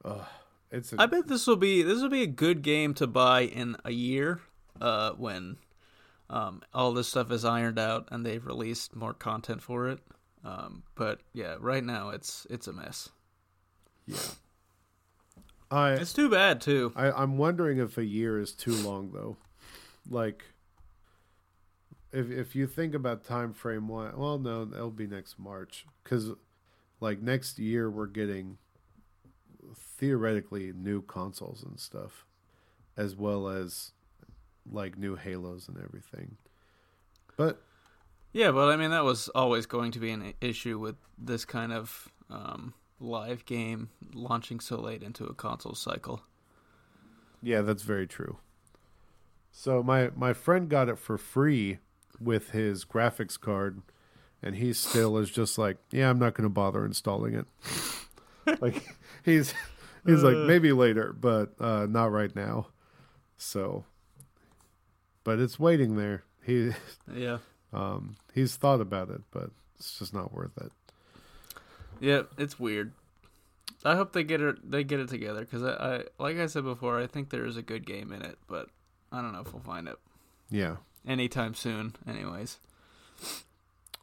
uh, 0.05 0.24
it's. 0.70 0.93
A, 0.93 1.03
I 1.03 1.07
bet 1.07 1.28
this 1.28 1.47
will 1.47 1.57
be 1.57 1.82
this 1.82 2.01
will 2.01 2.09
be 2.09 2.22
a 2.22 2.28
good 2.28 2.62
game 2.62 2.95
to 2.95 3.07
buy 3.07 3.43
in 3.43 3.76
a 3.85 3.91
year, 3.91 4.41
uh, 4.80 5.12
when 5.12 5.59
um, 6.31 6.62
all 6.72 6.93
this 6.93 7.09
stuff 7.09 7.31
is 7.31 7.45
ironed 7.45 7.79
out 7.79 8.09
and 8.11 8.25
they've 8.25 8.45
released 8.45 8.97
more 8.97 9.12
content 9.12 9.62
for 9.62 9.89
it. 9.89 10.01
Um, 10.45 10.83
but 10.95 11.20
yeah, 11.33 11.57
right 11.59 11.85
now 11.85 12.11
it's 12.11 12.47
it's 12.51 12.66
a 12.66 12.72
mess. 12.72 13.09
Yeah. 14.07 14.18
I, 15.70 15.93
it's 15.93 16.12
too 16.12 16.29
bad 16.29 16.61
too. 16.61 16.93
I, 16.95 17.11
I'm 17.11 17.39
wondering 17.39 17.79
if 17.79 17.99
a 17.99 18.05
year 18.05 18.39
is 18.41 18.53
too 18.53 18.75
long 18.75 19.11
though. 19.12 19.37
Like 20.09 20.45
if 22.12 22.31
if 22.31 22.55
you 22.55 22.66
think 22.66 22.95
about 22.95 23.25
time 23.25 23.53
frame 23.53 23.89
one 23.89 24.16
well 24.16 24.39
no, 24.39 24.68
it'll 24.72 24.91
be 24.91 25.07
next 25.07 25.39
March. 25.39 25.87
Cause 26.05 26.33
like 27.01 27.20
next 27.20 27.59
year 27.59 27.91
we're 27.91 28.07
getting 28.07 28.59
theoretically 29.75 30.72
new 30.75 31.03
consoles 31.03 31.62
and 31.62 31.81
stuff. 31.81 32.27
As 32.97 33.16
well 33.16 33.49
as 33.49 33.93
like 34.70 34.98
new 34.98 35.16
Halos 35.16 35.68
and 35.68 35.78
everything. 35.82 36.36
But 37.36 37.60
yeah, 38.32 38.50
but 38.50 38.68
I 38.68 38.76
mean 38.76 38.90
that 38.90 39.04
was 39.04 39.28
always 39.28 39.66
going 39.66 39.92
to 39.92 39.98
be 39.98 40.10
an 40.10 40.34
issue 40.40 40.78
with 40.78 40.96
this 41.18 41.44
kind 41.44 41.72
of 41.72 42.08
um, 42.30 42.74
live 43.00 43.44
game 43.44 43.90
launching 44.12 44.60
so 44.60 44.80
late 44.80 45.02
into 45.02 45.24
a 45.24 45.34
console 45.34 45.74
cycle. 45.74 46.22
Yeah, 47.42 47.60
that's 47.60 47.82
very 47.82 48.06
true. 48.06 48.38
So 49.52 49.82
my 49.82 50.10
my 50.16 50.32
friend 50.32 50.68
got 50.68 50.88
it 50.88 50.98
for 50.98 51.16
free 51.18 51.78
with 52.20 52.50
his 52.50 52.84
graphics 52.84 53.38
card, 53.38 53.82
and 54.42 54.56
he 54.56 54.72
still 54.72 55.16
is 55.18 55.30
just 55.30 55.58
like, 55.58 55.76
yeah, 55.90 56.10
I'm 56.10 56.18
not 56.18 56.34
going 56.34 56.44
to 56.44 56.52
bother 56.52 56.84
installing 56.84 57.34
it. 57.34 57.46
like 58.60 58.82
he's 59.24 59.54
he's 60.06 60.24
uh, 60.24 60.28
like 60.28 60.48
maybe 60.48 60.72
later, 60.72 61.12
but 61.12 61.54
uh, 61.60 61.86
not 61.86 62.10
right 62.10 62.34
now. 62.34 62.68
So 63.36 63.84
but 65.25 65.39
it's 65.39 65.59
waiting 65.59 65.97
there. 65.97 66.25
He 66.45 66.72
yeah. 67.12 67.39
Um, 67.72 68.16
he's 68.33 68.57
thought 68.57 68.81
about 68.81 69.11
it, 69.11 69.22
but 69.31 69.51
it's 69.79 69.99
just 69.99 70.14
not 70.14 70.33
worth 70.33 70.57
it. 70.59 70.70
Yeah, 72.01 72.22
it's 72.39 72.61
weird. 72.61 72.93
I 73.85 73.97
hope 73.97 74.12
they 74.12 74.25
get 74.25 74.41
it 74.41 74.70
they 74.70 74.85
get 74.85 75.01
it 75.01 75.09
together 75.09 75.41
because 75.41 75.62
I, 75.62 75.72
I 75.72 76.05
like 76.18 76.39
I 76.39 76.47
said 76.47 76.64
before 76.64 77.01
I 77.01 77.07
think 77.07 77.31
there 77.31 77.45
is 77.45 77.57
a 77.57 77.62
good 77.62 77.87
game 77.87 78.12
in 78.12 78.22
it, 78.22 78.39
but 78.47 78.68
I 79.11 79.20
don't 79.20 79.33
know 79.33 79.41
if 79.41 79.53
we'll 79.53 79.62
find 79.62 79.89
it. 79.89 79.97
Yeah. 80.51 80.77
Anytime 81.07 81.55
soon, 81.55 81.97
anyways. 82.07 82.59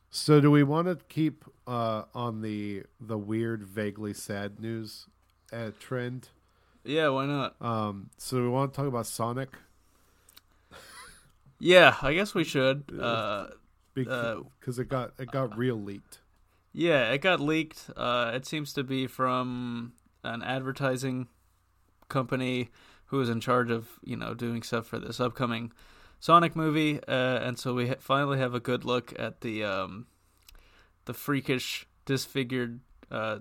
So 0.10 0.42
do 0.42 0.52
we 0.52 0.62
want 0.64 0.88
to 0.88 0.98
keep 1.08 1.46
uh, 1.66 2.04
on 2.14 2.42
the 2.42 2.84
the 3.00 3.18
weird, 3.18 3.64
vaguely 3.64 4.14
sad 4.14 4.60
news 4.60 5.08
uh, 5.54 5.72
trend? 5.80 6.30
Yeah, 6.84 7.10
why 7.10 7.26
not? 7.26 7.56
Um, 7.62 8.10
so 8.18 8.42
we 8.42 8.50
want 8.50 8.74
to 8.74 8.78
talk 8.78 8.88
about 8.88 9.08
Sonic. 9.08 9.50
Yeah, 11.62 11.96
I 12.02 12.14
guess 12.16 12.34
we 12.34 12.44
should. 12.44 12.92
Uh, 13.00 13.48
because 13.94 14.80
uh, 14.80 14.82
it 14.82 14.90
got 14.90 15.14
it 15.20 15.32
got 15.32 15.56
real 15.58 15.76
leaked. 15.76 16.20
Yeah, 16.74 17.12
it 17.12 17.22
got 17.22 17.40
leaked. 17.40 17.90
Uh, 17.96 18.32
it 18.34 18.46
seems 18.46 18.74
to 18.74 18.84
be 18.84 19.06
from 19.06 19.94
an 20.24 20.42
advertising 20.42 21.28
company 22.10 22.70
who 23.06 23.22
is 23.22 23.30
in 23.30 23.42
charge 23.42 23.70
of 23.70 23.88
you 24.04 24.16
know 24.16 24.34
doing 24.34 24.64
stuff 24.64 24.88
for 24.88 24.98
this 24.98 25.20
upcoming 25.20 25.72
Sonic 26.20 26.56
movie, 26.56 27.00
uh, 27.08 27.40
and 27.40 27.60
so 27.60 27.76
we 27.76 27.90
ha- 27.90 27.96
finally 28.00 28.40
have 28.40 28.56
a 28.56 28.60
good 28.60 28.84
look 28.84 29.14
at 29.20 29.42
the 29.42 29.64
um, 29.64 30.08
the 31.06 31.14
freakish, 31.14 31.86
disfigured, 32.06 32.80
uh, 33.12 33.40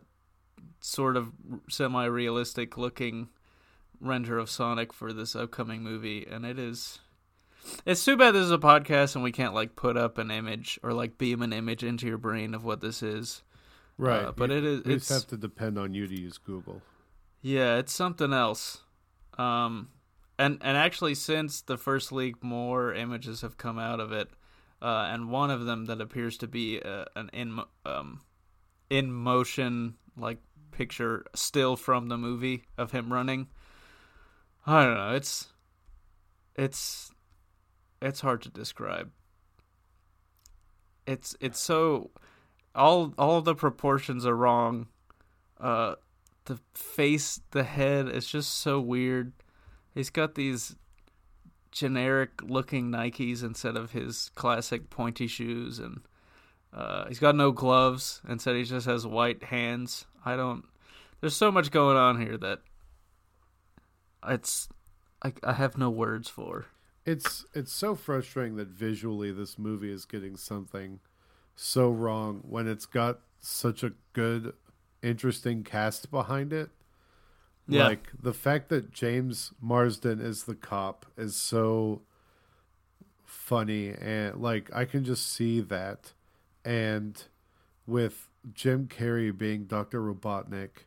sort 0.80 1.16
of 1.16 1.32
semi-realistic 1.70 2.76
looking 2.76 3.28
render 3.98 4.38
of 4.38 4.50
Sonic 4.50 4.92
for 4.92 5.12
this 5.12 5.34
upcoming 5.34 5.82
movie, 5.82 6.26
and 6.30 6.44
it 6.44 6.58
is 6.58 7.00
it's 7.86 8.04
too 8.04 8.16
bad 8.16 8.32
this 8.32 8.44
is 8.44 8.50
a 8.50 8.58
podcast 8.58 9.14
and 9.14 9.24
we 9.24 9.32
can't 9.32 9.54
like 9.54 9.76
put 9.76 9.96
up 9.96 10.18
an 10.18 10.30
image 10.30 10.78
or 10.82 10.92
like 10.92 11.18
beam 11.18 11.42
an 11.42 11.52
image 11.52 11.82
into 11.82 12.06
your 12.06 12.18
brain 12.18 12.54
of 12.54 12.64
what 12.64 12.80
this 12.80 13.02
is. 13.02 13.42
Right. 13.98 14.24
Uh, 14.24 14.32
but 14.32 14.50
you, 14.50 14.56
it 14.56 14.64
is. 14.64 14.84
We 14.84 14.94
it's, 14.94 15.08
just 15.08 15.22
have 15.22 15.30
to 15.30 15.36
depend 15.36 15.78
on 15.78 15.92
you 15.94 16.06
to 16.06 16.20
use 16.20 16.38
Google. 16.38 16.80
Yeah, 17.42 17.76
it's 17.76 17.92
something 17.92 18.32
else. 18.32 18.82
Um, 19.38 19.88
and 20.38 20.58
and 20.62 20.76
actually, 20.76 21.14
since 21.14 21.60
the 21.60 21.76
first 21.76 22.12
leak, 22.12 22.42
more 22.42 22.94
images 22.94 23.42
have 23.42 23.58
come 23.58 23.78
out 23.78 24.00
of 24.00 24.12
it, 24.12 24.28
uh, 24.80 25.08
and 25.12 25.30
one 25.30 25.50
of 25.50 25.66
them 25.66 25.86
that 25.86 26.00
appears 26.00 26.38
to 26.38 26.48
be 26.48 26.80
uh, 26.82 27.04
an 27.14 27.30
in 27.32 27.60
um, 27.84 28.22
in 28.88 29.12
motion 29.12 29.96
like 30.16 30.38
picture 30.70 31.24
still 31.34 31.76
from 31.76 32.08
the 32.08 32.16
movie 32.16 32.64
of 32.78 32.92
him 32.92 33.12
running. 33.12 33.48
I 34.66 34.84
don't 34.84 34.94
know. 34.94 35.14
It's 35.14 35.48
it's 36.56 37.10
it's 38.02 38.20
hard 38.20 38.42
to 38.42 38.48
describe. 38.48 39.10
It's 41.06 41.36
it's 41.40 41.60
so 41.60 42.10
all 42.74 43.14
all 43.18 43.40
the 43.40 43.54
proportions 43.54 44.24
are 44.26 44.36
wrong. 44.36 44.88
Uh 45.58 45.94
the 46.46 46.58
face, 46.74 47.40
the 47.52 47.64
head 47.64 48.08
is 48.08 48.26
just 48.26 48.58
so 48.60 48.80
weird. 48.80 49.32
He's 49.94 50.10
got 50.10 50.34
these 50.34 50.74
generic 51.70 52.42
looking 52.42 52.90
Nikes 52.90 53.44
instead 53.44 53.76
of 53.76 53.92
his 53.92 54.30
classic 54.34 54.90
pointy 54.90 55.28
shoes 55.28 55.78
and 55.78 56.00
uh, 56.72 57.06
he's 57.08 57.18
got 57.18 57.34
no 57.34 57.50
gloves. 57.52 58.20
Instead, 58.28 58.56
he 58.56 58.64
just 58.64 58.86
has 58.86 59.06
white 59.06 59.44
hands. 59.44 60.06
I 60.24 60.36
don't. 60.36 60.64
There's 61.20 61.36
so 61.36 61.50
much 61.50 61.70
going 61.70 61.96
on 61.96 62.20
here 62.20 62.36
that 62.38 62.60
it's 64.26 64.68
I, 65.22 65.32
I 65.42 65.54
have 65.54 65.76
no 65.76 65.90
words 65.90 66.28
for 66.28 66.66
it's 67.04 67.44
it's 67.54 67.72
so 67.72 67.94
frustrating 67.94 68.56
that 68.56 68.68
visually 68.68 69.32
this 69.32 69.58
movie 69.58 69.90
is 69.90 70.04
getting 70.04 70.36
something 70.36 71.00
so 71.54 71.90
wrong 71.90 72.42
when 72.48 72.68
it's 72.68 72.86
got 72.86 73.20
such 73.40 73.82
a 73.82 73.92
good 74.12 74.52
interesting 75.02 75.62
cast 75.64 76.10
behind 76.10 76.52
it. 76.52 76.70
Yeah. 77.68 77.86
like 77.86 78.08
the 78.20 78.34
fact 78.34 78.68
that 78.70 78.90
james 78.90 79.52
marsden 79.60 80.20
is 80.20 80.42
the 80.42 80.56
cop 80.56 81.06
is 81.16 81.36
so 81.36 82.02
funny 83.24 83.90
and 83.90 84.42
like 84.42 84.68
i 84.74 84.84
can 84.84 85.04
just 85.04 85.32
see 85.32 85.60
that. 85.60 86.12
And 86.64 87.22
with 87.86 88.28
jim 88.52 88.86
carrey 88.88 89.36
being 89.36 89.64
dr 89.64 89.98
robotnik 89.98 90.86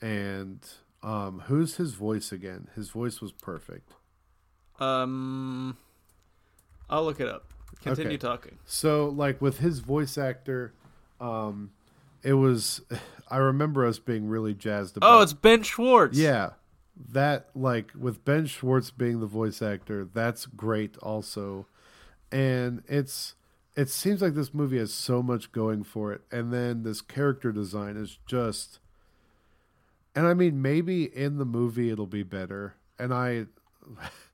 and 0.00 0.64
um 1.02 1.44
who's 1.46 1.76
his 1.76 1.94
voice 1.94 2.30
again? 2.30 2.68
His 2.74 2.90
voice 2.90 3.20
was 3.20 3.32
perfect 3.32 3.94
um, 4.82 5.76
I'll 6.90 7.04
look 7.04 7.20
it 7.20 7.28
up. 7.28 7.52
Continue 7.82 8.12
okay. 8.12 8.16
talking. 8.18 8.58
So, 8.64 9.08
like 9.08 9.40
with 9.40 9.58
his 9.58 9.80
voice 9.80 10.16
actor, 10.16 10.72
um, 11.20 11.72
it 12.22 12.34
was. 12.34 12.82
I 13.28 13.38
remember 13.38 13.86
us 13.86 13.98
being 13.98 14.28
really 14.28 14.54
jazzed 14.54 14.96
about. 14.96 15.18
Oh, 15.18 15.22
it's 15.22 15.32
Ben 15.32 15.62
Schwartz. 15.62 16.18
Yeah, 16.18 16.50
that 17.10 17.48
like 17.54 17.90
with 17.98 18.24
Ben 18.24 18.46
Schwartz 18.46 18.90
being 18.90 19.20
the 19.20 19.26
voice 19.26 19.62
actor, 19.62 20.04
that's 20.04 20.46
great 20.46 20.96
also, 20.98 21.66
and 22.30 22.82
it's. 22.88 23.34
It 23.74 23.88
seems 23.88 24.20
like 24.20 24.34
this 24.34 24.52
movie 24.52 24.76
has 24.78 24.92
so 24.92 25.22
much 25.22 25.50
going 25.50 25.82
for 25.82 26.12
it, 26.12 26.20
and 26.30 26.52
then 26.52 26.82
this 26.82 27.00
character 27.00 27.52
design 27.52 27.96
is 27.96 28.18
just 28.26 28.80
And 30.14 30.26
I 30.26 30.34
mean, 30.34 30.60
maybe 30.60 31.04
in 31.04 31.38
the 31.38 31.44
movie 31.44 31.90
it'll 31.90 32.06
be 32.06 32.22
better. 32.22 32.74
And 32.98 33.14
I, 33.14 33.46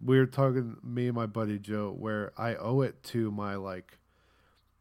we 0.00 0.18
were 0.18 0.26
talking, 0.26 0.76
me 0.82 1.06
and 1.06 1.16
my 1.16 1.26
buddy 1.26 1.58
Joe, 1.58 1.94
where 1.96 2.32
I 2.36 2.54
owe 2.54 2.80
it 2.82 3.02
to 3.04 3.30
my 3.30 3.56
like 3.56 3.98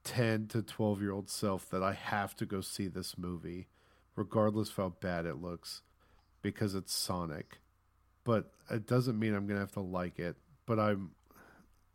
10 0.03 0.47
to 0.47 0.61
12 0.61 1.01
year 1.01 1.11
old 1.11 1.29
self 1.29 1.69
that 1.69 1.83
I 1.83 1.93
have 1.93 2.35
to 2.37 2.45
go 2.45 2.61
see 2.61 2.87
this 2.87 3.17
movie, 3.17 3.67
regardless 4.15 4.69
of 4.69 4.75
how 4.75 4.89
bad 4.99 5.25
it 5.25 5.41
looks, 5.41 5.81
because 6.41 6.75
it's 6.75 6.93
Sonic. 6.93 7.59
But 8.23 8.51
it 8.69 8.85
doesn't 8.85 9.17
mean 9.17 9.33
I'm 9.33 9.47
going 9.47 9.57
to 9.57 9.65
have 9.65 9.71
to 9.73 9.79
like 9.79 10.19
it. 10.19 10.35
But 10.65 10.79
I'm, 10.79 11.11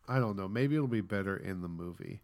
I 0.09 0.19
don't 0.19 0.37
know, 0.37 0.49
maybe 0.49 0.75
it'll 0.75 0.89
be 0.89 1.01
better 1.01 1.37
in 1.37 1.61
the 1.61 1.69
movie. 1.69 2.23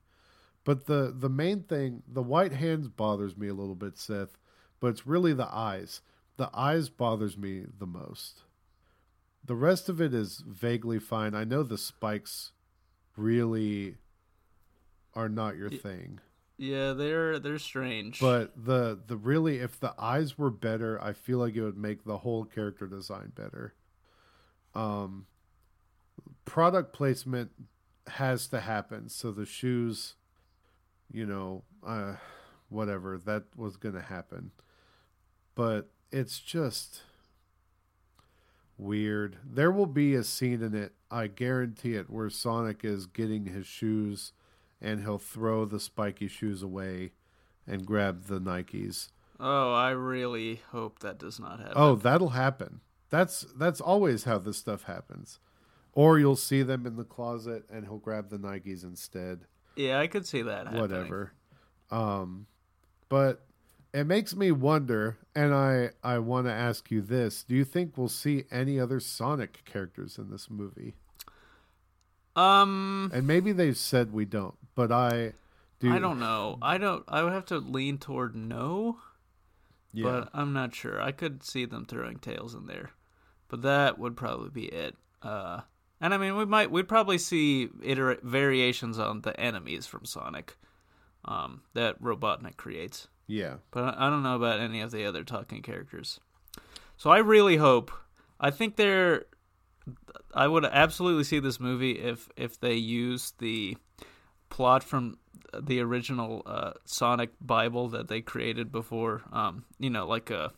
But 0.64 0.86
the, 0.86 1.14
the 1.16 1.28
main 1.28 1.62
thing, 1.62 2.02
the 2.06 2.22
white 2.22 2.52
hands 2.52 2.88
bothers 2.88 3.36
me 3.36 3.48
a 3.48 3.54
little 3.54 3.74
bit, 3.74 3.98
Seth, 3.98 4.36
but 4.80 4.88
it's 4.88 5.06
really 5.06 5.32
the 5.32 5.48
eyes 5.50 6.02
the 6.38 6.48
eyes 6.54 6.88
bothers 6.88 7.36
me 7.36 7.64
the 7.78 7.86
most. 7.86 8.44
The 9.48 9.56
rest 9.56 9.88
of 9.88 9.98
it 9.98 10.12
is 10.12 10.44
vaguely 10.46 10.98
fine. 10.98 11.34
I 11.34 11.44
know 11.44 11.62
the 11.62 11.78
spikes 11.78 12.52
really 13.16 13.96
are 15.14 15.30
not 15.30 15.56
your 15.56 15.70
thing. 15.70 16.20
Yeah, 16.58 16.92
they're 16.92 17.38
they're 17.38 17.58
strange. 17.58 18.20
But 18.20 18.52
the 18.62 19.00
the 19.06 19.16
really 19.16 19.56
if 19.56 19.80
the 19.80 19.94
eyes 19.98 20.36
were 20.36 20.50
better, 20.50 21.02
I 21.02 21.14
feel 21.14 21.38
like 21.38 21.56
it 21.56 21.62
would 21.62 21.78
make 21.78 22.04
the 22.04 22.18
whole 22.18 22.44
character 22.44 22.86
design 22.86 23.32
better. 23.34 23.72
Um 24.74 25.26
product 26.44 26.92
placement 26.92 27.50
has 28.06 28.48
to 28.48 28.60
happen. 28.60 29.08
So 29.08 29.32
the 29.32 29.46
shoes, 29.46 30.16
you 31.10 31.24
know, 31.24 31.62
uh 31.86 32.16
whatever, 32.68 33.16
that 33.24 33.44
was 33.56 33.78
going 33.78 33.94
to 33.94 34.02
happen. 34.02 34.50
But 35.54 35.88
it's 36.12 36.38
just 36.38 37.00
weird. 38.78 39.36
There 39.44 39.70
will 39.70 39.86
be 39.86 40.14
a 40.14 40.22
scene 40.22 40.62
in 40.62 40.74
it, 40.74 40.92
I 41.10 41.26
guarantee 41.26 41.94
it, 41.94 42.08
where 42.08 42.30
Sonic 42.30 42.84
is 42.84 43.06
getting 43.06 43.46
his 43.46 43.66
shoes 43.66 44.32
and 44.80 45.00
he'll 45.02 45.18
throw 45.18 45.64
the 45.64 45.80
spiky 45.80 46.28
shoes 46.28 46.62
away 46.62 47.12
and 47.66 47.84
grab 47.84 48.24
the 48.26 48.40
Nikes. 48.40 49.10
Oh, 49.40 49.72
I 49.72 49.90
really 49.90 50.62
hope 50.70 51.00
that 51.00 51.18
does 51.18 51.38
not 51.38 51.58
happen. 51.58 51.74
Oh, 51.76 51.94
that'll 51.94 52.30
happen. 52.30 52.80
That's 53.10 53.46
that's 53.56 53.80
always 53.80 54.24
how 54.24 54.38
this 54.38 54.58
stuff 54.58 54.84
happens. 54.84 55.38
Or 55.92 56.18
you'll 56.18 56.36
see 56.36 56.62
them 56.62 56.86
in 56.86 56.96
the 56.96 57.04
closet 57.04 57.64
and 57.72 57.84
he'll 57.84 57.98
grab 57.98 58.30
the 58.30 58.38
Nikes 58.38 58.84
instead. 58.84 59.46
Yeah, 59.76 59.98
I 59.98 60.06
could 60.06 60.26
see 60.26 60.42
that 60.42 60.66
happening. 60.66 60.80
Whatever. 60.80 61.32
Um 61.90 62.46
but 63.08 63.46
it 63.92 64.04
makes 64.04 64.36
me 64.36 64.52
wonder, 64.52 65.18
and 65.34 65.54
I 65.54 65.90
I 66.02 66.18
want 66.18 66.46
to 66.46 66.52
ask 66.52 66.90
you 66.90 67.00
this: 67.00 67.42
Do 67.42 67.54
you 67.54 67.64
think 67.64 67.96
we'll 67.96 68.08
see 68.08 68.44
any 68.50 68.78
other 68.78 69.00
Sonic 69.00 69.64
characters 69.64 70.18
in 70.18 70.30
this 70.30 70.50
movie? 70.50 70.94
Um, 72.36 73.10
and 73.12 73.26
maybe 73.26 73.52
they've 73.52 73.76
said 73.76 74.12
we 74.12 74.24
don't, 74.24 74.54
but 74.74 74.92
I 74.92 75.32
do. 75.80 75.92
I 75.92 75.98
don't 75.98 76.20
know. 76.20 76.58
I 76.62 76.78
don't. 76.78 77.04
I 77.08 77.22
would 77.22 77.32
have 77.32 77.46
to 77.46 77.58
lean 77.58 77.98
toward 77.98 78.34
no. 78.36 78.98
Yeah. 79.92 80.04
But 80.04 80.28
I'm 80.34 80.52
not 80.52 80.74
sure. 80.74 81.00
I 81.00 81.12
could 81.12 81.42
see 81.42 81.64
them 81.64 81.86
throwing 81.86 82.18
tails 82.18 82.54
in 82.54 82.66
there, 82.66 82.90
but 83.48 83.62
that 83.62 83.98
would 83.98 84.16
probably 84.16 84.50
be 84.50 84.66
it. 84.66 84.96
Uh, 85.22 85.62
and 86.00 86.12
I 86.12 86.18
mean, 86.18 86.36
we 86.36 86.44
might 86.44 86.70
we'd 86.70 86.88
probably 86.88 87.18
see 87.18 87.70
iter- 87.84 88.20
variations 88.22 88.98
on 88.98 89.22
the 89.22 89.38
enemies 89.40 89.86
from 89.86 90.04
Sonic, 90.04 90.56
um, 91.24 91.62
that 91.74 92.00
Robotnik 92.02 92.56
creates. 92.56 93.08
Yeah. 93.28 93.56
But 93.70 93.96
I 93.96 94.10
don't 94.10 94.24
know 94.24 94.34
about 94.34 94.58
any 94.58 94.80
of 94.80 94.90
the 94.90 95.04
other 95.04 95.22
talking 95.22 95.62
characters. 95.62 96.18
So 96.96 97.10
I 97.10 97.18
really 97.18 97.56
hope. 97.56 97.92
I 98.40 98.50
think 98.50 98.74
they're. 98.74 99.26
I 100.34 100.48
would 100.48 100.64
absolutely 100.64 101.24
see 101.24 101.38
this 101.38 101.60
movie 101.60 101.92
if 101.92 102.28
if 102.36 102.58
they 102.58 102.74
use 102.74 103.32
the 103.38 103.76
plot 104.48 104.82
from 104.82 105.18
the 105.58 105.80
original 105.80 106.42
uh, 106.44 106.72
Sonic 106.84 107.30
Bible 107.40 107.88
that 107.88 108.08
they 108.08 108.20
created 108.20 108.72
before. 108.72 109.22
Um, 109.32 109.64
you 109.78 109.90
know, 109.90 110.06
like 110.06 110.30
a 110.30 110.52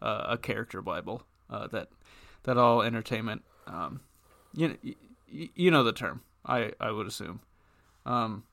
a 0.00 0.38
character 0.38 0.80
Bible 0.80 1.22
uh, 1.50 1.66
that 1.68 1.88
that 2.44 2.56
all 2.56 2.82
entertainment. 2.82 3.42
Um, 3.66 4.00
you 4.54 4.68
know, 4.68 4.76
you 5.28 5.70
know 5.70 5.82
the 5.82 5.92
term. 5.92 6.22
I 6.44 6.72
I 6.80 6.90
would 6.92 7.06
assume. 7.06 7.40
Um, 8.04 8.44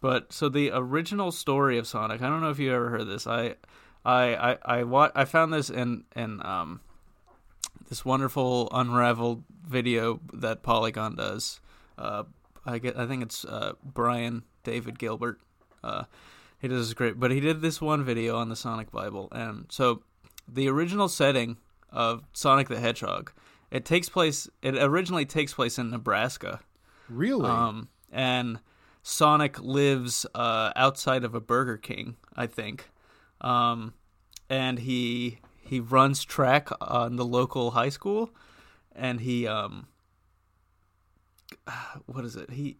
but 0.00 0.32
so 0.32 0.48
the 0.48 0.70
original 0.72 1.32
story 1.32 1.78
of 1.78 1.86
Sonic, 1.86 2.22
I 2.22 2.28
don't 2.28 2.40
know 2.40 2.50
if 2.50 2.58
you 2.58 2.72
ever 2.72 2.90
heard 2.90 3.06
this. 3.06 3.26
I 3.26 3.56
I 4.04 4.34
I 4.34 4.58
I, 4.64 4.82
wa- 4.84 5.10
I 5.14 5.24
found 5.24 5.52
this 5.52 5.70
in 5.70 6.04
in 6.14 6.44
um 6.44 6.80
this 7.88 8.04
wonderful 8.04 8.68
unraveled 8.72 9.44
video 9.66 10.20
that 10.32 10.62
Polygon 10.62 11.16
does. 11.16 11.60
Uh, 11.96 12.24
I 12.64 12.78
get 12.78 12.98
I 12.98 13.06
think 13.06 13.22
it's 13.22 13.44
uh, 13.44 13.72
Brian 13.82 14.42
David 14.64 14.98
Gilbert. 14.98 15.40
Uh, 15.82 16.04
he 16.60 16.68
does 16.68 16.92
great, 16.94 17.18
but 17.18 17.30
he 17.30 17.40
did 17.40 17.60
this 17.60 17.80
one 17.80 18.04
video 18.04 18.36
on 18.36 18.48
the 18.48 18.56
Sonic 18.56 18.90
Bible, 18.90 19.28
and 19.32 19.66
so 19.68 20.02
the 20.46 20.68
original 20.68 21.08
setting 21.08 21.56
of 21.90 22.24
Sonic 22.32 22.68
the 22.68 22.80
Hedgehog, 22.80 23.32
it 23.70 23.84
takes 23.84 24.08
place. 24.08 24.48
It 24.62 24.76
originally 24.76 25.24
takes 25.24 25.54
place 25.54 25.78
in 25.78 25.90
Nebraska. 25.90 26.60
Really? 27.08 27.48
Um, 27.48 27.88
and 28.12 28.58
Sonic 29.02 29.60
lives 29.60 30.26
uh, 30.34 30.72
outside 30.76 31.24
of 31.24 31.34
a 31.34 31.40
Burger 31.40 31.76
King, 31.76 32.16
I 32.36 32.46
think, 32.46 32.90
um, 33.40 33.94
and 34.48 34.80
he 34.80 35.38
he 35.60 35.80
runs 35.80 36.24
track 36.24 36.68
on 36.80 37.16
the 37.16 37.24
local 37.24 37.72
high 37.72 37.88
school, 37.88 38.30
and 38.94 39.20
he 39.20 39.46
um, 39.46 39.86
what 42.06 42.24
is 42.24 42.36
it? 42.36 42.50
He 42.50 42.76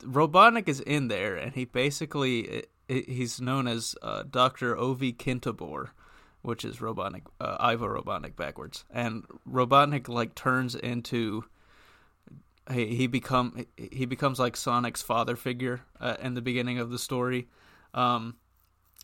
Robotnik 0.00 0.68
is 0.68 0.80
in 0.80 1.08
there, 1.08 1.36
and 1.36 1.54
he 1.54 1.64
basically 1.64 2.64
he's 2.88 3.40
known 3.40 3.66
as 3.66 3.94
uh, 4.02 4.24
Doctor 4.28 4.74
Ovi 4.76 5.14
Kintobor, 5.14 5.90
which 6.42 6.64
is 6.64 6.78
Robotnik, 6.78 7.24
uh, 7.40 7.56
Ivo 7.60 7.86
Robotnik 7.86 8.36
backwards, 8.36 8.84
and 8.90 9.24
Robotnik 9.48 10.08
like 10.08 10.34
turns 10.34 10.74
into 10.74 11.44
he 12.70 13.06
become 13.06 13.66
he 13.76 14.04
becomes 14.04 14.38
like 14.38 14.56
Sonic's 14.56 15.02
father 15.02 15.36
figure 15.36 15.82
uh, 16.00 16.16
in 16.20 16.34
the 16.34 16.42
beginning 16.42 16.78
of 16.78 16.90
the 16.90 16.98
story, 16.98 17.48
um, 17.94 18.36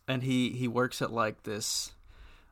and 0.07 0.23
he 0.23 0.51
he 0.51 0.69
works 0.69 1.01
at 1.01 1.13
like 1.13 1.43
this 1.45 1.93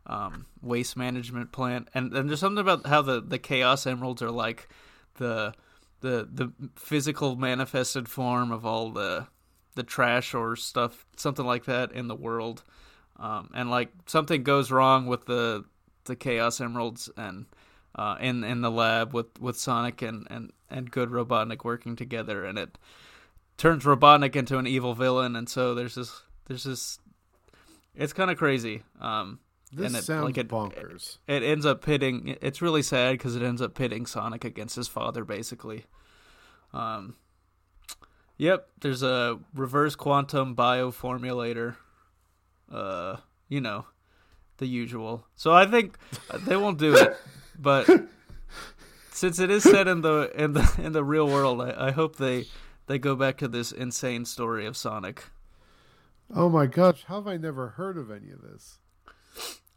um, 0.07 0.47
waste 0.61 0.97
management 0.97 1.53
plant, 1.53 1.89
and 1.95 2.13
and 2.15 2.29
there's 2.29 2.41
something 2.41 2.61
about 2.61 2.87
how 2.87 3.03
the 3.03 3.21
the 3.21 3.39
Chaos 3.39 3.87
Emeralds 3.87 4.23
are 4.23 4.31
like 4.31 4.69
the 5.17 5.55
the 6.01 6.29
the 6.33 6.53
physical 6.77 7.37
manifested 7.37 8.09
form 8.09 8.51
of 8.51 8.65
all 8.65 8.91
the 8.91 9.27
the 9.75 9.83
trash 9.83 10.35
or 10.35 10.57
stuff, 10.57 11.07
something 11.17 11.47
like 11.47 11.65
that 11.65 11.93
in 11.93 12.09
the 12.09 12.15
world, 12.15 12.63
um, 13.19 13.51
and 13.55 13.71
like 13.71 13.91
something 14.07 14.43
goes 14.43 14.71
wrong 14.71 15.07
with 15.07 15.27
the 15.27 15.65
the 16.05 16.17
Chaos 16.17 16.61
Emeralds 16.61 17.09
and 17.17 17.47
uh, 17.95 18.17
in 18.21 18.45
in 18.45 18.61
the 18.61 18.71
lab 18.71 19.13
with, 19.13 19.41
with 19.41 19.59
Sonic 19.59 20.03
and, 20.03 20.27
and, 20.31 20.53
and 20.71 20.91
good 20.91 21.11
Robotnik 21.11 21.65
working 21.65 21.97
together, 21.97 22.45
and 22.45 22.59
it 22.59 22.79
turns 23.57 23.85
Robotnik 23.85 24.37
into 24.37 24.59
an 24.59 24.67
evil 24.67 24.95
villain, 24.95 25.37
and 25.37 25.49
so 25.49 25.75
there's 25.75 25.95
this 25.95 26.23
there's 26.47 26.65
this 26.65 26.99
it's 27.95 28.13
kind 28.13 28.31
of 28.31 28.39
crazy. 28.39 28.83
Um, 29.01 29.39
this 29.73 29.87
and 29.87 29.97
it, 29.97 30.05
sounds 30.05 30.25
like 30.25 30.39
it, 30.39 30.49
bonkers. 30.49 31.19
It, 31.27 31.43
it 31.43 31.47
ends 31.47 31.67
up 31.67 31.83
pitting. 31.83 32.37
It's 32.41 32.63
really 32.63 32.83
sad 32.83 33.13
because 33.13 33.37
it 33.37 33.43
ends 33.43 33.63
up 33.63 33.75
pitting 33.75 34.07
Sonic 34.07 34.45
against 34.45 34.77
his 34.77 34.89
father, 34.89 35.25
basically. 35.25 35.85
Um, 36.75 37.17
yep. 38.37 38.69
There's 38.81 39.03
a 39.03 39.39
reverse 39.55 39.95
quantum 39.95 40.55
bioformulator. 40.55 41.77
Uh, 42.71 43.17
you 43.49 43.61
know, 43.61 43.87
the 44.59 44.67
usual. 44.67 45.27
So 45.37 45.53
I 45.53 45.67
think 45.67 45.97
they 46.41 46.57
won't 46.57 46.79
do 46.79 46.95
it. 46.97 47.17
But 47.59 47.89
since 49.13 49.39
it 49.39 49.51
is 49.51 49.63
set 49.63 49.89
in 49.89 50.03
the 50.03 50.31
in 50.35 50.53
the 50.53 50.81
in 50.83 50.93
the 50.93 51.05
real 51.05 51.27
world, 51.27 51.61
I, 51.61 51.89
I 51.89 51.91
hope 51.91 52.17
they 52.17 52.47
they 52.87 52.99
go 52.99 53.15
back 53.15 53.39
to 53.39 53.49
this 53.49 53.73
insane 53.73 54.25
story 54.25 54.67
of 54.67 54.77
Sonic. 54.77 55.25
Oh 56.35 56.49
my 56.49 56.67
gosh, 56.67 57.05
how 57.05 57.17
have 57.17 57.27
I 57.27 57.37
never 57.37 57.69
heard 57.71 57.99
of 57.99 58.11
any 58.11 58.31
of 58.31 58.43
this? 58.43 58.79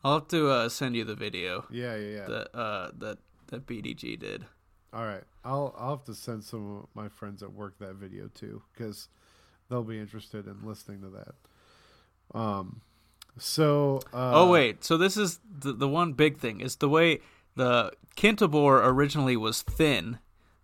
I'll 0.04 0.20
have 0.20 0.28
to 0.30 0.50
uh, 0.50 0.70
send 0.70 0.96
you 0.96 1.04
the 1.04 1.16
video. 1.16 1.66
Yeah, 1.70 1.96
yeah, 1.96 2.18
yeah. 2.18 2.26
That 2.28 2.58
uh, 2.58 2.92
that 3.00 3.18
that 3.48 3.66
BDG 3.66 4.20
did. 4.20 4.46
All 4.94 5.04
right, 5.04 5.24
I'll 5.44 5.76
I'll 5.78 5.98
have 5.98 6.06
to 6.06 6.14
send 6.14 6.44
some 6.44 6.78
of 6.78 6.88
my 6.94 7.10
friends 7.10 7.44
at 7.44 7.52
work 7.52 7.80
that 7.80 7.96
video 7.96 8.30
too 8.34 8.62
because 8.74 9.10
they'll 9.70 9.84
be 9.84 10.00
interested 10.00 10.48
in 10.48 10.64
listening 10.64 11.02
to 11.02 11.10
that. 11.10 12.40
Um, 12.40 12.82
so 13.38 14.00
uh, 14.14 14.32
oh 14.34 14.50
wait, 14.52 14.84
so 14.84 14.98
this 14.98 15.18
is 15.18 15.40
the 15.60 15.74
the 15.74 15.88
one 15.88 16.14
big 16.14 16.38
thing 16.38 16.62
is 16.62 16.78
the 16.78 16.90
way 16.90 17.20
the 17.56 17.92
Kintobor 18.16 18.86
originally 18.86 19.38
was 19.38 19.62
thin. 19.62 20.20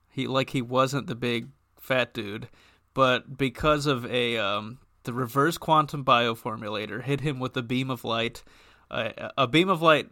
He 0.10 0.28
like 0.28 0.52
he 0.52 0.62
wasn't 0.62 1.08
the 1.08 1.16
big 1.16 1.50
fat 1.80 2.14
dude, 2.14 2.50
but 2.94 3.38
because 3.38 3.86
of 3.86 4.06
a 4.06 4.38
um, 4.38 4.80
the 5.04 5.14
reverse 5.14 5.58
quantum 5.58 6.04
bioformulator 6.06 7.04
hit 7.04 7.22
him 7.22 7.40
with 7.40 7.56
a 7.58 7.64
beam 7.64 7.90
of 7.90 8.04
light, 8.04 8.44
a, 8.90 9.32
a 9.38 9.48
beam 9.48 9.70
of 9.70 9.82
light 9.82 10.10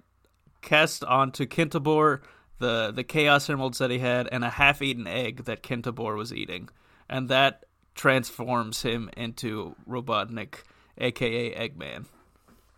cast 0.61 1.03
onto 1.03 1.45
Kintobor 1.45 2.21
the 2.59 2.91
the 2.91 3.03
Chaos 3.03 3.49
Emeralds 3.49 3.79
that 3.79 3.91
he 3.91 3.99
had, 3.99 4.27
and 4.31 4.43
a 4.43 4.49
half-eaten 4.49 5.07
egg 5.07 5.45
that 5.45 5.63
Kintobor 5.63 6.15
was 6.15 6.33
eating, 6.33 6.69
and 7.09 7.29
that 7.29 7.65
transforms 7.95 8.83
him 8.83 9.09
into 9.17 9.75
Robotnik, 9.87 10.63
aka 10.97 11.53
Eggman. 11.55 12.05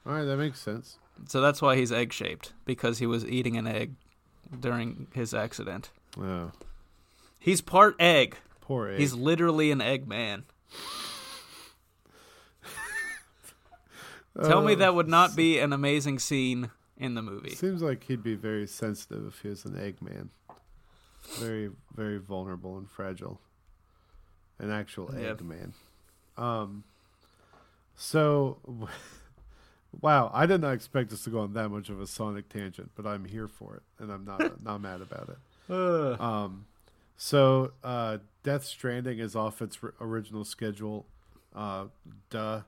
All 0.06 0.14
right, 0.14 0.24
that 0.24 0.38
makes 0.38 0.60
sense. 0.60 0.98
So 1.28 1.42
that's 1.42 1.62
why 1.62 1.76
he's 1.76 1.92
egg-shaped 1.92 2.54
because 2.66 3.00
he 3.00 3.06
was 3.06 3.26
eating 3.26 3.58
an 3.58 3.68
egg 3.68 3.94
during 4.60 5.08
his 5.14 5.34
accident. 5.34 5.92
Oh, 6.20 6.52
He's 7.40 7.62
part 7.62 7.96
egg. 8.00 8.36
poor 8.60 8.90
egg. 8.90 9.00
He's 9.00 9.14
literally 9.14 9.72
an 9.72 9.82
egg 9.82 10.08
man. 10.08 10.44
Tell 14.44 14.62
me 14.62 14.74
Uh, 14.74 14.78
that 14.78 14.96
would 14.96 15.08
not 15.10 15.36
be 15.36 15.60
an 15.60 15.74
amazing 15.74 16.20
scene 16.20 16.72
in 16.98 17.16
the 17.16 17.22
movie. 17.22 17.54
Seems 17.56 17.82
like 17.82 18.04
he'd 18.06 18.24
be 18.24 18.36
very 18.36 18.66
sensitive 18.68 19.26
if 19.28 19.42
he 19.42 19.50
was 19.50 19.66
an 19.66 19.74
Eggman. 19.74 20.30
Very, 21.40 21.70
very 21.96 22.18
vulnerable 22.18 22.78
and 22.78 22.90
fragile. 22.90 23.40
An 24.60 24.72
actual 24.72 25.10
Yeah. 25.18 25.34
Eggman. 25.34 25.74
Um. 26.38 26.84
So, 27.96 28.58
wow, 30.00 30.32
I 30.34 30.46
did 30.46 30.62
not 30.62 30.74
expect 30.74 31.12
us 31.12 31.24
to 31.26 31.30
go 31.30 31.40
on 31.40 31.54
that 31.54 31.70
much 31.70 31.90
of 31.90 32.00
a 32.00 32.08
Sonic 32.08 32.50
tangent, 32.50 32.92
but 32.96 33.06
I'm 33.06 33.26
here 33.26 33.48
for 33.48 33.76
it, 33.76 33.84
and 34.00 34.12
I'm 34.12 34.24
not 34.26 34.64
not 34.64 34.82
mad 34.82 35.02
about 35.02 35.30
it. 35.30 36.22
Um, 36.22 36.66
so 37.18 37.72
uh, 37.84 38.18
Death 38.44 38.66
Stranding 38.66 39.20
is 39.20 39.36
off 39.36 39.62
its 39.62 39.78
original 40.00 40.44
schedule. 40.46 41.06
Uh, 41.56 41.86
duh. 42.30 42.62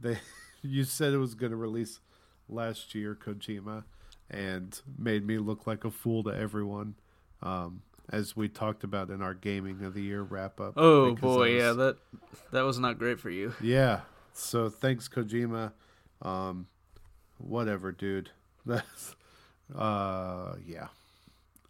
They, 0.00 0.18
you 0.62 0.84
said 0.84 1.12
it 1.12 1.18
was 1.18 1.34
going 1.34 1.50
to 1.50 1.56
release 1.56 2.00
last 2.48 2.94
year, 2.94 3.14
Kojima, 3.14 3.84
and 4.30 4.80
made 4.98 5.26
me 5.26 5.38
look 5.38 5.66
like 5.66 5.84
a 5.84 5.90
fool 5.90 6.22
to 6.24 6.30
everyone. 6.30 6.94
Um, 7.42 7.82
as 8.10 8.36
we 8.36 8.48
talked 8.48 8.84
about 8.84 9.10
in 9.10 9.22
our 9.22 9.34
gaming 9.34 9.82
of 9.82 9.94
the 9.94 10.02
year 10.02 10.22
wrap 10.22 10.60
up. 10.60 10.74
Oh 10.76 11.14
boy, 11.14 11.54
was- 11.54 11.62
yeah, 11.62 11.72
that 11.72 11.96
that 12.52 12.62
was 12.62 12.78
not 12.78 12.98
great 12.98 13.18
for 13.20 13.30
you. 13.30 13.54
yeah. 13.60 14.00
So 14.32 14.68
thanks, 14.68 15.08
Kojima. 15.08 15.72
Um, 16.24 16.68
whatever, 17.38 17.92
dude. 17.92 18.30
That's, 18.66 19.14
uh, 19.76 20.54
yeah. 20.66 20.88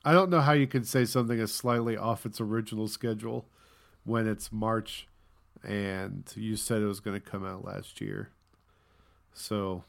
I 0.04 0.12
don't 0.12 0.30
know 0.30 0.40
how 0.40 0.52
you 0.52 0.66
can 0.66 0.84
say 0.84 1.04
something 1.04 1.38
is 1.38 1.52
slightly 1.52 1.96
off 1.96 2.26
its 2.26 2.40
original 2.40 2.88
schedule 2.88 3.46
when 4.04 4.28
it's 4.28 4.52
March 4.52 5.08
and 5.66 6.30
you 6.36 6.56
said 6.56 6.82
it 6.82 6.86
was 6.86 7.00
going 7.00 7.18
to 7.18 7.30
come 7.30 7.44
out 7.44 7.64
last 7.64 8.00
year. 8.00 8.30
So, 9.32 9.84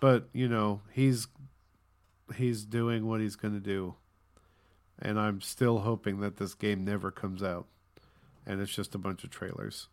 but 0.00 0.28
you 0.32 0.48
know, 0.48 0.80
he's 0.90 1.28
he's 2.36 2.64
doing 2.64 3.06
what 3.06 3.20
he's 3.20 3.36
going 3.36 3.54
to 3.54 3.60
do. 3.60 3.94
And 4.98 5.18
I'm 5.18 5.40
still 5.40 5.80
hoping 5.80 6.20
that 6.20 6.36
this 6.36 6.54
game 6.54 6.84
never 6.84 7.10
comes 7.10 7.42
out 7.42 7.66
and 8.46 8.60
it's 8.60 8.74
just 8.74 8.94
a 8.94 8.98
bunch 8.98 9.24
of 9.24 9.30
trailers. 9.30 9.88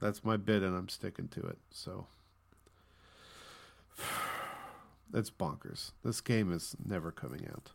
That's 0.00 0.24
my 0.24 0.36
bid, 0.36 0.64
and 0.64 0.76
I'm 0.76 0.88
sticking 0.88 1.28
to 1.28 1.40
it. 1.46 1.58
So 1.70 2.06
that's 5.10 5.30
bonkers. 5.30 5.92
This 6.04 6.20
game 6.20 6.52
is 6.52 6.76
never 6.84 7.10
coming 7.10 7.46
out. 7.50 7.72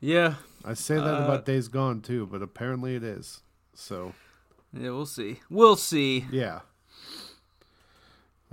Yeah, 0.00 0.34
I 0.64 0.74
say 0.74 0.96
that 0.96 1.20
Uh, 1.20 1.24
about 1.24 1.46
Days 1.46 1.68
Gone 1.68 2.00
too, 2.02 2.26
but 2.26 2.42
apparently 2.42 2.94
it 2.94 3.02
is. 3.02 3.42
So 3.74 4.12
yeah, 4.72 4.90
we'll 4.90 5.06
see. 5.06 5.40
We'll 5.48 5.76
see. 5.76 6.26
yeah, 6.30 6.60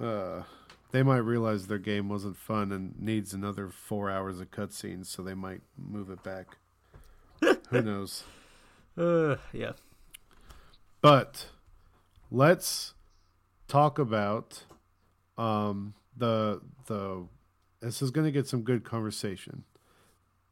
uh, 0.02 0.44
they 0.92 1.04
might 1.04 1.18
realize 1.18 1.68
their 1.68 1.78
game 1.78 2.10
wasn't 2.10 2.38
fun 2.38 2.72
and 2.72 3.00
needs 3.00 3.34
another 3.34 3.68
four 3.70 4.10
hours 4.10 4.40
of 4.40 4.52
cutscenes, 4.52 5.08
so 5.08 5.22
they 5.22 5.34
might 5.34 5.62
move 5.78 6.10
it 6.10 6.24
back. 6.24 6.58
Who 7.70 7.82
knows? 7.82 8.24
Uh, 8.98 9.38
yeah. 9.54 9.72
But 11.02 11.48
let's 12.30 12.94
talk 13.68 13.98
about 14.00 14.64
um, 15.38 15.96
the 16.16 16.62
the. 16.88 17.28
This 17.82 18.02
is 18.02 18.12
going 18.12 18.26
to 18.26 18.32
get 18.32 18.48
some 18.48 18.62
good 18.62 18.84
conversation. 18.84 19.64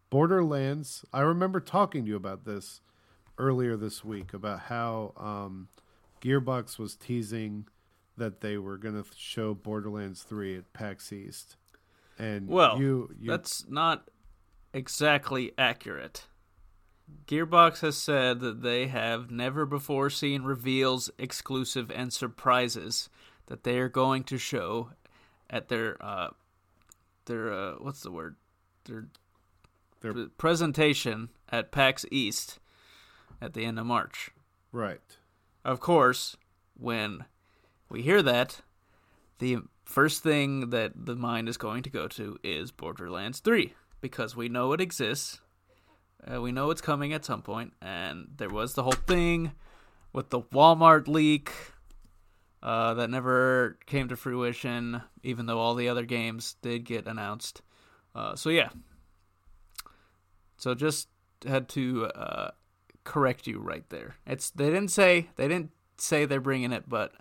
Borderlands. 0.10 1.06
I 1.14 1.22
remember 1.22 1.60
talking 1.60 2.06
to 2.06 2.10
you 2.10 2.16
about 2.16 2.46
this 2.46 2.82
earlier 3.38 3.78
this 3.78 4.04
week 4.04 4.34
about 4.34 4.62
how 4.62 5.14
um, 5.16 5.70
Gearbox 6.22 6.78
was 6.80 6.96
teasing 6.96 7.68
that 8.18 8.42
they 8.42 8.58
were 8.58 8.78
going 8.78 9.02
to 9.02 9.06
show 9.16 9.54
Borderlands 9.54 10.24
Three 10.24 10.58
at 10.58 10.74
PAX 10.74 11.14
East, 11.14 11.56
and 12.18 12.48
Well, 12.48 12.80
you, 12.80 13.16
you 13.20 13.30
That's 13.30 13.68
not 13.70 14.10
exactly 14.74 15.54
accurate. 15.58 16.26
Gearbox 17.26 17.82
has 17.82 17.98
said 17.98 18.40
that 18.42 18.62
they 18.62 18.88
have 18.88 19.32
never 19.32 19.66
before 19.66 20.10
seen 20.10 20.44
reveals, 20.44 21.10
exclusive, 21.18 21.90
and 21.90 22.14
surprises 22.14 23.10
that 23.48 23.64
they 23.64 23.80
are 23.80 23.90
going 23.90 24.24
to 24.26 24.38
show 24.38 24.92
at 25.50 25.68
their 25.68 25.98
uh, 26.04 26.30
their 27.26 27.52
uh, 27.54 27.74
what's 27.80 28.02
the 28.02 28.12
word 28.12 28.36
their 28.86 29.08
Their- 30.02 30.14
pre- 30.14 30.28
presentation 30.38 31.30
at 31.50 31.72
PAX 31.72 32.06
East 32.12 32.60
at 33.42 33.54
the 33.54 33.66
end 33.66 33.80
of 33.80 33.86
March. 33.86 34.32
right. 34.72 35.02
Of 35.66 35.80
course, 35.82 36.38
when 36.80 37.26
we 37.90 38.02
hear 38.02 38.22
that, 38.24 38.62
the 39.40 39.58
first 39.84 40.24
thing 40.24 40.70
that 40.70 40.94
the 40.96 41.16
mind 41.16 41.50
is 41.50 41.58
going 41.58 41.84
to 41.84 41.90
go 41.90 42.08
to 42.08 42.38
is 42.44 42.72
Borderlands 42.72 43.40
3 43.40 43.74
because 44.00 44.36
we 44.38 44.48
know 44.48 44.72
it 44.72 44.80
exists. 44.80 45.42
Uh, 46.26 46.42
we 46.42 46.52
know 46.54 46.70
it's 46.72 46.82
coming 46.82 47.12
at 47.12 47.26
some 47.26 47.42
point, 47.42 47.74
and 47.82 48.30
there 48.38 48.50
was 48.50 48.74
the 48.74 48.84
whole 48.84 48.92
thing 48.94 49.52
with 50.14 50.30
the 50.30 50.42
Walmart 50.42 51.08
leak 51.10 51.52
uh, 52.62 52.94
that 52.96 53.10
never 53.10 53.78
came 53.86 54.10
to 54.10 54.16
fruition, 54.16 55.02
even 55.24 55.46
though 55.46 55.60
all 55.60 55.76
the 55.76 55.90
other 55.90 56.06
games 56.06 56.56
did 56.62 56.84
get 56.84 57.08
announced. 57.08 57.62
Uh, 58.14 58.36
so 58.36 58.50
yeah, 58.50 58.70
so 60.58 60.74
just 60.76 61.08
had 61.48 61.70
to 61.70 62.06
uh, 62.08 62.52
correct 63.04 63.48
you 63.48 63.60
right 63.60 63.88
there. 63.90 64.16
It's 64.26 64.50
they 64.50 64.66
didn't 64.66 64.92
say 64.92 65.30
they 65.36 65.48
didn't 65.48 65.72
say 65.98 66.26
they're 66.26 66.42
bringing 66.42 66.74
it, 66.74 66.88
but 66.88 67.14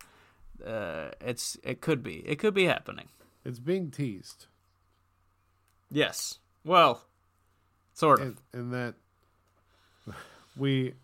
uh, 0.65 1.11
it's 1.21 1.57
it 1.63 1.81
could 1.81 2.03
be 2.03 2.17
it 2.27 2.39
could 2.39 2.55
be 2.55 2.65
happening. 2.65 3.09
It's 3.45 3.61
being 3.61 3.91
teased. 3.91 4.47
Yes. 5.91 6.39
Well, 6.65 7.05
sort 7.95 8.21
of. 8.21 8.27
and, 8.27 8.37
and 8.53 8.73
that 8.73 8.95
we 10.57 10.95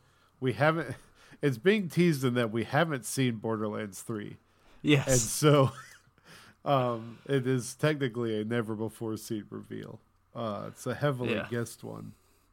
we 0.41 0.53
haven't 0.53 0.97
it's 1.43 1.59
being 1.59 1.89
teased 1.89 2.25
in 2.25 2.35
that 2.35 2.51
we 2.51 2.65
haven't 2.65 3.05
seen 3.05 3.37
borderlands 3.37 4.01
3 4.03 4.37
yes. 4.83 5.07
and 5.09 5.19
so 5.19 5.71
um 6.65 7.19
it 7.27 7.47
is 7.47 7.75
technically 7.75 8.41
a 8.41 8.45
never 8.45 8.75
before 8.75 9.17
seen 9.17 9.45
reveal 9.51 10.01
uh 10.35 10.65
it's 10.69 10.87
a 10.87 10.95
heavily 10.95 11.35
Yeah. 11.35 11.47
guessed 11.51 11.85
one. 11.85 12.13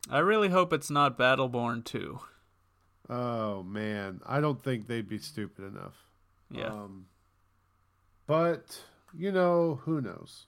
I 0.09 0.19
really 0.19 0.49
hope 0.49 0.73
it's 0.73 0.89
not 0.89 1.17
Battleborn 1.17 1.83
2. 1.85 2.19
Oh 3.09 3.63
man 3.63 4.21
i 4.25 4.39
don't 4.39 4.63
think 4.63 4.87
they'd 4.87 5.07
be 5.09 5.17
stupid 5.17 5.65
enough 5.65 6.05
Yeah. 6.49 6.67
um 6.67 7.05
but 8.27 8.81
you 9.17 9.31
know 9.31 9.81
who 9.83 10.01
knows 10.01 10.45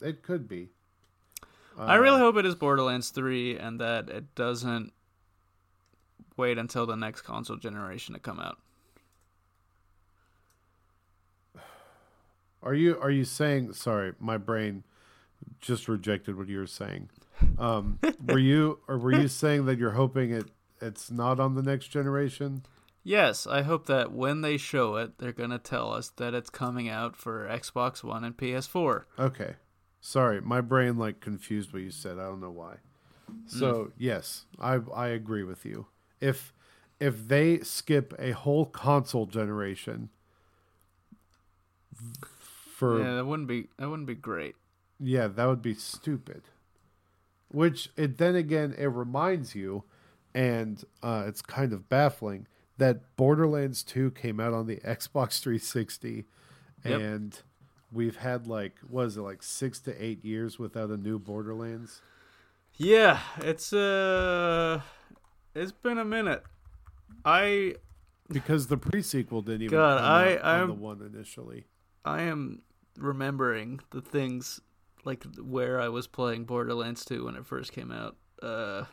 it 0.00 0.22
could 0.22 0.48
be 0.48 0.70
I 1.78 1.96
Uh, 1.96 2.00
really 2.00 2.18
hope 2.18 2.36
it 2.36 2.44
is 2.44 2.54
Borderlands 2.56 3.10
3 3.10 3.56
and 3.56 3.80
that 3.80 4.10
it 4.10 4.34
doesn't 4.34 4.92
wait 6.40 6.58
until 6.58 6.86
the 6.86 6.96
next 6.96 7.22
console 7.22 7.56
generation 7.56 8.14
to 8.14 8.20
come 8.20 8.40
out. 8.40 8.58
Are 12.62 12.74
you 12.74 12.98
are 13.00 13.10
you 13.10 13.24
saying 13.24 13.72
sorry, 13.74 14.14
my 14.18 14.36
brain 14.36 14.84
just 15.60 15.88
rejected 15.88 16.36
what 16.36 16.48
you 16.48 16.58
were 16.58 16.66
saying. 16.66 17.10
Um 17.58 17.98
were 18.26 18.38
you 18.38 18.80
or 18.88 18.98
were 18.98 19.12
you 19.12 19.28
saying 19.28 19.66
that 19.66 19.78
you're 19.78 19.92
hoping 19.92 20.30
it 20.30 20.50
it's 20.80 21.10
not 21.10 21.38
on 21.38 21.54
the 21.54 21.62
next 21.62 21.88
generation? 21.88 22.62
Yes, 23.02 23.46
I 23.46 23.62
hope 23.62 23.86
that 23.86 24.12
when 24.12 24.42
they 24.42 24.58
show 24.58 24.96
it, 24.96 25.18
they're 25.18 25.32
going 25.32 25.50
to 25.50 25.58
tell 25.58 25.90
us 25.94 26.10
that 26.16 26.34
it's 26.34 26.50
coming 26.50 26.86
out 26.88 27.16
for 27.16 27.48
Xbox 27.48 28.04
One 28.04 28.24
and 28.24 28.36
PS4. 28.36 29.04
Okay. 29.18 29.54
Sorry, 30.02 30.40
my 30.42 30.60
brain 30.60 30.98
like 30.98 31.20
confused 31.20 31.72
what 31.72 31.80
you 31.80 31.90
said. 31.90 32.18
I 32.18 32.24
don't 32.24 32.40
know 32.40 32.50
why. 32.50 32.76
So, 33.46 33.92
yes, 33.96 34.46
I 34.58 34.80
I 34.94 35.08
agree 35.08 35.44
with 35.44 35.64
you. 35.64 35.86
If 36.20 36.52
if 36.98 37.28
they 37.28 37.60
skip 37.60 38.14
a 38.18 38.32
whole 38.32 38.66
console 38.66 39.26
generation 39.26 40.10
for 42.76 43.00
yeah, 43.00 43.16
that 43.16 43.26
wouldn't 43.26 43.48
be 43.48 43.68
that 43.78 43.88
wouldn't 43.88 44.06
be 44.06 44.14
great. 44.14 44.56
Yeah, 44.98 45.28
that 45.28 45.46
would 45.46 45.62
be 45.62 45.74
stupid. 45.74 46.42
Which 47.48 47.90
it 47.96 48.18
then 48.18 48.36
again 48.36 48.74
it 48.78 48.86
reminds 48.86 49.54
you, 49.54 49.84
and 50.34 50.82
uh, 51.02 51.24
it's 51.26 51.42
kind 51.42 51.72
of 51.72 51.88
baffling 51.88 52.46
that 52.78 53.16
Borderlands 53.16 53.82
Two 53.82 54.10
came 54.10 54.38
out 54.40 54.52
on 54.52 54.66
the 54.66 54.76
Xbox 54.76 55.40
360, 55.40 56.24
Yep. 56.84 57.00
and 57.00 57.40
we've 57.92 58.16
had 58.16 58.46
like 58.46 58.76
was 58.88 59.16
it 59.16 59.22
like 59.22 59.42
six 59.42 59.80
to 59.80 60.02
eight 60.04 60.24
years 60.24 60.58
without 60.58 60.90
a 60.90 60.96
new 60.96 61.18
Borderlands. 61.18 62.00
Yeah, 62.76 63.18
it's 63.38 63.72
uh, 63.74 64.80
it's 65.54 65.72
been 65.72 65.98
a 65.98 66.04
minute. 66.04 66.42
I 67.24 67.74
because 68.28 68.68
the 68.68 68.76
pre-sequel 68.76 69.42
didn't 69.42 69.62
even 69.62 69.76
God, 69.78 69.98
come 69.98 70.06
I- 70.08 70.56
I'm- 70.58 70.68
the 70.68 70.74
one 70.74 71.02
initially. 71.02 71.66
I 72.04 72.22
am 72.22 72.62
remembering 72.96 73.80
the 73.90 74.00
things 74.00 74.60
like 75.04 75.24
where 75.36 75.80
I 75.80 75.88
was 75.88 76.06
playing 76.06 76.44
Borderlands 76.44 77.04
2 77.04 77.24
when 77.24 77.34
it 77.36 77.44
first 77.46 77.72
came 77.72 77.90
out. 77.90 78.16
Uh 78.42 78.84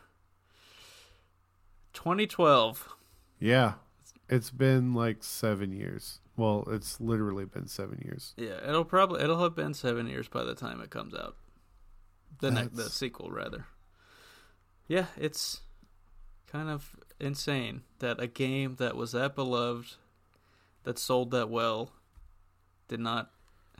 2012. 1.94 2.88
Yeah, 3.40 3.74
it's 4.28 4.50
been 4.50 4.94
like 4.94 5.22
seven 5.22 5.72
years. 5.72 6.20
Well, 6.36 6.64
it's 6.70 7.00
literally 7.00 7.44
been 7.44 7.66
seven 7.66 8.00
years. 8.04 8.34
Yeah, 8.36 8.58
it'll 8.68 8.84
probably 8.84 9.22
it'll 9.22 9.42
have 9.42 9.56
been 9.56 9.74
7 9.74 10.06
years 10.06 10.28
by 10.28 10.44
the 10.44 10.54
time 10.54 10.80
it 10.80 10.90
comes 10.90 11.14
out. 11.14 11.36
The 12.40 12.50
next 12.52 12.76
the 12.76 12.84
sequel 12.90 13.30
rather. 13.30 13.66
Yeah, 14.86 15.06
it's 15.16 15.62
kind 16.50 16.68
of 16.68 16.96
insane 17.20 17.82
that 17.98 18.20
a 18.20 18.26
game 18.26 18.76
that 18.76 18.96
was 18.96 19.12
that 19.12 19.34
beloved 19.34 19.96
that 20.84 20.98
sold 20.98 21.30
that 21.30 21.50
well 21.50 21.92
did 22.88 23.00
not 23.00 23.30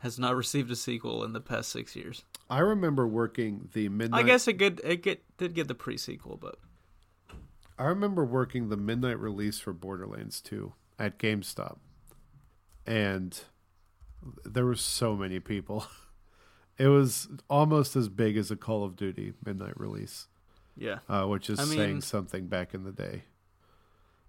has 0.01 0.17
not 0.17 0.35
received 0.35 0.71
a 0.71 0.75
sequel 0.75 1.23
in 1.25 1.33
the 1.33 1.41
past 1.41 1.69
6 1.71 1.93
years. 1.95 2.23
I 2.49 2.59
remember 2.59 3.05
working 3.05 3.69
the 3.73 3.89
midnight. 3.89 4.19
I 4.19 4.23
guess 4.23 4.47
it 4.47 4.53
get 4.53 4.79
it 4.83 5.03
get 5.03 5.23
did 5.37 5.53
get 5.53 5.67
the 5.67 5.75
pre-sequel, 5.75 6.37
but 6.37 6.57
I 7.77 7.85
remember 7.85 8.25
working 8.25 8.69
the 8.69 8.77
midnight 8.77 9.19
release 9.19 9.59
for 9.59 9.71
Borderlands 9.73 10.41
2 10.41 10.73
at 10.97 11.17
GameStop. 11.17 11.77
And 12.85 13.39
there 14.43 14.65
were 14.65 14.75
so 14.75 15.15
many 15.15 15.39
people. 15.39 15.85
It 16.79 16.87
was 16.87 17.27
almost 17.49 17.97
as 17.97 18.07
big 18.07 18.37
as 18.37 18.51
a 18.51 18.55
Call 18.55 18.85
of 18.85 18.95
Duty 18.95 19.33
midnight 19.45 19.77
release, 19.77 20.29
yeah, 20.79 20.99
uh, 21.07 21.25
which 21.25 21.49
is 21.49 21.59
I 21.59 21.65
mean- 21.65 21.77
saying 21.77 22.01
something 22.01 22.47
back 22.47 22.73
in 22.73 22.83
the 22.83 22.91
day 22.91 23.23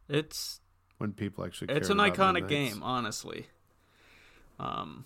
it's 0.08 0.60
when 0.98 1.12
people 1.12 1.44
actually 1.44 1.72
it's 1.74 1.88
an 1.88 1.98
iconic 1.98 2.48
game, 2.48 2.82
honestly. 2.82 3.46
Um, 4.58 5.04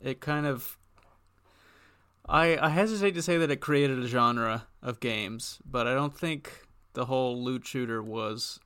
it 0.00 0.20
kind 0.20 0.46
of. 0.46 0.76
I 2.28 2.56
I 2.58 2.68
hesitate 2.68 3.12
to 3.16 3.22
say 3.22 3.38
that 3.38 3.50
it 3.50 3.56
created 3.56 3.98
a 3.98 4.06
genre 4.06 4.68
of 4.82 5.00
games, 5.00 5.58
but 5.64 5.88
I 5.88 5.94
don't 5.94 6.16
think 6.16 6.68
the 6.92 7.06
whole 7.06 7.42
loot 7.42 7.66
shooter 7.66 8.00
was 8.02 8.60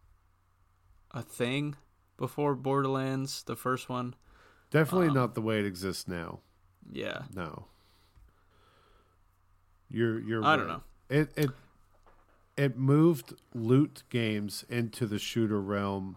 a 1.13 1.23
thing 1.23 1.77
before 2.19 2.55
Borderlands, 2.57 3.43
the 3.45 3.57
first 3.57 3.89
one. 3.89 4.15
Definitely 4.71 5.09
Um, 5.09 5.15
not 5.15 5.35
the 5.35 5.41
way 5.43 5.61
it 5.61 5.65
exists 5.65 6.07
now. 6.09 6.41
Yeah, 6.93 7.23
No. 7.35 7.67
You're 9.89 10.19
you're 10.21 10.45
I 10.45 10.57
don't 10.57 10.67
right. 10.67 10.75
know. 10.79 10.83
It 11.09 11.33
it 11.37 11.51
it 12.57 12.77
moved 12.79 13.35
loot 13.55 14.03
games 14.11 14.65
into 14.69 15.07
the 15.07 15.19
shooter 15.19 15.61
realm. 15.61 16.17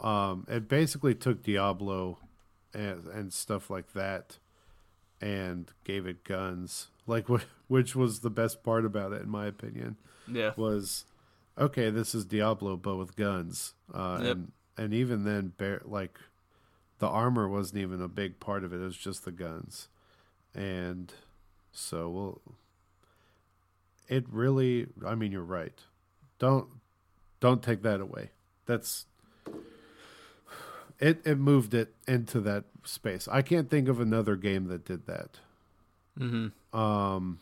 Um, 0.00 0.46
it 0.48 0.68
basically 0.68 1.14
took 1.14 1.42
Diablo 1.42 2.18
and 2.74 3.06
and 3.06 3.32
stuff 3.32 3.70
like 3.70 3.92
that, 3.94 4.38
and 5.20 5.70
gave 5.84 6.06
it 6.06 6.24
guns. 6.24 6.88
Like 7.06 7.26
which 7.68 7.96
was 7.96 8.20
the 8.20 8.30
best 8.30 8.62
part 8.62 8.84
about 8.84 9.12
it, 9.12 9.22
in 9.22 9.28
my 9.30 9.46
opinion, 9.46 9.96
Yeah, 10.30 10.52
was 10.56 11.04
okay. 11.58 11.88
This 11.90 12.14
is 12.14 12.24
Diablo, 12.26 12.76
but 12.76 12.96
with 12.96 13.16
guns. 13.16 13.74
Uh, 13.92 14.18
Yep. 14.22 14.30
and 14.36 14.52
and 14.78 14.92
even 14.94 15.24
then, 15.24 15.52
bear, 15.56 15.80
like 15.84 16.18
the 16.98 17.08
armor 17.08 17.48
wasn't 17.48 17.78
even 17.80 18.02
a 18.02 18.08
big 18.08 18.38
part 18.40 18.64
of 18.64 18.72
it. 18.74 18.76
It 18.80 18.84
was 18.84 18.96
just 18.98 19.24
the 19.24 19.32
guns, 19.32 19.88
and 20.54 21.12
so 21.72 22.10
well, 22.10 22.40
it 24.08 24.24
really. 24.30 24.86
I 25.06 25.14
mean, 25.14 25.32
you're 25.32 25.42
right. 25.42 25.78
Don't 26.38 26.68
don't 27.40 27.62
take 27.62 27.82
that 27.82 28.00
away. 28.00 28.30
That's 28.66 29.06
it. 30.98 31.20
It 31.24 31.38
moved 31.38 31.74
it 31.74 31.94
into 32.06 32.40
that 32.40 32.64
space. 32.84 33.28
I 33.30 33.42
can't 33.42 33.70
think 33.70 33.88
of 33.88 34.00
another 34.00 34.36
game 34.36 34.68
that 34.68 34.84
did 34.84 35.06
that. 35.06 35.38
mm-hmm. 36.18 36.78
Um, 36.78 37.40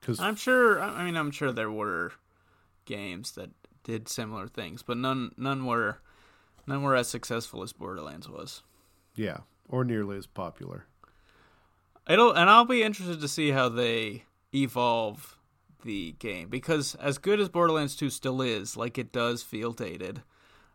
because 0.00 0.18
I'm 0.20 0.36
sure. 0.36 0.80
I 0.80 1.00
I 1.00 1.04
mean, 1.04 1.16
I'm 1.16 1.30
sure 1.30 1.52
there 1.52 1.70
were 1.70 2.12
games 2.84 3.32
that 3.32 3.50
did 3.84 4.08
similar 4.08 4.48
things, 4.48 4.82
but 4.82 4.96
none 4.96 5.32
none 5.36 5.64
were 5.66 5.98
none 6.66 6.82
were 6.82 6.96
as 6.96 7.08
successful 7.08 7.62
as 7.62 7.72
Borderlands 7.72 8.28
was. 8.28 8.62
yeah, 9.14 9.38
or 9.68 9.84
nearly 9.84 10.16
as 10.16 10.26
popular. 10.26 10.86
It'll 12.08 12.32
and 12.32 12.50
I'll 12.50 12.64
be 12.64 12.82
interested 12.82 13.20
to 13.20 13.28
see 13.28 13.50
how 13.50 13.68
they 13.68 14.24
evolve 14.52 15.36
the 15.82 16.12
game 16.18 16.48
because 16.48 16.94
as 16.96 17.18
good 17.18 17.40
as 17.40 17.48
Borderlands 17.48 17.96
2 17.96 18.10
still 18.10 18.40
is, 18.40 18.76
like 18.76 18.98
it 18.98 19.12
does 19.12 19.42
feel 19.42 19.72
dated 19.72 20.22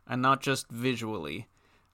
and 0.07 0.21
not 0.21 0.41
just 0.41 0.69
visually, 0.69 1.47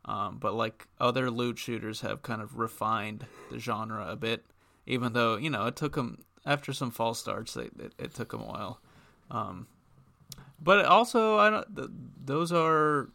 um, 0.05 0.37
but 0.39 0.53
like 0.53 0.87
other 0.99 1.31
loot 1.31 1.57
shooters 1.57 2.01
have 2.01 2.21
kind 2.21 2.41
of 2.41 2.57
refined 2.57 3.25
the 3.51 3.59
genre 3.59 4.07
a 4.07 4.15
bit 4.15 4.45
even 4.85 5.13
though, 5.13 5.37
you 5.37 5.49
know, 5.49 5.65
it 5.67 5.75
took 5.75 5.95
them 5.95 6.19
after 6.45 6.73
some 6.73 6.91
false 6.91 7.19
starts, 7.19 7.55
it, 7.55 7.71
it 7.97 8.13
took 8.13 8.31
them 8.31 8.41
a 8.41 8.45
while. 8.45 8.81
Um, 9.31 9.67
but 10.61 10.85
also 10.85 11.37
I 11.37 11.49
don't 11.49 11.75
th- 11.75 11.89
those 12.23 12.51
are 12.51 13.09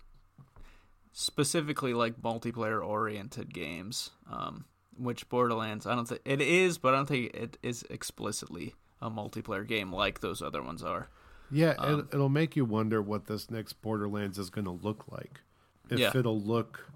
specifically 1.12 1.94
like 1.94 2.20
multiplayer 2.20 2.84
oriented 2.84 3.52
games. 3.52 4.10
Um, 4.30 4.64
which 4.98 5.28
Borderlands, 5.28 5.86
I 5.86 5.94
don't 5.94 6.08
think 6.08 6.22
it 6.24 6.40
is, 6.40 6.76
but 6.76 6.92
I 6.92 6.96
don't 6.96 7.06
think 7.06 7.32
it 7.32 7.56
is 7.62 7.84
explicitly 7.88 8.74
a 9.00 9.10
multiplayer 9.10 9.66
game 9.66 9.92
like 9.92 10.20
those 10.20 10.42
other 10.42 10.62
ones 10.62 10.82
are. 10.82 11.08
Yeah, 11.50 11.74
Um, 11.78 12.00
it, 12.00 12.14
it'll 12.14 12.28
make 12.28 12.56
you 12.56 12.64
wonder 12.64 13.00
what 13.00 13.26
this 13.26 13.50
next 13.50 13.74
Borderlands 13.80 14.38
is 14.38 14.50
going 14.50 14.66
to 14.66 14.70
look 14.70 15.04
like. 15.10 15.40
If 15.88 15.98
Yeah. 15.98 16.12
it'll 16.14 16.40
look 16.40 16.90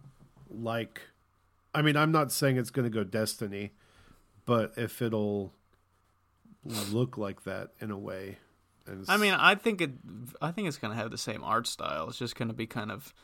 like, 0.51 1.01
I 1.75 1.81
mean, 1.81 1.97
I'm 1.97 2.13
not 2.13 2.31
saying 2.33 2.59
it's 2.59 2.71
going 2.71 2.85
to 2.85 2.91
go 2.91 3.03
Destiny, 3.05 3.73
but 4.45 4.75
if 4.77 5.01
it'll 5.01 5.55
look 6.65 7.17
like 7.17 7.45
that 7.45 7.71
in 7.81 7.91
a 7.91 7.99
way. 7.99 8.39
I 9.09 9.17
mean, 9.17 9.33
I 9.35 9.55
think 9.55 9.81
it. 9.81 9.93
I 10.41 10.51
think 10.51 10.67
it's 10.69 10.77
gonna 10.77 10.97
have 10.97 11.11
the 11.13 11.19
same 11.19 11.45
art 11.45 11.67
style. 11.69 12.09
It's 12.09 12.19
just 12.19 12.35
gonna 12.37 12.53
be 12.53 12.67
kind 12.67 12.91
of. 12.91 13.15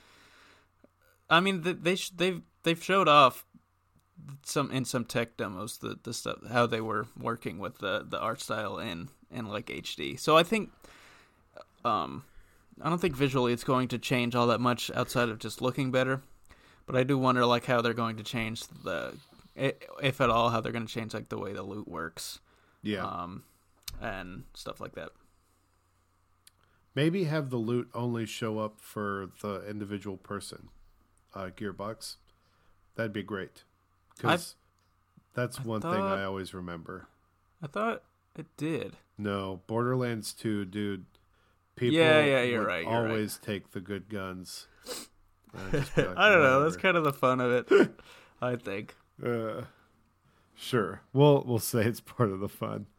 I 1.29 1.41
mean, 1.41 1.63
they 1.63 1.97
they've 2.15 2.43
they've 2.63 2.83
showed 2.83 3.09
off 3.09 3.45
some 4.45 4.71
in 4.71 4.85
some 4.85 5.05
tech 5.05 5.37
demos 5.37 5.79
the 5.79 5.99
the 6.03 6.13
stuff 6.13 6.39
how 6.51 6.67
they 6.67 6.81
were 6.81 7.07
working 7.19 7.59
with 7.59 7.79
the 7.79 8.05
the 8.09 8.19
art 8.19 8.41
style 8.41 8.79
in 8.79 9.09
in 9.31 9.47
like 9.47 9.67
HD. 9.67 10.19
So 10.19 10.37
I 10.37 10.43
think, 10.43 10.71
um, 11.85 12.25
I 12.81 12.89
don't 12.89 13.01
think 13.01 13.15
visually 13.17 13.53
it's 13.53 13.65
going 13.65 13.89
to 13.89 13.99
change 13.99 14.35
all 14.35 14.47
that 14.47 14.61
much 14.61 14.91
outside 14.95 15.29
of 15.29 15.39
just 15.39 15.61
looking 15.61 15.91
better. 15.91 16.23
But 16.87 16.97
I 16.97 17.03
do 17.03 17.19
wonder 17.19 17.45
like 17.45 17.67
how 17.67 17.83
they're 17.83 17.93
going 17.93 18.17
to 18.17 18.23
change 18.23 18.67
the, 18.83 19.15
if 19.55 20.21
at 20.23 20.31
all, 20.31 20.49
how 20.49 20.63
they're 20.63 20.73
going 20.73 20.87
to 20.87 20.93
change 20.93 21.13
like 21.13 21.29
the 21.29 21.39
way 21.39 21.53
the 21.53 21.63
loot 21.63 21.87
works, 21.87 22.41
yeah, 22.83 23.05
um, 23.05 23.43
and 24.01 24.45
stuff 24.55 24.81
like 24.81 24.95
that. 24.95 25.11
maybe 26.95 27.25
have 27.25 27.51
the 27.51 27.59
loot 27.59 27.89
only 27.95 28.27
show 28.27 28.59
up 28.59 28.81
for 28.81 29.31
the 29.43 29.69
individual 29.69 30.17
person. 30.17 30.69
Uh, 31.35 31.51
Gearbox, 31.55 32.17
that'd 32.95 33.13
be 33.13 33.23
great. 33.23 33.65
Because 34.19 34.57
that's 35.35 35.59
I 35.59 35.63
one 35.63 35.81
thing 35.81 35.91
I 35.91 36.25
always 36.25 36.53
remember. 36.55 37.09
I 37.63 37.67
thought 37.67 38.03
it 38.37 38.47
did. 38.57 38.97
No, 39.17 39.61
Borderlands 39.67 40.33
2, 40.33 40.65
dude. 40.67 41.07
People 41.77 41.97
Yeah, 41.97 42.25
yeah, 42.25 42.43
you're 42.43 42.65
right, 42.65 42.83
you're 42.85 42.93
right. 43.03 43.11
always 43.11 43.39
take 43.39 43.71
the 43.73 43.81
good 43.81 44.09
guns. 44.09 44.67
And 45.55 45.63
I'd 45.67 45.73
just 45.81 45.95
be 45.97 46.03
like, 46.03 46.17
I 46.17 46.29
don't 46.29 46.43
know. 46.43 46.63
That's 46.63 46.77
kind 46.77 46.97
of 46.97 47.05
the 47.05 47.13
fun 47.13 47.41
of 47.41 47.53
it. 47.53 47.91
I 48.43 48.57
think. 48.57 48.95
Uh, 49.25 49.63
sure. 50.55 51.01
We'll 51.13 51.43
we'll 51.47 51.59
say 51.59 51.85
it's 51.85 52.01
part 52.01 52.31
of 52.31 52.41
the 52.41 52.49
fun. 52.49 52.87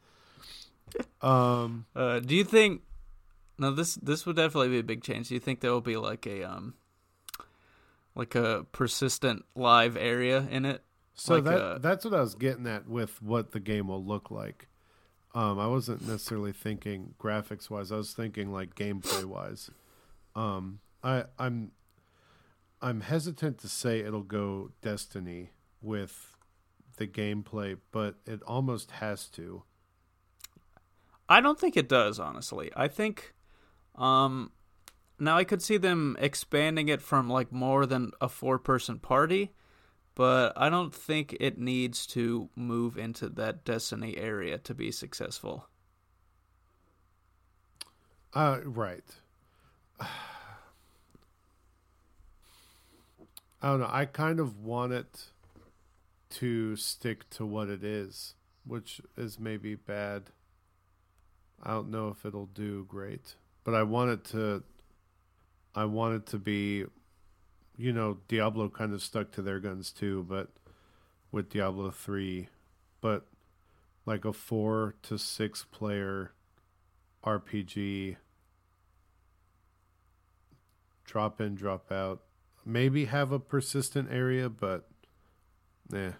Um, 1.22 1.86
Uh, 1.96 2.20
do 2.20 2.36
you 2.36 2.44
think? 2.44 2.82
No, 3.60 3.72
this 3.72 3.96
this 3.96 4.26
would 4.26 4.36
definitely 4.38 4.70
be 4.70 4.80
a 4.80 4.84
big 4.84 5.04
change. 5.04 5.28
Do 5.28 5.36
you 5.36 5.40
think 5.40 5.60
there 5.60 5.72
will 5.72 5.82
be 5.82 5.98
like 5.98 6.26
a 6.26 6.44
um, 6.44 6.74
like 8.16 8.34
a 8.34 8.66
persistent 8.72 9.46
live 9.56 9.96
area 9.96 10.48
in 10.50 10.66
it? 10.66 10.84
So 11.20 11.36
Like, 11.36 11.44
that 11.46 11.58
uh, 11.62 11.78
that's 11.80 12.06
what 12.06 12.14
I 12.14 12.22
was 12.22 12.36
getting 12.36 12.66
at 12.68 12.88
with 12.88 13.22
what 13.22 13.52
the 13.52 13.60
game 13.60 13.88
will 13.90 14.04
look 14.04 14.32
like. 14.32 14.68
Um, 15.36 15.60
I 15.60 15.68
wasn't 15.68 16.02
necessarily 16.08 16.52
thinking 16.52 17.14
graphics 17.20 17.70
wise. 17.70 17.92
I 17.92 17.98
was 17.98 18.14
thinking 18.14 18.52
like 18.52 18.74
gameplay 18.76 19.26
wise. 19.26 19.70
Um, 20.36 20.80
I 21.04 21.26
I'm 21.38 21.72
I'm 22.82 23.02
hesitant 23.02 23.58
to 23.60 23.68
say 23.68 24.00
it'll 24.00 24.24
go 24.24 24.72
Destiny 24.82 25.50
with 25.82 26.36
the 26.98 27.08
gameplay, 27.08 27.78
but 27.92 28.16
it 28.26 28.42
almost 28.44 28.92
has 28.92 29.28
to. 29.30 29.64
I 31.28 31.42
don't 31.42 31.60
think 31.60 31.78
it 31.78 31.88
does, 31.88 32.20
honestly. 32.20 32.72
I 32.76 32.88
think 32.88 33.34
um 33.96 34.52
now 35.20 35.38
I 35.38 35.44
could 35.44 35.62
see 35.62 35.78
them 35.78 36.16
expanding 36.20 36.88
it 36.88 37.02
from 37.02 37.30
like 37.30 37.52
more 37.52 37.86
than 37.86 38.12
a 38.22 38.30
four 38.30 38.58
person 38.58 39.00
party, 39.00 39.54
but 40.20 40.52
I 40.58 40.70
don't 40.70 40.94
think 40.94 41.38
it 41.40 41.58
needs 41.58 42.06
to 42.08 42.50
move 42.54 42.98
into 42.98 43.30
that 43.30 43.64
Destiny 43.64 44.18
area 44.18 44.58
to 44.58 44.74
be 44.74 44.92
successful. 44.92 45.70
Uh, 48.34 48.60
right. 48.66 49.06
I 50.02 50.08
don't 53.62 53.80
know. 53.80 53.90
I 53.90 54.04
kind 54.04 54.42
of 54.42 54.60
want 54.60 54.92
it 54.92 55.28
to 56.32 56.76
stick 56.76 57.30
to 57.30 57.46
what 57.46 57.70
it 57.70 57.86
is, 57.86 58.34
which 58.66 59.00
is 59.16 59.40
maybe 59.40 59.76
bad. 59.76 60.24
I 61.64 61.72
don't 61.72 61.92
know 61.92 62.10
if 62.10 62.26
it'll 62.26 62.48
do 62.48 62.84
great, 62.90 63.36
but 63.64 63.74
I 63.74 63.84
want 63.84 64.12
it 64.12 64.26
to. 64.32 64.64
I 65.74 65.86
want 65.86 66.16
it 66.16 66.26
to 66.32 66.38
be, 66.38 66.84
you 67.80 67.94
know, 67.94 68.18
Diablo 68.28 68.68
kind 68.68 68.94
of 68.94 69.02
stuck 69.02 69.32
to 69.32 69.42
their 69.42 69.62
guns 69.62 69.94
too, 69.94 70.26
but 70.28 70.50
with 71.32 71.50
Diablo 71.50 71.92
three, 71.92 72.50
but 73.00 73.26
like 74.06 74.26
a 74.26 74.34
four 74.34 74.96
to 75.04 75.18
six 75.18 75.64
player 75.64 76.34
RPG. 77.24 78.18
Drop 81.06 81.40
in, 81.40 81.56
drop 81.56 81.90
out. 81.90 82.22
Maybe 82.66 83.06
have 83.06 83.32
a 83.32 83.40
persistent 83.40 84.10
area, 84.12 84.50
but 84.50 84.90
yeah, 85.90 86.12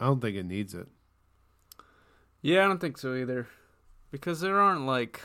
I 0.00 0.06
don't 0.06 0.20
think 0.20 0.36
it 0.36 0.44
needs 0.44 0.74
it. 0.74 0.88
Yeah, 2.42 2.64
I 2.64 2.66
don't 2.66 2.80
think 2.80 2.98
so 2.98 3.14
either. 3.14 3.46
Because 4.10 4.40
there 4.40 4.58
aren't 4.58 4.86
like 4.86 5.20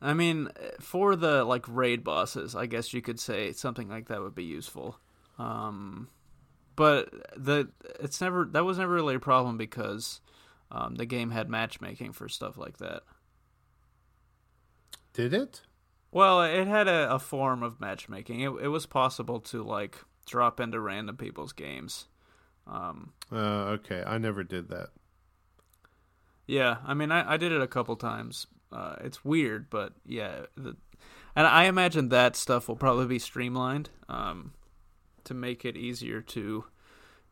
I 0.00 0.14
mean, 0.14 0.48
for 0.80 1.16
the 1.16 1.44
like 1.44 1.66
raid 1.68 2.04
bosses, 2.04 2.54
I 2.54 2.66
guess 2.66 2.94
you 2.94 3.02
could 3.02 3.18
say 3.18 3.52
something 3.52 3.88
like 3.88 4.08
that 4.08 4.20
would 4.20 4.34
be 4.34 4.44
useful. 4.44 4.98
Um 5.38 6.08
but 6.76 7.10
the 7.36 7.68
it's 7.98 8.20
never 8.20 8.44
that 8.52 8.64
was 8.64 8.78
never 8.78 8.92
really 8.92 9.16
a 9.16 9.20
problem 9.20 9.58
because 9.58 10.20
um, 10.70 10.94
the 10.96 11.06
game 11.06 11.30
had 11.30 11.48
matchmaking 11.48 12.12
for 12.12 12.28
stuff 12.28 12.56
like 12.56 12.78
that. 12.78 13.02
Did 15.12 15.34
it? 15.34 15.62
Well, 16.10 16.42
it 16.42 16.66
had 16.66 16.88
a, 16.88 17.12
a 17.12 17.18
form 17.18 17.62
of 17.62 17.80
matchmaking. 17.80 18.40
It, 18.40 18.50
it 18.62 18.68
was 18.68 18.86
possible 18.86 19.40
to 19.40 19.62
like 19.62 19.98
drop 20.26 20.60
into 20.60 20.78
random 20.78 21.16
people's 21.16 21.52
games. 21.52 22.06
Um, 22.66 23.12
uh, 23.32 23.76
okay, 23.76 24.02
I 24.06 24.18
never 24.18 24.44
did 24.44 24.68
that. 24.68 24.90
Yeah, 26.46 26.76
I 26.86 26.94
mean, 26.94 27.10
I, 27.10 27.34
I 27.34 27.36
did 27.36 27.52
it 27.52 27.60
a 27.60 27.66
couple 27.66 27.96
times. 27.96 28.46
Uh, 28.70 28.96
it's 29.00 29.24
weird, 29.24 29.70
but 29.70 29.94
yeah, 30.04 30.46
the, 30.56 30.76
and 31.34 31.46
I 31.46 31.64
imagine 31.64 32.08
that 32.08 32.36
stuff 32.36 32.68
will 32.68 32.76
probably 32.76 33.06
be 33.06 33.18
streamlined 33.18 33.90
um, 34.08 34.52
to 35.24 35.34
make 35.34 35.64
it 35.64 35.76
easier 35.76 36.20
to 36.20 36.64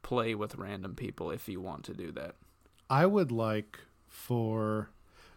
play 0.02 0.34
with 0.34 0.54
random 0.54 0.94
people 0.94 1.30
if 1.30 1.48
you 1.48 1.60
want 1.60 1.84
to 1.84 1.94
do 1.94 2.12
that. 2.12 2.36
I 2.88 3.06
would 3.06 3.32
like 3.32 3.80
for. 4.08 4.90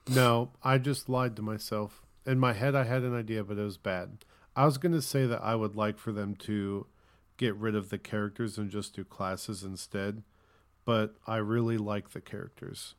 No, 0.08 0.52
I 0.64 0.78
just 0.78 1.10
lied 1.10 1.36
to 1.36 1.42
myself. 1.42 2.04
In 2.26 2.40
my 2.40 2.54
head, 2.54 2.76
I 2.76 2.84
had 2.84 3.04
an 3.04 3.16
idea, 3.16 3.44
but 3.44 3.58
it 3.58 3.64
was 3.64 3.78
bad. 3.78 4.26
I 4.56 4.66
was 4.66 4.78
going 4.78 4.92
to 4.92 5.02
say 5.02 5.26
that 5.26 5.44
I 5.44 5.56
would 5.56 5.76
like 5.76 5.98
for 5.98 6.12
them 6.12 6.36
to 6.38 6.88
get 7.38 7.56
rid 7.56 7.76
of 7.76 7.90
the 7.90 7.98
characters 7.98 8.58
and 8.58 8.70
just 8.70 8.96
do 8.96 9.04
classes 9.04 9.64
instead, 9.64 10.24
but 10.86 11.16
I 11.26 11.38
really 11.38 11.78
like 11.78 12.12
the 12.12 12.22
characters. 12.22 12.96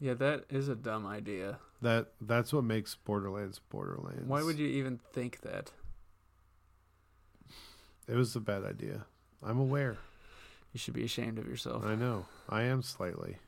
Yeah, 0.00 0.14
that 0.14 0.44
is 0.50 0.68
a 0.68 0.74
dumb 0.74 1.06
idea. 1.06 1.58
That 1.82 2.08
that's 2.20 2.52
what 2.52 2.64
makes 2.64 2.94
Borderlands 2.94 3.60
Borderlands. 3.70 4.28
Why 4.28 4.42
would 4.42 4.58
you 4.58 4.66
even 4.66 5.00
think 5.12 5.40
that? 5.40 5.72
It 8.08 8.14
was 8.14 8.36
a 8.36 8.40
bad 8.40 8.64
idea. 8.64 9.06
I'm 9.42 9.58
aware. 9.58 9.98
You 10.72 10.78
should 10.78 10.94
be 10.94 11.04
ashamed 11.04 11.38
of 11.38 11.46
yourself. 11.46 11.84
I 11.84 11.94
know. 11.94 12.26
I 12.48 12.62
am 12.62 12.82
slightly. 12.82 13.38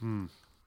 Hmm. 0.00 0.26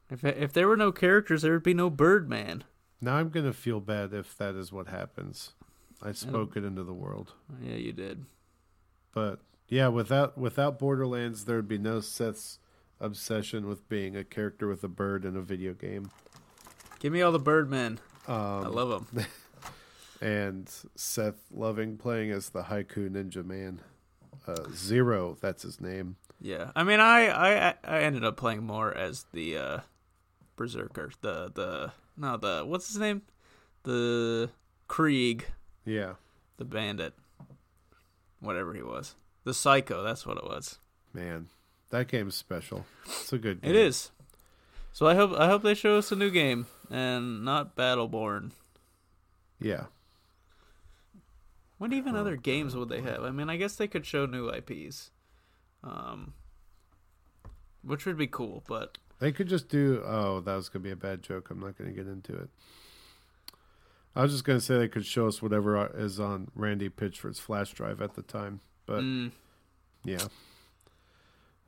If 0.10 0.24
if 0.24 0.54
there 0.54 0.68
were 0.68 0.78
no 0.78 0.92
characters, 0.92 1.42
there 1.42 1.54
would 1.54 1.64
be 1.64 1.74
no 1.74 1.90
Birdman. 1.90 2.64
Now 3.02 3.16
I'm 3.16 3.30
gonna 3.30 3.54
feel 3.54 3.80
bad 3.80 4.14
if 4.14 4.38
that 4.38 4.56
is 4.56 4.72
what 4.72 4.88
happens. 4.88 5.54
I 6.02 6.12
spoke 6.12 6.56
it 6.56 6.64
into 6.64 6.84
the 6.84 6.94
world. 6.94 7.34
Yeah, 7.62 7.76
you 7.76 7.94
did. 7.94 8.26
But 9.14 9.40
yeah, 9.68 9.88
without 9.88 10.38
without 10.38 10.78
Borderlands, 10.78 11.46
there 11.46 11.56
would 11.56 11.68
be 11.68 11.78
no 11.78 12.00
Seth's 12.02 12.60
obsession 13.00 13.68
with 13.68 13.88
being 13.90 14.16
a 14.16 14.24
character 14.24 14.68
with 14.68 14.84
a 14.84 14.88
bird 14.88 15.26
in 15.26 15.36
a 15.36 15.42
video 15.42 15.74
game. 15.74 16.10
Give 17.00 17.12
me 17.12 17.22
all 17.22 17.32
the 17.32 17.40
Birdmen. 17.40 18.00
Um, 18.28 18.36
I 18.38 18.68
love 18.68 19.14
them. 19.14 19.26
and 20.22 20.72
Seth 20.96 21.46
loving 21.52 21.98
playing 21.98 22.32
as 22.32 22.50
the 22.50 22.64
Haiku 22.64 23.10
Ninja 23.10 23.46
Man. 23.46 23.82
Uh, 24.48 24.70
Zero, 24.74 25.38
that's 25.42 25.64
his 25.64 25.82
name. 25.82 26.18
Yeah, 26.42 26.72
I 26.76 26.84
mean, 26.84 27.00
I, 27.00 27.30
I 27.30 27.74
I 27.84 28.00
ended 28.02 28.24
up 28.24 28.38
playing 28.38 28.64
more 28.64 28.96
as 28.96 29.26
the 29.34 29.58
uh, 29.58 29.80
Berserker, 30.56 31.12
the 31.22 31.52
the 31.54 31.92
no 32.18 32.38
the 32.38 32.64
what's 32.66 32.88
his 32.88 32.98
name, 32.98 33.24
the 33.84 34.50
Krieg. 34.88 35.46
Yeah, 35.86 36.14
the 36.58 36.66
bandit, 36.66 37.14
whatever 38.40 38.74
he 38.74 38.84
was, 38.84 39.16
the 39.44 39.54
Psycho. 39.54 40.04
That's 40.04 40.26
what 40.26 40.38
it 40.38 40.44
was. 40.44 40.80
Man, 41.14 41.48
that 41.90 42.08
game's 42.08 42.36
special. 42.36 42.86
It's 43.06 43.34
a 43.34 43.38
good. 43.38 43.62
game. 43.62 43.72
It 43.72 43.76
is. 43.76 44.12
So 44.94 45.08
I 45.08 45.16
hope 45.16 45.34
I 45.38 45.48
hope 45.48 45.62
they 45.62 45.74
show 45.74 45.98
us 45.98 46.12
a 46.12 46.16
new 46.16 46.32
game 46.32 46.68
and 46.90 47.44
not 47.44 47.76
Battleborn. 47.76 48.52
Yeah. 49.60 49.86
What 51.78 51.92
even 51.92 52.16
other 52.16 52.38
games 52.38 52.76
would 52.76 52.90
they 52.90 53.02
have? 53.02 53.24
I 53.24 53.32
mean, 53.32 53.50
I 53.50 53.58
guess 53.58 53.76
they 53.76 53.88
could 53.88 54.06
show 54.06 54.26
new 54.26 54.50
IPs, 54.50 55.12
um, 55.84 56.34
which 57.84 58.06
would 58.06 58.18
be 58.18 58.28
cool. 58.28 58.64
But 58.68 58.98
they 59.20 59.32
could 59.32 59.48
just 59.48 59.68
do. 59.68 60.02
Oh, 60.06 60.40
that 60.40 60.56
was 60.56 60.70
gonna 60.70 60.84
be 60.84 60.92
a 60.92 60.96
bad 60.96 61.22
joke. 61.22 61.50
I'm 61.50 61.60
not 61.60 61.78
gonna 61.78 61.92
get 61.92 62.08
into 62.08 62.34
it. 62.34 62.50
I 64.16 64.22
was 64.22 64.32
just 64.32 64.46
gonna 64.46 64.62
say 64.62 64.78
they 64.78 64.88
could 64.88 65.06
show 65.06 65.28
us 65.28 65.42
whatever 65.42 65.92
is 65.98 66.20
on 66.20 66.50
Randy 66.56 66.90
Pitchford's 66.90 67.40
flash 67.40 67.74
drive 67.74 68.02
at 68.02 68.16
the 68.16 68.22
time, 68.22 68.62
but 68.86 69.02
mm. 69.02 69.32
yeah. 70.06 70.28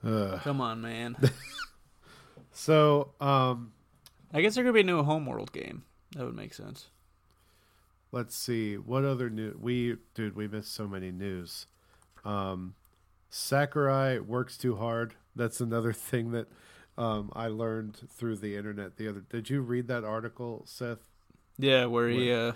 Uh. 0.06 0.38
Come 0.44 0.62
on, 0.62 0.82
man. 0.82 1.18
so, 2.52 3.14
um, 3.20 3.72
I 4.34 4.42
guess 4.42 4.56
there 4.56 4.64
could 4.64 4.74
be 4.74 4.82
a 4.82 4.84
new 4.84 5.04
Homeworld 5.04 5.52
game. 5.52 5.84
That 6.16 6.26
would 6.26 6.36
make 6.36 6.54
sense. 6.54 6.88
Let's 8.12 8.36
see 8.36 8.76
what 8.78 9.04
other 9.04 9.30
new 9.30 9.58
we 9.60 9.98
dude 10.14 10.36
we 10.36 10.48
missed 10.48 10.74
so 10.74 10.88
many 10.88 11.12
news. 11.12 11.68
Um, 12.24 12.76
Sakurai 13.30 14.20
works 14.20 14.58
too 14.58 14.78
hard. 14.78 15.16
That's 15.36 15.60
another 15.60 15.94
thing 15.94 16.32
that 16.32 16.48
um, 16.98 17.32
I 17.36 17.48
learned 17.48 17.98
through 18.10 18.38
the 18.38 18.56
internet 18.56 18.98
the 18.98 19.10
other. 19.10 19.24
Did 19.30 19.50
you 19.50 19.62
read 19.62 19.88
that 19.88 20.04
article, 20.04 20.64
Seth? 20.66 21.00
Yeah, 21.58 21.86
where 21.86 22.08
he 22.08 22.32
uh, 22.32 22.54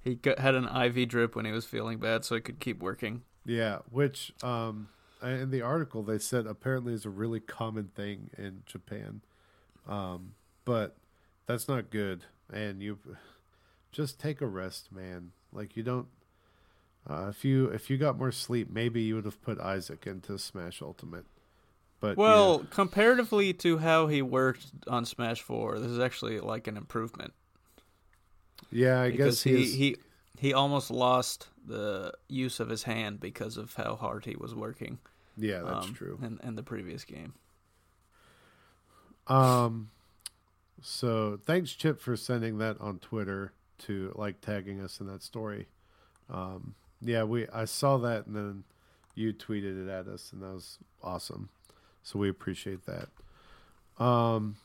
he 0.00 0.14
got, 0.14 0.38
had 0.38 0.54
an 0.54 0.64
IV 0.64 1.08
drip 1.08 1.36
when 1.36 1.44
he 1.44 1.52
was 1.52 1.64
feeling 1.64 1.98
bad, 1.98 2.24
so 2.24 2.34
he 2.34 2.40
could 2.40 2.60
keep 2.60 2.80
working. 2.80 3.22
Yeah, 3.44 3.78
which 3.90 4.32
um, 4.42 4.88
in 5.22 5.50
the 5.50 5.62
article 5.62 6.02
they 6.02 6.18
said 6.18 6.46
apparently 6.46 6.92
is 6.92 7.04
a 7.04 7.10
really 7.10 7.40
common 7.40 7.90
thing 7.94 8.30
in 8.36 8.62
Japan, 8.66 9.22
um, 9.88 10.34
but 10.64 10.96
that's 11.46 11.68
not 11.68 11.90
good. 11.90 12.24
And 12.52 12.82
you 12.82 12.98
just 13.92 14.20
take 14.20 14.40
a 14.40 14.46
rest, 14.46 14.92
man. 14.92 15.32
Like 15.52 15.76
you 15.76 15.82
don't. 15.82 16.06
Uh, 17.08 17.28
if 17.30 17.44
you 17.44 17.66
if 17.68 17.88
you 17.88 17.96
got 17.96 18.18
more 18.18 18.32
sleep, 18.32 18.68
maybe 18.70 19.00
you 19.00 19.14
would 19.14 19.24
have 19.24 19.40
put 19.42 19.58
Isaac 19.60 20.06
into 20.06 20.38
Smash 20.38 20.82
Ultimate. 20.82 21.24
But 22.00 22.16
well, 22.16 22.60
yeah. 22.60 22.66
comparatively 22.70 23.52
to 23.54 23.78
how 23.78 24.06
he 24.06 24.20
worked 24.20 24.66
on 24.86 25.06
Smash 25.06 25.40
Four, 25.40 25.78
this 25.78 25.90
is 25.90 25.98
actually 25.98 26.40
like 26.40 26.66
an 26.66 26.76
improvement. 26.76 27.32
Yeah, 28.70 29.00
I 29.00 29.10
because 29.10 29.42
guess 29.42 29.42
he 29.42 29.64
he, 29.64 29.76
he 29.76 29.96
he 30.38 30.52
almost 30.52 30.90
lost 30.90 31.48
the 31.64 32.12
use 32.28 32.60
of 32.60 32.68
his 32.68 32.84
hand 32.84 33.20
because 33.20 33.56
of 33.56 33.74
how 33.74 33.96
hard 33.96 34.24
he 34.24 34.36
was 34.36 34.54
working. 34.54 34.98
Yeah, 35.36 35.62
that's 35.62 35.86
um, 35.86 35.94
true. 35.94 36.18
In 36.22 36.40
in 36.42 36.54
the 36.56 36.62
previous 36.62 37.04
game. 37.04 37.34
Um, 39.26 39.90
so 40.80 41.38
thanks 41.44 41.72
Chip 41.72 42.00
for 42.00 42.16
sending 42.16 42.58
that 42.58 42.80
on 42.80 42.98
Twitter 42.98 43.52
to 43.78 44.12
like 44.14 44.40
tagging 44.40 44.80
us 44.80 45.00
in 45.00 45.06
that 45.08 45.22
story. 45.22 45.66
Um, 46.30 46.74
yeah, 47.00 47.24
we 47.24 47.48
I 47.48 47.64
saw 47.64 47.98
that 47.98 48.26
and 48.26 48.36
then 48.36 48.64
you 49.14 49.32
tweeted 49.32 49.86
it 49.86 49.90
at 49.90 50.06
us 50.06 50.32
and 50.32 50.42
that 50.42 50.52
was 50.52 50.78
awesome. 51.02 51.48
So 52.02 52.18
we 52.18 52.28
appreciate 52.28 52.80
that. 52.86 53.08
Um, 54.02 54.56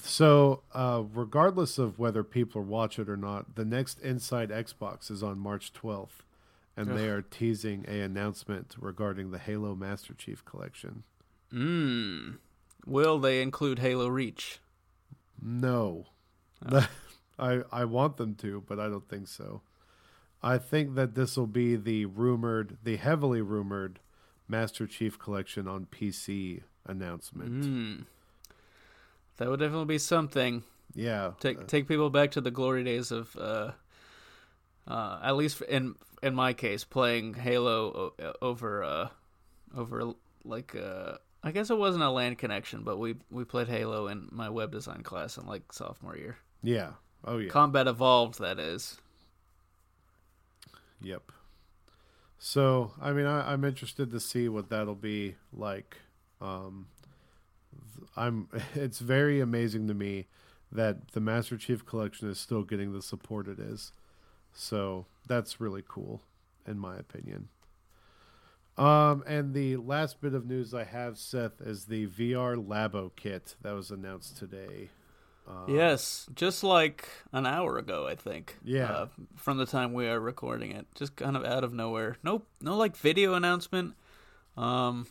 so 0.00 0.62
uh, 0.74 1.02
regardless 1.12 1.78
of 1.78 1.98
whether 1.98 2.22
people 2.22 2.62
watch 2.62 2.98
it 2.98 3.08
or 3.08 3.16
not, 3.16 3.56
the 3.56 3.64
next 3.64 4.00
Inside 4.00 4.50
Xbox 4.50 5.10
is 5.10 5.22
on 5.22 5.38
March 5.38 5.72
12th, 5.72 6.22
and 6.76 6.90
Ugh. 6.90 6.96
they 6.96 7.08
are 7.08 7.22
teasing 7.22 7.84
a 7.88 8.00
announcement 8.00 8.74
regarding 8.78 9.30
the 9.30 9.38
Halo 9.38 9.74
Master 9.74 10.14
Chief 10.14 10.44
Collection. 10.44 11.02
Hmm. 11.50 12.32
Will 12.86 13.18
they 13.18 13.42
include 13.42 13.78
Halo 13.78 14.08
Reach? 14.08 14.60
No. 15.40 16.06
Oh. 16.70 16.88
I 17.38 17.62
I 17.72 17.84
want 17.84 18.16
them 18.18 18.34
to, 18.36 18.62
but 18.66 18.78
I 18.78 18.88
don't 18.88 19.08
think 19.08 19.26
so. 19.26 19.62
I 20.42 20.58
think 20.58 20.94
that 20.96 21.14
this 21.14 21.36
will 21.36 21.46
be 21.46 21.76
the 21.76 22.06
rumored, 22.06 22.78
the 22.82 22.96
heavily 22.96 23.40
rumored 23.40 24.00
Master 24.48 24.86
Chief 24.86 25.18
Collection 25.18 25.68
on 25.68 25.86
PC 25.86 26.62
announcement. 26.86 27.64
Mm. 27.64 28.04
That 29.38 29.48
would 29.48 29.60
definitely 29.60 29.86
be 29.86 29.98
something. 29.98 30.62
Yeah, 30.94 31.32
Take 31.40 31.66
take 31.66 31.88
people 31.88 32.10
back 32.10 32.32
to 32.32 32.40
the 32.42 32.50
glory 32.50 32.84
days 32.84 33.10
of, 33.12 33.34
uh, 33.36 33.72
uh, 34.86 35.20
at 35.22 35.36
least 35.36 35.62
in 35.62 35.94
in 36.22 36.34
my 36.34 36.52
case, 36.52 36.84
playing 36.84 37.34
Halo 37.34 38.12
o- 38.18 38.34
over 38.42 38.84
uh, 38.84 39.08
over 39.74 40.12
like 40.44 40.76
uh, 40.76 41.16
I 41.42 41.50
guess 41.50 41.70
it 41.70 41.78
wasn't 41.78 42.04
a 42.04 42.10
land 42.10 42.36
connection, 42.38 42.82
but 42.82 42.98
we 42.98 43.16
we 43.30 43.44
played 43.44 43.68
Halo 43.68 44.06
in 44.08 44.28
my 44.30 44.50
web 44.50 44.70
design 44.70 45.02
class 45.02 45.38
in 45.38 45.46
like 45.46 45.72
sophomore 45.72 46.16
year. 46.16 46.36
yeah. 46.62 46.90
Oh 47.24 47.38
yeah. 47.38 47.48
Combat 47.48 47.86
Evolved, 47.86 48.38
that 48.40 48.58
is. 48.58 48.98
Yep. 51.00 51.32
So, 52.38 52.92
I 53.00 53.12
mean, 53.12 53.26
I, 53.26 53.52
I'm 53.52 53.64
interested 53.64 54.10
to 54.10 54.20
see 54.20 54.48
what 54.48 54.68
that'll 54.70 54.94
be 54.96 55.36
like. 55.52 55.98
Um, 56.40 56.86
I'm. 58.16 58.48
It's 58.74 58.98
very 58.98 59.40
amazing 59.40 59.88
to 59.88 59.94
me 59.94 60.26
that 60.70 61.12
the 61.12 61.20
Master 61.20 61.56
Chief 61.56 61.84
Collection 61.84 62.28
is 62.30 62.38
still 62.38 62.62
getting 62.62 62.92
the 62.92 63.02
support 63.02 63.46
it 63.46 63.58
is. 63.58 63.92
So 64.54 65.06
that's 65.26 65.60
really 65.60 65.82
cool, 65.86 66.22
in 66.66 66.78
my 66.78 66.96
opinion. 66.96 67.48
Um, 68.78 69.22
and 69.26 69.52
the 69.52 69.76
last 69.76 70.20
bit 70.20 70.32
of 70.34 70.46
news 70.46 70.72
I 70.72 70.84
have, 70.84 71.18
Seth, 71.18 71.60
is 71.60 71.84
the 71.84 72.06
VR 72.06 72.56
Labo 72.56 73.10
kit 73.14 73.54
that 73.62 73.74
was 73.74 73.90
announced 73.90 74.38
today. 74.38 74.88
Um, 75.46 75.64
Yes, 75.68 76.26
just 76.34 76.64
like 76.64 77.08
an 77.32 77.44
hour 77.46 77.76
ago, 77.76 78.06
I 78.06 78.14
think. 78.14 78.56
Yeah. 78.64 78.90
Uh, 78.90 79.06
from 79.36 79.58
the 79.58 79.66
time 79.66 79.92
we 79.92 80.06
are 80.06 80.20
recording 80.20 80.72
it, 80.72 80.86
just 80.94 81.16
kind 81.16 81.36
of 81.36 81.44
out 81.44 81.64
of 81.64 81.74
nowhere. 81.74 82.16
No, 82.22 82.42
no, 82.62 82.76
like 82.76 82.96
video 82.96 83.34
announcement. 83.34 83.94
Um, 84.56 85.06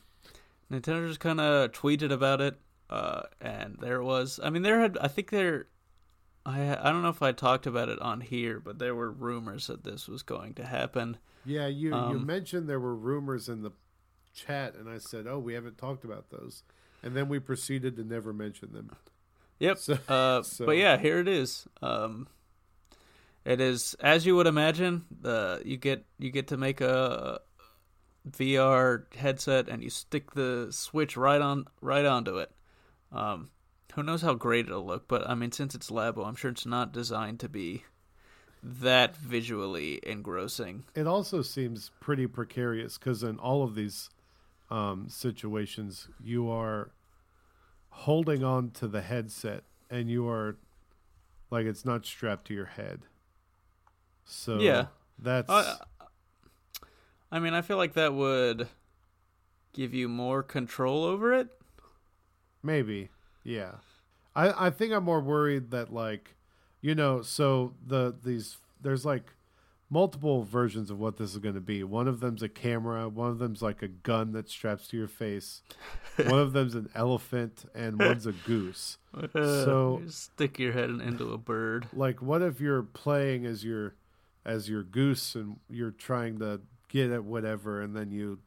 Nintendo 0.71 1.07
just 1.07 1.19
kind 1.19 1.41
of 1.41 1.71
tweeted 1.71 2.11
about 2.11 2.41
it, 2.41 2.57
uh, 2.91 3.23
and 3.39 3.77
there 3.79 4.03
was. 4.03 4.39
I 4.43 4.49
mean, 4.49 4.61
there 4.63 4.79
had. 4.81 4.97
I 4.99 5.07
think 5.07 5.29
there. 5.31 5.67
I 6.45 6.75
I 6.75 6.91
don't 6.91 7.03
know 7.03 7.09
if 7.09 7.21
I 7.21 7.31
talked 7.31 7.65
about 7.67 7.89
it 7.89 7.99
on 8.01 8.21
here, 8.21 8.59
but 8.59 8.79
there 8.79 8.95
were 8.95 9.11
rumors 9.11 9.67
that 9.67 9.83
this 9.83 10.07
was 10.07 10.23
going 10.23 10.53
to 10.55 10.65
happen. 10.65 11.17
Yeah, 11.45 11.67
you 11.67 11.89
you 11.89 11.95
Um, 11.95 12.25
mentioned 12.25 12.67
there 12.67 12.79
were 12.79 12.95
rumors 12.95 13.47
in 13.49 13.61
the 13.61 13.71
chat, 14.33 14.75
and 14.75 14.89
I 14.89 14.97
said, 14.97 15.27
"Oh, 15.27 15.39
we 15.39 15.53
haven't 15.53 15.77
talked 15.77 16.03
about 16.03 16.29
those," 16.29 16.63
and 17.03 17.15
then 17.15 17.29
we 17.29 17.39
proceeded 17.39 17.95
to 17.97 18.03
never 18.03 18.33
mention 18.33 18.73
them. 18.73 18.91
Yep. 19.59 19.77
So, 19.77 19.97
Uh, 20.07 20.41
so- 20.41 20.65
But 20.65 20.77
yeah, 20.77 20.97
here 20.97 21.19
it 21.19 21.27
is. 21.27 21.67
Um, 21.83 22.27
it 23.45 23.61
is 23.61 23.93
as 23.99 24.25
you 24.25 24.35
would 24.35 24.47
imagine. 24.47 25.05
Uh, 25.23 25.59
you 25.63 25.77
get 25.77 26.05
you 26.17 26.31
get 26.31 26.47
to 26.47 26.57
make 26.57 26.81
a 26.81 27.39
VR 28.29 29.05
headset 29.15 29.67
and 29.67 29.83
you 29.83 29.89
stick 29.89 30.31
the 30.31 30.67
Switch 30.71 31.17
right 31.17 31.41
on 31.41 31.65
right 31.81 32.05
onto 32.05 32.37
it. 32.37 32.51
Um, 33.11 33.49
who 33.93 34.03
knows 34.03 34.21
how 34.21 34.33
great 34.33 34.67
it'll 34.67 34.85
look? 34.85 35.07
But 35.07 35.29
I 35.29 35.35
mean, 35.35 35.51
since 35.51 35.75
it's 35.75 35.89
Labo, 35.91 36.25
I'm 36.25 36.35
sure 36.35 36.51
it's 36.51 36.65
not 36.65 36.93
designed 36.93 37.39
to 37.41 37.49
be 37.49 37.83
that 38.63 39.17
visually 39.17 39.99
engrossing. 40.03 40.83
it 40.95 41.07
also 41.07 41.41
seems 41.41 41.91
pretty 41.99 42.27
precarious 42.27 42.97
because 42.97 43.23
in 43.23 43.37
all 43.39 43.63
of 43.63 43.75
these 43.75 44.09
um, 44.69 45.07
situations, 45.09 46.07
you 46.23 46.49
are 46.49 46.91
holding 47.89 48.43
on 48.43 48.69
to 48.71 48.87
the 48.87 49.01
headset, 49.01 49.63
and 49.89 50.09
you 50.09 50.27
are 50.29 50.55
like 51.49 51.65
it's 51.65 51.83
not 51.83 52.05
strapped 52.05 52.45
to 52.47 52.53
your 52.53 52.67
head. 52.67 53.01
So 54.25 54.59
Yeah. 54.59 54.85
that's 55.19 55.49
Uh, 55.49 55.77
I 57.31 57.39
mean, 57.39 57.53
I 57.53 57.61
feel 57.61 57.77
like 57.77 57.93
that 57.93 58.13
would 58.13 58.67
give 59.73 59.93
you 59.93 60.07
more 60.07 60.43
control 60.43 61.03
over 61.03 61.33
it. 61.33 61.47
Maybe. 62.63 63.09
Yeah. 63.43 63.71
I 64.35 64.67
I 64.67 64.69
think 64.69 64.93
I'm 64.93 65.03
more 65.03 65.21
worried 65.21 65.71
that 65.71 65.91
like 65.93 66.35
you 66.81 66.95
know, 66.95 67.21
so 67.21 67.73
the 67.85 68.15
these 68.23 68.57
there's 68.81 69.05
like 69.05 69.33
multiple 69.89 70.43
versions 70.43 70.89
of 70.89 70.97
what 70.99 71.17
this 71.17 71.31
is 71.31 71.37
going 71.39 71.53
to 71.55 71.59
be. 71.61 71.83
One 71.83 72.07
of 72.07 72.21
them's 72.21 72.41
a 72.41 72.47
camera, 72.47 73.09
one 73.09 73.29
of 73.29 73.39
them's 73.39 73.61
like 73.61 73.81
a 73.81 73.89
gun 73.89 74.31
that 74.31 74.49
straps 74.49 74.87
to 74.87 74.97
your 74.97 75.09
face. 75.09 75.61
one 76.15 76.39
of 76.39 76.53
them's 76.53 76.75
an 76.75 76.89
elephant 76.95 77.65
and 77.75 77.99
one's 77.99 78.25
a 78.25 78.31
goose. 78.31 78.97
Uh, 79.13 79.27
so- 79.65 79.99
You 80.01 80.09
stick 80.09 80.57
your 80.57 80.71
head 80.71 80.89
into 80.89 81.33
a 81.33 81.37
bird. 81.37 81.87
Like 81.93 82.21
what 82.21 82.41
if 82.41 82.61
you're 82.61 82.83
playing 82.83 83.45
as 83.45 83.63
your 83.65 83.95
as 84.45 84.69
your 84.69 84.83
goose 84.83 85.35
and 85.35 85.57
you're 85.69 85.91
trying 85.91 86.39
to 86.39 86.61
get 86.87 87.11
at 87.11 87.25
whatever 87.25 87.81
and 87.81 87.93
then 87.95 88.11
you 88.11 88.39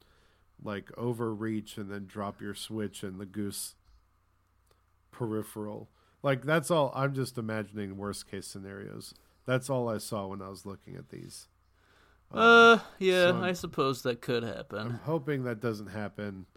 like 0.63 0.89
overreach 0.97 1.77
and 1.77 1.91
then 1.91 2.05
drop 2.07 2.41
your 2.41 2.55
switch 2.55 3.03
and 3.03 3.19
the 3.19 3.25
goose 3.27 3.75
peripheral. 5.17 5.89
Like 6.23 6.43
that's 6.43 6.71
all 6.71 6.91
I'm 6.95 7.13
just 7.13 7.37
imagining 7.37 7.97
worst 7.97 8.29
case 8.29 8.47
scenarios. 8.47 9.13
That's 9.45 9.69
all 9.69 9.87
I 9.89 9.99
saw 9.99 10.27
when 10.27 10.41
I 10.41 10.49
was 10.49 10.65
looking 10.65 10.95
at 10.95 11.09
these. 11.09 11.47
Um, 12.31 12.39
Uh, 12.41 12.79
yeah, 12.99 13.29
so 13.31 13.37
I'm- 13.41 13.55
suppose 13.55 14.01
that 14.01 14.21
could 14.21 14.43
happen. 14.43 14.79
I'm 14.79 14.99
hoping 15.05 15.43
that 15.43 15.59
doesn't 15.59 15.87
happen. 15.87 16.47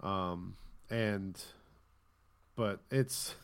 Um, 0.00 0.56
and, 0.90 1.40
but 2.54 2.80
it's, 2.90 3.34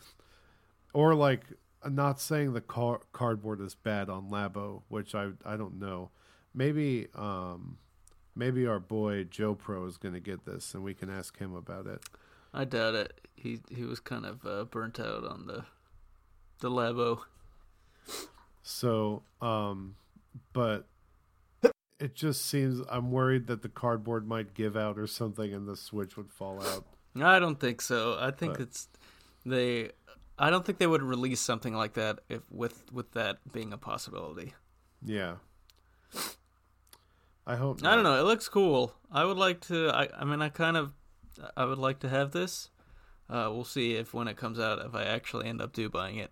or 0.93 1.13
like, 1.13 1.45
not 1.85 2.19
saying 2.19 2.53
the 2.53 2.61
car- 2.61 3.01
cardboard 3.11 3.61
is 3.61 3.75
bad 3.75 4.09
on 4.09 4.29
Labo, 4.29 4.81
which 4.87 5.13
I 5.13 5.31
I 5.45 5.57
don't 5.57 5.79
know. 5.79 6.09
Maybe 6.55 7.07
um, 7.15 7.77
maybe 8.35 8.65
our 8.65 8.79
boy 8.79 9.25
Joe 9.25 9.53
Pro 9.55 9.85
is 9.85 9.97
going 9.97 10.13
to 10.13 10.19
get 10.21 10.45
this, 10.45 10.73
and 10.73 10.83
we 10.83 10.93
can 10.93 11.09
ask 11.09 11.37
him 11.37 11.53
about 11.53 11.85
it. 11.87 12.01
I 12.53 12.65
doubt 12.65 12.95
it. 12.95 13.27
He 13.43 13.59
he 13.69 13.83
was 13.83 13.99
kind 13.99 14.25
of 14.25 14.45
uh, 14.45 14.63
burnt 14.63 14.99
out 14.99 15.25
on 15.25 15.47
the 15.47 15.65
the 16.61 16.69
labo. 16.71 17.19
So, 18.61 19.23
um, 19.41 19.95
but 20.53 20.87
it 21.99 22.15
just 22.15 22.45
seems 22.45 22.81
I'm 22.89 23.11
worried 23.11 23.47
that 23.47 23.61
the 23.61 23.69
cardboard 23.69 24.25
might 24.25 24.53
give 24.53 24.77
out 24.77 24.97
or 24.97 25.05
something, 25.07 25.53
and 25.53 25.67
the 25.67 25.75
switch 25.75 26.15
would 26.15 26.31
fall 26.31 26.63
out. 26.63 26.85
I 27.21 27.37
don't 27.39 27.59
think 27.59 27.81
so. 27.81 28.17
I 28.19 28.31
think 28.31 28.53
But- 28.53 28.61
it's 28.61 28.87
they. 29.45 29.91
I 30.39 30.49
don't 30.49 30.65
think 30.65 30.79
they 30.79 30.87
would 30.87 31.03
release 31.03 31.39
something 31.41 31.75
like 31.75 31.93
that 31.93 32.19
if 32.29 32.41
with 32.49 32.91
with 32.91 33.11
that 33.11 33.39
being 33.51 33.71
a 33.73 33.77
possibility. 33.77 34.53
Yeah. 35.05 35.35
I 37.45 37.57
hope. 37.57 37.81
I 37.83 37.95
don't 37.95 38.03
not. 38.03 38.15
know. 38.15 38.19
It 38.19 38.23
looks 38.23 38.47
cool. 38.47 38.95
I 39.11 39.25
would 39.25 39.37
like 39.37 39.59
to. 39.67 39.89
I 39.89 40.07
I 40.17 40.23
mean, 40.23 40.41
I 40.41 40.49
kind 40.49 40.77
of. 40.77 40.93
I 41.57 41.65
would 41.65 41.77
like 41.77 41.99
to 41.99 42.09
have 42.09 42.31
this. 42.31 42.69
Uh, 43.33 43.49
we'll 43.51 43.63
see 43.63 43.95
if 43.95 44.13
when 44.13 44.27
it 44.27 44.37
comes 44.37 44.59
out, 44.59 44.77
if 44.85 44.93
I 44.93 45.05
actually 45.05 45.47
end 45.47 45.59
up 45.59 45.73
do 45.73 45.89
buying 45.89 46.17
it. 46.17 46.29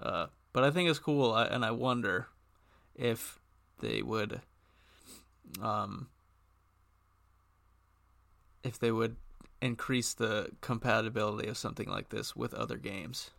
Uh, 0.00 0.26
but 0.52 0.64
I 0.64 0.72
think 0.72 0.90
it's 0.90 0.98
cool, 0.98 1.30
I, 1.30 1.44
and 1.44 1.64
I 1.64 1.70
wonder 1.70 2.26
if 2.96 3.38
they 3.78 4.02
would, 4.02 4.40
um, 5.62 6.08
if 8.64 8.80
they 8.80 8.90
would 8.90 9.14
increase 9.62 10.12
the 10.12 10.50
compatibility 10.60 11.46
of 11.46 11.56
something 11.56 11.88
like 11.88 12.08
this 12.08 12.34
with 12.34 12.52
other 12.52 12.78
games. 12.78 13.30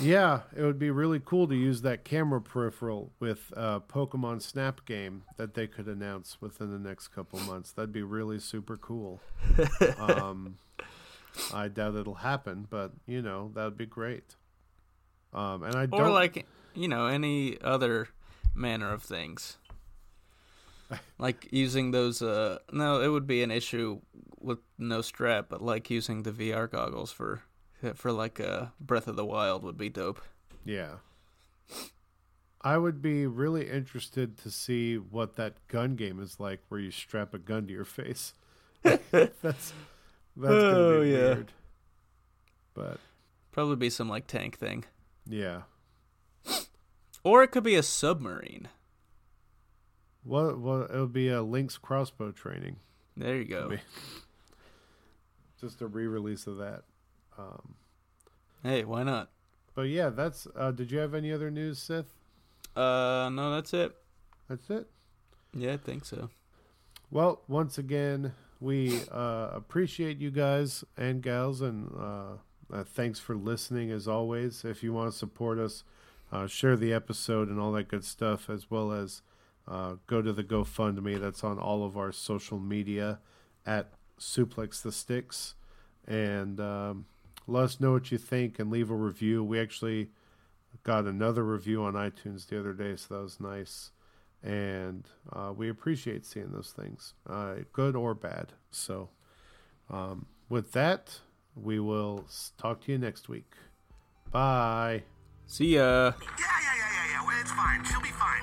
Yeah, 0.00 0.42
it 0.56 0.62
would 0.62 0.78
be 0.78 0.92
really 0.92 1.18
cool 1.18 1.48
to 1.48 1.54
use 1.56 1.82
that 1.82 2.04
camera 2.04 2.40
peripheral 2.40 3.10
with 3.18 3.52
a 3.56 3.80
Pokemon 3.80 4.40
Snap 4.40 4.86
game 4.86 5.24
that 5.36 5.54
they 5.54 5.66
could 5.66 5.88
announce 5.88 6.40
within 6.40 6.70
the 6.70 6.78
next 6.78 7.08
couple 7.08 7.40
months. 7.40 7.72
That'd 7.72 7.90
be 7.90 8.04
really 8.04 8.38
super 8.38 8.76
cool. 8.76 9.20
um, 9.98 10.58
I 11.52 11.68
doubt 11.68 11.96
it'll 11.96 12.14
happen, 12.14 12.66
but 12.68 12.92
you 13.06 13.22
know 13.22 13.50
that 13.54 13.64
would 13.64 13.78
be 13.78 13.86
great. 13.86 14.36
Um, 15.32 15.62
and 15.62 15.74
I 15.74 15.86
don't 15.86 16.00
or 16.00 16.10
like 16.10 16.46
you 16.74 16.88
know 16.88 17.06
any 17.06 17.60
other 17.60 18.08
manner 18.54 18.92
of 18.92 19.02
things 19.02 19.58
like 21.18 21.46
using 21.52 21.92
those 21.92 22.20
uh 22.20 22.58
no 22.72 23.00
it 23.00 23.08
would 23.08 23.26
be 23.26 23.42
an 23.44 23.50
issue 23.50 24.00
with 24.40 24.58
no 24.76 25.00
strap 25.00 25.46
but 25.48 25.62
like 25.62 25.88
using 25.88 26.24
the 26.24 26.32
vr 26.32 26.68
goggles 26.68 27.12
for 27.12 27.42
for 27.94 28.10
like 28.10 28.40
uh 28.40 28.66
breath 28.80 29.06
of 29.06 29.14
the 29.14 29.24
wild 29.24 29.62
would 29.62 29.78
be 29.78 29.88
dope 29.88 30.20
Yeah. 30.64 30.96
I 32.62 32.76
would 32.76 33.00
be 33.00 33.26
really 33.26 33.70
interested 33.70 34.36
to 34.38 34.50
see 34.50 34.96
what 34.98 35.36
that 35.36 35.54
gun 35.68 35.96
game 35.96 36.20
is 36.20 36.38
like 36.38 36.60
where 36.68 36.80
you 36.80 36.90
strap 36.90 37.32
a 37.32 37.38
gun 37.38 37.66
to 37.66 37.72
your 37.72 37.86
face. 37.86 38.34
that's 38.82 39.72
that's 40.36 40.52
gonna 40.54 40.76
Oh, 40.78 41.02
be 41.02 41.08
yeah. 41.10 41.16
weird. 41.16 41.52
But 42.74 42.98
probably 43.52 43.76
be 43.76 43.90
some 43.90 44.08
like 44.08 44.26
tank 44.26 44.56
thing 44.58 44.84
yeah. 45.26 45.62
or 47.24 47.42
it 47.42 47.48
could 47.48 47.64
be 47.64 47.74
a 47.74 47.82
submarine 47.82 48.68
Well, 50.24 50.56
well 50.56 50.82
it 50.82 50.96
would 50.98 51.12
be 51.12 51.28
a 51.28 51.42
Link's 51.42 51.76
crossbow 51.78 52.30
training. 52.32 52.76
there 53.16 53.36
you 53.36 53.44
go 53.44 53.76
Just 55.60 55.82
a 55.82 55.86
re-release 55.86 56.46
of 56.46 56.56
that. 56.58 56.84
Um, 57.36 57.74
hey 58.62 58.84
why 58.84 59.02
not 59.02 59.30
but 59.74 59.82
yeah, 59.82 60.10
that's. 60.10 60.46
Uh, 60.56 60.72
did 60.72 60.90
you 60.90 60.98
have 60.98 61.14
any 61.14 61.32
other 61.32 61.50
news, 61.50 61.78
Seth? 61.78 62.12
uh 62.76 63.28
no 63.32 63.50
that's 63.52 63.72
it 63.74 63.96
that's 64.48 64.68
it. 64.70 64.88
Yeah, 65.54 65.72
I 65.72 65.76
think 65.76 66.04
so. 66.04 66.28
Well, 67.10 67.42
once 67.48 67.78
again, 67.78 68.32
we 68.60 69.00
uh, 69.10 69.48
appreciate 69.52 70.18
you 70.18 70.30
guys 70.30 70.84
and 70.96 71.22
gals, 71.22 71.62
and 71.62 71.90
uh, 71.98 72.32
uh, 72.72 72.84
thanks 72.84 73.18
for 73.18 73.34
listening 73.34 73.90
as 73.90 74.06
always. 74.06 74.64
If 74.64 74.82
you 74.82 74.92
want 74.92 75.10
to 75.10 75.18
support 75.18 75.58
us, 75.58 75.82
uh, 76.30 76.46
share 76.46 76.76
the 76.76 76.92
episode 76.92 77.48
and 77.48 77.58
all 77.58 77.72
that 77.72 77.88
good 77.88 78.04
stuff, 78.04 78.50
as 78.50 78.70
well 78.70 78.92
as 78.92 79.22
uh, 79.66 79.94
go 80.06 80.20
to 80.20 80.32
the 80.32 80.44
GoFundMe 80.44 81.18
that's 81.18 81.42
on 81.42 81.58
all 81.58 81.84
of 81.84 81.96
our 81.96 82.12
social 82.12 82.58
media 82.58 83.18
at 83.64 83.92
Suplex 84.18 84.82
the 84.82 84.92
Sticks, 84.92 85.54
and 86.06 86.60
um, 86.60 87.06
let 87.46 87.64
us 87.64 87.80
know 87.80 87.92
what 87.92 88.12
you 88.12 88.18
think 88.18 88.58
and 88.58 88.70
leave 88.70 88.90
a 88.90 88.94
review. 88.94 89.42
We 89.42 89.58
actually 89.58 90.10
got 90.82 91.06
another 91.06 91.44
review 91.44 91.82
on 91.82 91.94
iTunes 91.94 92.46
the 92.46 92.60
other 92.60 92.74
day, 92.74 92.96
so 92.96 93.14
that 93.14 93.22
was 93.22 93.40
nice. 93.40 93.90
And 94.42 95.06
uh, 95.32 95.52
we 95.54 95.68
appreciate 95.68 96.24
seeing 96.24 96.50
those 96.50 96.72
things, 96.74 97.14
uh, 97.28 97.56
good 97.72 97.94
or 97.94 98.14
bad. 98.14 98.52
So, 98.70 99.10
um, 99.90 100.26
with 100.48 100.72
that, 100.72 101.20
we 101.54 101.78
will 101.78 102.24
talk 102.56 102.82
to 102.84 102.92
you 102.92 102.98
next 102.98 103.28
week. 103.28 103.52
Bye. 104.30 105.02
See 105.46 105.74
ya. 105.74 105.80
Yeah, 105.80 106.12
yeah, 106.12 106.46
yeah, 106.48 106.90
yeah, 106.94 107.22
yeah. 107.22 107.40
It's 107.40 107.50
fine. 107.50 107.84
She'll 107.84 108.00
be 108.00 108.08
fine. 108.08 108.42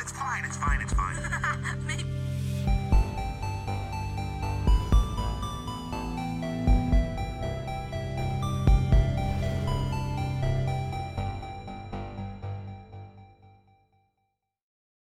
It's 0.00 0.12
fine. 0.12 0.44
It's 0.44 0.56
fine. 0.56 0.80
It's 0.80 0.92
fine. 0.92 1.86
Maybe 1.86 2.11